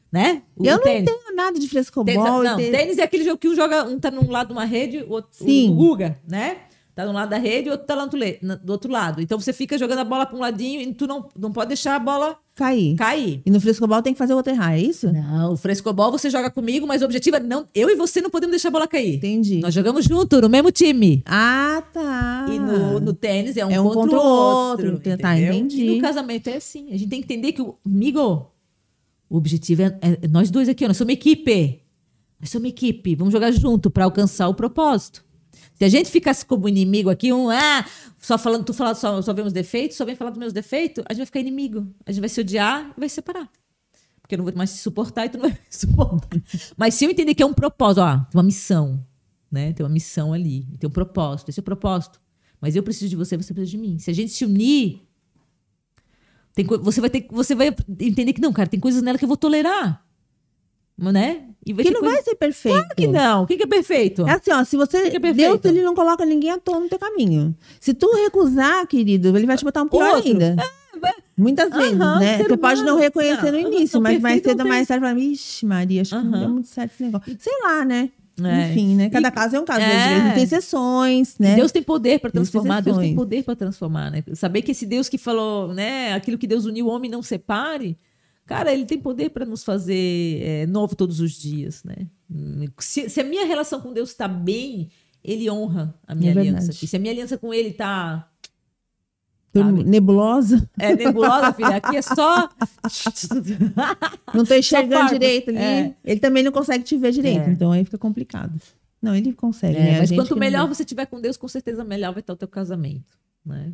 [0.09, 0.43] né?
[0.55, 1.11] O Eu não tênis.
[1.11, 2.13] entendo nada de Tênis, frescobol.
[2.13, 4.53] e não, ter- tênis é aquele jogo que um joga, um tá num lado de
[4.53, 5.71] uma rede, o outro Sim.
[5.71, 6.57] o, Guga, né?
[6.95, 9.21] Tá num lado da rede e o outro tá lá do outro lado.
[9.21, 11.95] Então você fica jogando a bola para um ladinho e tu não, não pode deixar
[11.97, 12.95] a bola Cair.
[12.95, 13.41] cair.
[13.45, 15.11] E no frescobol tem que fazer o outro errar, é isso?
[15.11, 18.29] Não, o frescobol você joga comigo, mas o objetivo é não, eu e você não
[18.29, 19.15] podemos deixar a bola cair.
[19.15, 19.59] Entendi.
[19.59, 21.23] Nós jogamos junto, no mesmo time.
[21.25, 22.45] Ah, tá.
[22.49, 24.91] E no, no tênis é um, É um contra, contra o outro.
[24.93, 25.17] outro.
[25.17, 25.53] Tá, entendeu?
[25.55, 25.85] entendi.
[25.85, 26.87] E no casamento é assim.
[26.89, 28.51] A gente tem que entender que, o amigo,
[29.29, 31.81] o objetivo é, é nós dois aqui, ó, nós somos uma equipe.
[32.39, 33.15] Nós somos uma equipe.
[33.15, 35.23] Vamos jogar junto para alcançar o propósito.
[35.81, 37.83] Se a gente ficasse como inimigo aqui, um, ah,
[38.19, 41.11] só falando, tu falando, só, só vemos defeitos, só vem falar dos meus defeitos, a
[41.11, 41.91] gente vai ficar inimigo.
[42.05, 43.49] A gente vai se odiar e vai se separar.
[44.21, 46.39] Porque eu não vou mais te suportar e tu não vai me suportar.
[46.77, 49.03] Mas se eu entender que é um propósito, ó, uma missão,
[49.51, 49.73] né?
[49.73, 52.21] Tem uma missão ali, tem um propósito, esse é o propósito.
[52.61, 53.97] Mas eu preciso de você, você precisa de mim.
[53.97, 55.01] Se a gente se unir,
[56.53, 59.27] tem, você vai ter, você vai entender que não, cara, tem coisas nela que eu
[59.27, 60.05] vou tolerar,
[61.09, 61.43] né?
[61.65, 62.75] E Que não coisa- vai ser perfeito.
[62.75, 63.43] Claro que não.
[63.43, 64.27] O que, que é perfeito?
[64.27, 65.09] É assim, ó, se você.
[65.09, 65.61] Que é perfeito.
[65.61, 67.55] Deus, ele não coloca ninguém à toa no teu caminho.
[67.79, 70.27] Se tu recusar, querido, ele vai te botar um pior Outro.
[70.29, 70.55] ainda.
[70.99, 72.37] vai- Muitas vezes, Aham, né?
[72.39, 72.99] Você pode não humano.
[73.01, 76.15] reconhecer no Não, início, não, mas mais cedo ou mais tarde fala, ixi, Maria, acho
[76.19, 77.37] que não deu muito certo esse negócio.
[77.39, 78.09] Sei lá, né?
[78.43, 78.69] É.
[78.71, 79.09] Enfim, né?
[79.09, 79.81] Cada E- caso é um caso.
[79.81, 80.19] É.
[80.19, 81.55] Vezes tem exceções, né?
[81.55, 84.23] Deus tem poder para Deus tem transformar, Deus tem poder para transformar, né?
[84.33, 87.97] Saber que esse Deus que falou, né, aquilo que Deus uniu, o homem não separe,
[88.51, 92.07] cara, ele tem poder para nos fazer é, novo todos os dias, né?
[92.29, 94.89] Hum, Se, se a minha relação com Deus está bem,
[95.23, 96.71] ele honra a minha É aliança.
[96.71, 98.27] E se a minha aliança com ele tá
[99.53, 99.83] Tô sabe?
[99.83, 100.69] nebulosa.
[100.79, 102.49] é nebulosa, filha, aqui é só
[104.33, 105.57] Não tô enxergando direito ali.
[105.59, 105.95] É.
[106.03, 107.51] Ele também não consegue te ver direito, É.
[107.51, 108.59] então aí fica complicado.
[109.01, 109.99] Não, ele consegue, É, né?
[109.99, 113.17] Mas quanto melhor você tiver com Deus, com certeza melhor vai estar o teu casamento,
[113.45, 113.73] né?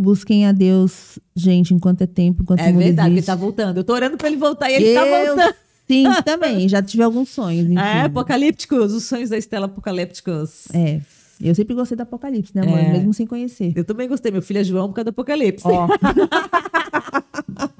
[0.00, 3.26] Busquem a Deus, gente, enquanto é tempo, enquanto É verdade, ele existe.
[3.26, 3.78] tá voltando.
[3.78, 5.54] Eu tô orando para ele voltar e ele tá Eu, voltando.
[5.88, 6.68] Sim, também.
[6.68, 7.66] Já tive alguns sonhos.
[7.66, 7.76] Enfim.
[7.78, 10.68] É, apocalípticos, os sonhos da Estela apocalípticos.
[10.72, 11.00] É.
[11.40, 12.78] Eu sempre gostei do Apocalipse, né, amor?
[12.78, 12.92] É.
[12.92, 13.72] Mesmo sem conhecer.
[13.74, 15.66] Eu também gostei, meu filho é João por causa do Apocalipse.
[15.66, 15.88] Ó.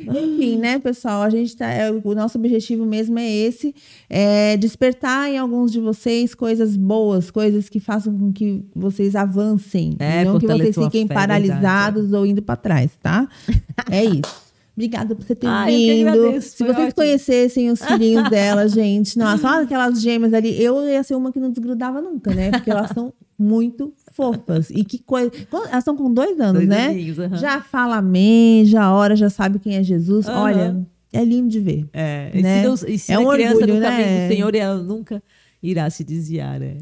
[0.00, 1.22] Enfim, né, pessoal?
[1.22, 1.70] A gente tá.
[1.70, 3.74] é, o nosso objetivo mesmo é esse:
[4.08, 9.96] é despertar em alguns de vocês coisas boas, coisas que façam com que vocês avancem.
[9.98, 13.28] É, e não que vocês fiquem fé, paralisados ou indo para trás, tá?
[13.90, 14.48] É isso.
[14.78, 16.08] Obrigada por você ter que vindo.
[16.08, 16.94] agradeço, Se vocês ótimo.
[16.94, 20.62] conhecessem os filhinhos dela, gente, nossa, olha aquelas gêmeas ali.
[20.62, 22.52] Eu ia ser uma que não desgrudava nunca, né?
[22.52, 24.68] Porque elas são muito fofas.
[24.70, 25.30] E que coisa.
[25.52, 26.86] Elas estão com dois anos, Dois né?
[26.88, 27.36] aninhos, aham.
[27.36, 30.26] Já fala amém, já ora, já sabe quem é Jesus.
[30.28, 30.42] Aham.
[30.42, 31.86] Olha, é lindo de ver.
[31.92, 32.66] É, Né?
[32.66, 33.88] ensina, ensina É um a criança orgulho, no né?
[33.88, 35.22] caminho do Senhor e ela nunca
[35.62, 36.78] irá se desviar, né?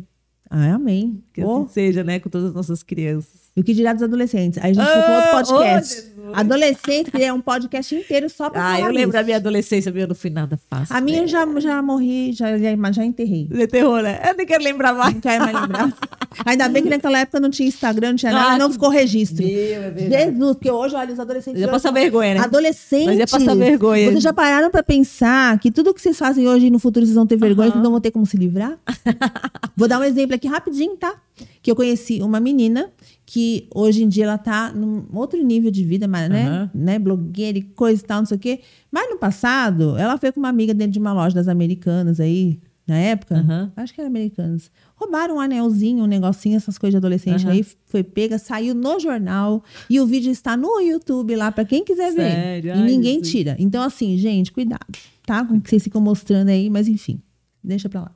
[0.50, 1.22] Ah, amém.
[1.32, 3.50] Que Oh, assim seja, né, com todas as nossas crianças.
[3.56, 4.58] e o que dirá dos adolescentes?
[4.62, 5.94] Aí a gente Ah, foi com outro oh, podcast.
[5.94, 6.15] Jesus.
[6.34, 9.26] Adolescente, que é um podcast inteiro só pra Ah, eu lembro da disso.
[9.26, 10.92] minha adolescência, minha no final da face.
[10.92, 13.48] A minha eu já, já morri, já, já, já enterrei.
[13.50, 14.20] Você terror, né?
[14.26, 15.14] Eu nem quero lembrar mais.
[15.14, 15.92] Não quero mais lembrar.
[16.44, 19.42] Ainda bem que naquela época não tinha Instagram, não tinha nada, Ah, não ficou registro.
[19.44, 20.24] Meu, é verdade.
[20.32, 21.60] Jesus, porque hoje, olha, os adolescentes.
[21.60, 22.40] Já hoje passa vergonha, né?
[22.40, 23.06] Adolescentes.
[23.06, 24.10] Nós ia passar vergonha.
[24.10, 27.16] Vocês já pararam pra pensar que tudo que vocês fazem hoje e no futuro vocês
[27.16, 28.76] vão ter vergonha, vocês não vão ter como se livrar?
[29.76, 31.14] Vou dar um exemplo aqui rapidinho, tá?
[31.62, 32.90] Que eu conheci uma menina
[33.26, 36.46] que hoje em dia ela tá num outro nível de vida, mas, né?
[36.46, 36.70] Aham.
[36.72, 36.98] né?
[36.98, 38.60] Blogueira e coisa e tal, não sei o quê.
[38.90, 42.60] Mas no passado, ela foi com uma amiga dentro de uma loja das americanas aí.
[42.86, 43.38] na época.
[43.38, 43.72] Aham.
[43.76, 44.70] Acho que era Americanas.
[44.94, 47.52] Roubaram um anelzinho, um negocinho, essas coisas de adolescente Aham.
[47.54, 47.66] aí.
[47.86, 49.64] Foi pega, saiu no jornal.
[49.90, 52.30] E o vídeo está no YouTube lá pra quem quiser ver.
[52.30, 52.68] Sério?
[52.70, 53.56] E Ai, ninguém tira.
[53.58, 54.86] Então, assim, gente, cuidado,
[55.26, 55.44] tá?
[55.44, 57.20] Com o que vocês ficam mostrando aí, mas enfim,
[57.62, 58.12] deixa pra lá.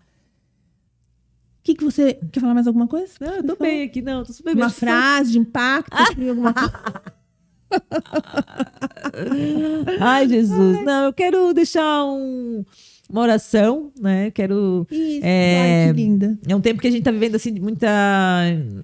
[1.71, 2.19] Que, que você.
[2.33, 3.13] Quer falar mais alguma coisa?
[3.21, 4.25] Não, eu tô bem aqui, não.
[4.25, 4.65] Tô super bem.
[4.65, 5.93] Uma frase de impacto?
[5.95, 6.73] assim, alguma coisa?
[10.01, 10.85] Ai, Jesus.
[10.85, 12.65] Não, eu quero deixar um-
[13.09, 14.31] uma oração, né?
[14.31, 14.87] Quero.
[14.91, 16.39] Isso, É, ai, que linda.
[16.49, 17.89] É um tempo que a gente tá vivendo, assim, muita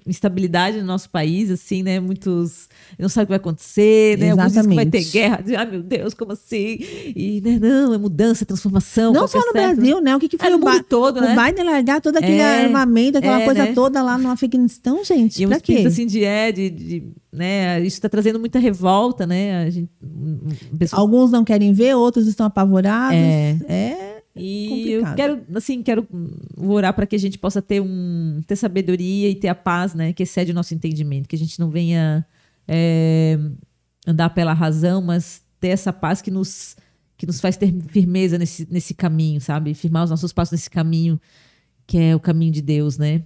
[0.05, 1.99] instabilidade no nosso país, assim, né?
[1.99, 2.67] Muitos.
[2.97, 4.31] Não sabe o que vai acontecer, né?
[4.31, 5.39] Alguns dizem que vai ter guerra.
[5.41, 6.77] Dizem, Ai, meu Deus, como assim?
[7.15, 9.13] E, né, não, é mudança, é transformação.
[9.13, 9.75] Não que só é no certo?
[9.75, 10.15] Brasil, né?
[10.15, 11.33] O que, que foi É, o, mundo todo, né?
[11.35, 13.73] o Biden largar todo aquele É, armamento, aquela é, coisa né?
[13.73, 15.41] toda lá no Afeganistão, gente?
[15.41, 15.73] E um pra quê?
[15.73, 17.79] espírito assim de é, de, de- né?
[17.81, 19.69] Isso está trazendo muita revolta, né?
[19.69, 20.39] Gente, um-
[20.73, 23.17] um- pessoas Alguns não querem ver, outros estão apavorados.
[23.17, 23.57] É.
[23.67, 24.17] É.
[24.39, 25.09] E complicado.
[25.09, 26.07] eu quero, assim, quero
[26.57, 30.13] orar para que a gente possa ter um ter sabedoria e ter a paz, né,
[30.13, 32.23] que excede o nosso entendimento, que a gente não venha
[32.67, 33.39] é,
[34.05, 36.75] andar pela razão, mas ter essa paz que nos
[37.17, 39.73] que nos faz ter firmeza nesse, nesse caminho, sabe?
[39.73, 41.19] Firmar os nossos passos nesse caminho
[41.87, 43.23] que é o caminho de Deus, né?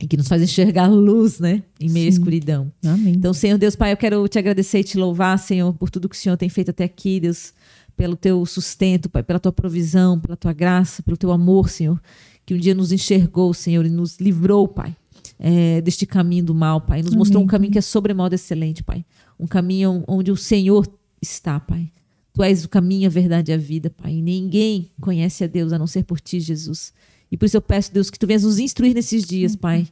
[0.00, 1.62] E que nos faz enxergar luz, né?
[1.78, 2.18] Em meio à Sim.
[2.18, 2.72] escuridão.
[2.84, 3.14] Amém.
[3.14, 6.16] Então, Senhor Deus, Pai, eu quero te agradecer e te louvar, Senhor, por tudo que
[6.16, 7.52] o Senhor tem feito até aqui, Deus,
[7.96, 12.00] pelo teu sustento, Pai, pela tua provisão, pela tua graça, pelo teu amor, Senhor,
[12.44, 14.96] que um dia nos enxergou, Senhor, e nos livrou, Pai,
[15.38, 17.50] é, deste caminho do mal, Pai, nos mostrou um Amém.
[17.50, 19.04] caminho que é sobremodo excelente, Pai,
[19.38, 20.86] um caminho onde o Senhor
[21.20, 21.90] está, Pai.
[22.32, 24.20] Tu és o caminho, a verdade e a vida, Pai.
[24.20, 26.92] Ninguém conhece a Deus a não ser por ti, Jesus.
[27.30, 29.88] E por isso eu peço, Deus, que tu venhas nos instruir nesses dias, Pai.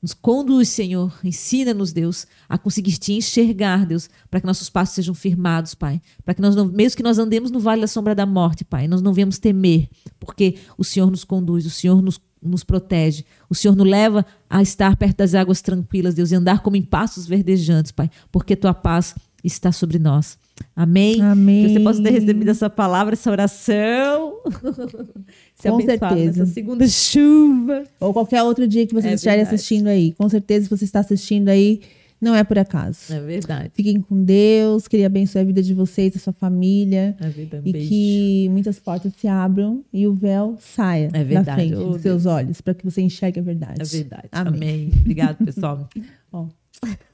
[0.00, 1.12] Nos conduz, Senhor.
[1.24, 6.00] Ensina-nos, Deus, a conseguir te enxergar, Deus, para que nossos passos sejam firmados, Pai.
[6.24, 8.86] Para que nós, não, mesmo que nós andemos no vale da sombra da morte, Pai,
[8.86, 9.88] nós não venhamos temer,
[10.20, 14.62] porque o Senhor nos conduz, o Senhor nos, nos protege, o Senhor nos leva a
[14.62, 18.74] estar perto das águas tranquilas, Deus, e andar como em passos verdejantes, Pai, porque tua
[18.74, 20.38] paz está sobre nós.
[20.74, 21.20] Amém?
[21.22, 21.66] Amém.
[21.66, 24.34] Que você possa ter recebido essa palavra, essa oração.
[25.54, 26.46] Se Com certeza.
[26.46, 27.84] segunda chuva.
[28.00, 30.12] Ou qualquer outro dia que vocês É estiverem assistindo aí.
[30.12, 31.80] Com certeza, se você está assistindo aí,
[32.20, 33.12] não é por acaso.
[33.12, 33.70] É verdade.
[33.74, 37.16] Fiquem com Deus, que Ele abençoe a vida de vocês, da sua família.
[37.20, 37.62] É verdade.
[37.64, 37.88] Um e beijo.
[37.88, 41.60] que muitas portas se abram e o véu saia É da verdade.
[41.68, 43.80] frente Oh, dos seus olhos, para que você enxergue a verdade.
[43.80, 44.28] É verdade.
[44.32, 44.54] Amém.
[44.54, 44.90] Amém.
[45.00, 45.88] Obrigado, pessoal.
[46.32, 46.46] Ó.